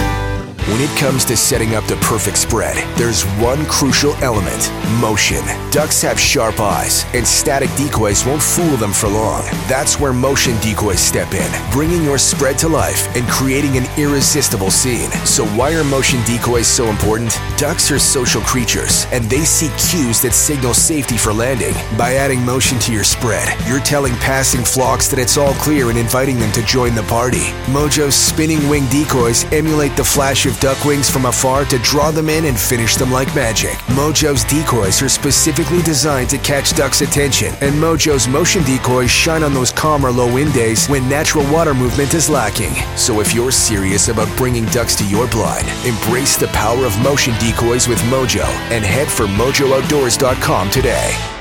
When 0.68 0.80
it 0.80 0.96
comes 0.96 1.24
to 1.24 1.36
setting 1.36 1.74
up 1.74 1.84
the 1.86 1.96
perfect 1.96 2.38
spread, 2.38 2.76
there's 2.96 3.24
one 3.42 3.66
crucial 3.66 4.14
element 4.22 4.70
motion. 5.00 5.42
Ducks 5.72 6.00
have 6.02 6.20
sharp 6.20 6.60
eyes, 6.60 7.04
and 7.14 7.26
static 7.26 7.68
decoys 7.74 8.24
won't 8.24 8.40
fool 8.40 8.76
them 8.76 8.92
for 8.92 9.08
long. 9.08 9.42
That's 9.66 9.98
where 9.98 10.12
motion 10.12 10.56
decoys 10.60 11.00
step 11.00 11.34
in, 11.34 11.50
bringing 11.72 12.04
your 12.04 12.16
spread 12.16 12.58
to 12.58 12.68
life 12.68 13.08
and 13.16 13.26
creating 13.26 13.76
an 13.76 13.86
irresistible 13.98 14.70
scene. 14.70 15.10
So, 15.26 15.44
why 15.46 15.74
are 15.74 15.82
motion 15.82 16.22
decoys 16.22 16.68
so 16.68 16.86
important? 16.86 17.36
Ducks 17.56 17.90
are 17.90 17.98
social 17.98 18.42
creatures, 18.42 19.06
and 19.10 19.24
they 19.24 19.44
seek 19.44 19.72
cues 19.90 20.22
that 20.22 20.32
signal 20.32 20.74
safety 20.74 21.16
for 21.16 21.32
landing. 21.32 21.74
By 21.98 22.14
adding 22.14 22.40
motion 22.40 22.78
to 22.80 22.92
your 22.92 23.04
spread, 23.04 23.48
you're 23.66 23.80
telling 23.80 24.14
passing 24.16 24.62
flocks 24.62 25.08
that 25.08 25.18
it's 25.18 25.36
all 25.36 25.54
clear 25.54 25.90
and 25.90 25.98
inviting 25.98 26.38
them 26.38 26.52
to 26.52 26.64
join 26.64 26.94
the 26.94 27.02
party. 27.04 27.50
Mojo's 27.66 28.14
spinning 28.14 28.68
wing 28.68 28.86
decoys 28.90 29.44
emulate 29.52 29.96
the 29.96 30.04
flash 30.04 30.46
of 30.46 30.51
duck 30.60 30.84
wings 30.84 31.08
from 31.08 31.26
afar 31.26 31.64
to 31.64 31.78
draw 31.78 32.10
them 32.10 32.28
in 32.28 32.46
and 32.46 32.58
finish 32.58 32.96
them 32.96 33.10
like 33.10 33.34
magic. 33.34 33.74
Mojo's 33.96 34.44
decoys 34.44 35.02
are 35.02 35.08
specifically 35.08 35.82
designed 35.82 36.30
to 36.30 36.38
catch 36.38 36.74
ducks' 36.74 37.00
attention, 37.00 37.54
and 37.60 37.74
Mojo's 37.74 38.28
motion 38.28 38.62
decoys 38.64 39.10
shine 39.10 39.42
on 39.42 39.54
those 39.54 39.70
calm 39.70 40.04
or 40.04 40.10
low 40.10 40.32
wind 40.32 40.52
days 40.52 40.86
when 40.88 41.08
natural 41.08 41.44
water 41.52 41.74
movement 41.74 42.14
is 42.14 42.28
lacking. 42.28 42.72
So 42.96 43.20
if 43.20 43.34
you're 43.34 43.52
serious 43.52 44.08
about 44.08 44.34
bringing 44.36 44.66
ducks 44.66 44.94
to 44.96 45.06
your 45.06 45.28
blind, 45.28 45.68
embrace 45.84 46.36
the 46.36 46.48
power 46.48 46.84
of 46.84 46.98
motion 47.02 47.34
decoys 47.38 47.88
with 47.88 47.98
Mojo 48.10 48.46
and 48.70 48.84
head 48.84 49.08
for 49.08 49.26
MojoOutdoors.com 49.26 50.70
today. 50.70 51.38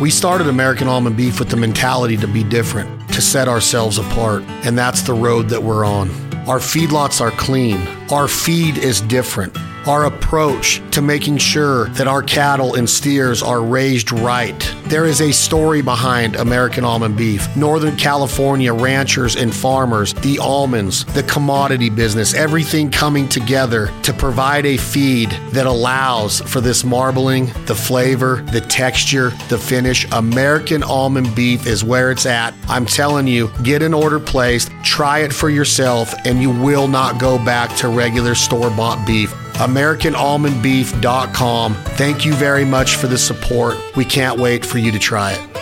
We 0.00 0.10
started 0.10 0.48
American 0.48 0.88
Almond 0.88 1.16
Beef 1.16 1.38
with 1.38 1.48
the 1.48 1.56
mentality 1.56 2.18
to 2.18 2.28
be 2.28 2.44
different, 2.44 3.08
to 3.14 3.22
set 3.22 3.48
ourselves 3.48 3.96
apart, 3.96 4.42
and 4.62 4.76
that's 4.76 5.00
the 5.00 5.14
road 5.14 5.48
that 5.48 5.62
we're 5.62 5.86
on. 5.86 6.25
Our 6.46 6.60
feedlots 6.60 7.20
are 7.20 7.32
clean. 7.32 7.88
Our 8.08 8.28
feed 8.28 8.78
is 8.78 9.00
different. 9.00 9.56
Our 9.86 10.06
approach 10.06 10.82
to 10.90 11.00
making 11.00 11.38
sure 11.38 11.88
that 11.90 12.08
our 12.08 12.20
cattle 12.20 12.74
and 12.74 12.90
steers 12.90 13.40
are 13.40 13.62
raised 13.62 14.10
right. 14.10 14.58
There 14.86 15.04
is 15.04 15.20
a 15.20 15.32
story 15.32 15.80
behind 15.80 16.34
American 16.34 16.84
almond 16.84 17.16
beef. 17.16 17.54
Northern 17.56 17.96
California 17.96 18.74
ranchers 18.74 19.36
and 19.36 19.54
farmers, 19.54 20.12
the 20.14 20.40
almonds, 20.40 21.04
the 21.04 21.22
commodity 21.22 21.88
business, 21.88 22.34
everything 22.34 22.90
coming 22.90 23.28
together 23.28 23.92
to 24.02 24.12
provide 24.12 24.66
a 24.66 24.76
feed 24.76 25.30
that 25.52 25.66
allows 25.66 26.40
for 26.40 26.60
this 26.60 26.82
marbling, 26.82 27.46
the 27.66 27.74
flavor, 27.74 28.42
the 28.50 28.62
texture, 28.62 29.30
the 29.48 29.58
finish. 29.58 30.10
American 30.10 30.82
almond 30.82 31.32
beef 31.36 31.64
is 31.68 31.84
where 31.84 32.10
it's 32.10 32.26
at. 32.26 32.54
I'm 32.66 32.86
telling 32.86 33.28
you, 33.28 33.52
get 33.62 33.82
an 33.82 33.94
order 33.94 34.18
placed, 34.18 34.72
try 34.82 35.20
it 35.20 35.32
for 35.32 35.48
yourself, 35.48 36.12
and 36.24 36.42
you 36.42 36.50
will 36.50 36.88
not 36.88 37.20
go 37.20 37.38
back 37.44 37.76
to 37.76 37.88
regular 37.88 38.34
store 38.34 38.70
bought 38.70 39.06
beef. 39.06 39.32
AmericanAlmondBeef.com. 39.58 41.74
Thank 41.74 42.24
you 42.24 42.34
very 42.34 42.64
much 42.64 42.96
for 42.96 43.06
the 43.06 43.18
support. 43.18 43.76
We 43.96 44.04
can't 44.04 44.38
wait 44.38 44.64
for 44.64 44.78
you 44.78 44.92
to 44.92 44.98
try 44.98 45.32
it. 45.32 45.55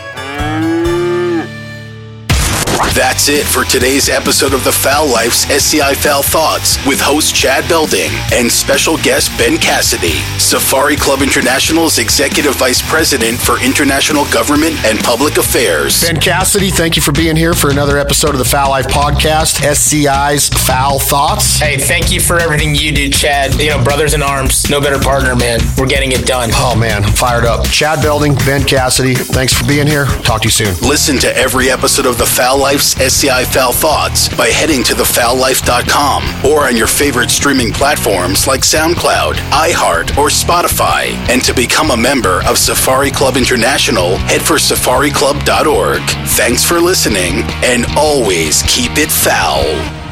That's 2.74 3.28
it 3.28 3.46
for 3.46 3.64
today's 3.64 4.08
episode 4.08 4.52
of 4.52 4.64
the 4.64 4.72
Fowl 4.72 5.06
Life's 5.06 5.48
SCI 5.48 5.94
Fowl 5.94 6.22
Thoughts 6.22 6.84
with 6.86 7.00
host 7.00 7.34
Chad 7.34 7.68
Belding 7.68 8.10
and 8.32 8.50
special 8.50 8.96
guest 8.98 9.30
Ben 9.38 9.58
Cassidy, 9.58 10.18
Safari 10.38 10.96
Club 10.96 11.22
International's 11.22 11.98
Executive 11.98 12.56
Vice 12.56 12.82
President 12.88 13.38
for 13.38 13.62
International 13.62 14.24
Government 14.32 14.74
and 14.84 14.98
Public 14.98 15.36
Affairs. 15.36 16.02
Ben 16.02 16.20
Cassidy, 16.20 16.70
thank 16.70 16.96
you 16.96 17.02
for 17.02 17.12
being 17.12 17.36
here 17.36 17.54
for 17.54 17.70
another 17.70 17.96
episode 17.96 18.30
of 18.30 18.38
the 18.38 18.44
Fowl 18.44 18.70
Life 18.70 18.88
Podcast, 18.88 19.62
SCI's 19.62 20.48
Fowl 20.48 20.98
Thoughts. 20.98 21.58
Hey, 21.60 21.78
thank 21.78 22.10
you 22.10 22.20
for 22.20 22.40
everything 22.40 22.74
you 22.74 22.90
do, 22.92 23.08
Chad. 23.08 23.54
You 23.60 23.70
know, 23.70 23.84
brothers 23.84 24.14
in 24.14 24.22
arms, 24.22 24.68
no 24.68 24.80
better 24.80 24.98
partner, 24.98 25.36
man. 25.36 25.60
We're 25.78 25.86
getting 25.86 26.10
it 26.12 26.26
done. 26.26 26.50
Oh, 26.52 26.74
man, 26.76 27.04
I'm 27.04 27.12
fired 27.12 27.44
up. 27.44 27.66
Chad 27.68 28.02
Belding, 28.02 28.34
Ben 28.34 28.64
Cassidy, 28.64 29.14
thanks 29.14 29.52
for 29.52 29.64
being 29.66 29.86
here. 29.86 30.06
Talk 30.22 30.42
to 30.42 30.46
you 30.46 30.50
soon. 30.52 30.74
Listen 30.88 31.18
to 31.18 31.36
every 31.36 31.70
episode 31.70 32.06
of 32.06 32.18
the 32.18 32.26
Fowl 32.26 32.63
Life's 32.64 32.98
SCI 32.98 33.44
Fowl 33.44 33.74
Thoughts 33.74 34.34
by 34.34 34.48
heading 34.48 34.82
to 34.84 34.94
thefowllife.com 34.94 36.46
or 36.46 36.66
on 36.66 36.78
your 36.78 36.86
favorite 36.86 37.30
streaming 37.30 37.70
platforms 37.70 38.46
like 38.46 38.62
SoundCloud, 38.62 39.34
iHeart, 39.50 40.16
or 40.16 40.28
Spotify. 40.28 41.08
And 41.28 41.44
to 41.44 41.52
become 41.52 41.90
a 41.90 41.96
member 41.96 42.42
of 42.46 42.56
Safari 42.56 43.10
Club 43.10 43.36
International, 43.36 44.16
head 44.16 44.40
for 44.40 44.54
safariclub.org. 44.54 46.00
Thanks 46.28 46.64
for 46.64 46.80
listening 46.80 47.42
and 47.62 47.84
always 47.98 48.62
keep 48.62 48.92
it 48.96 49.12
foul. 49.12 50.03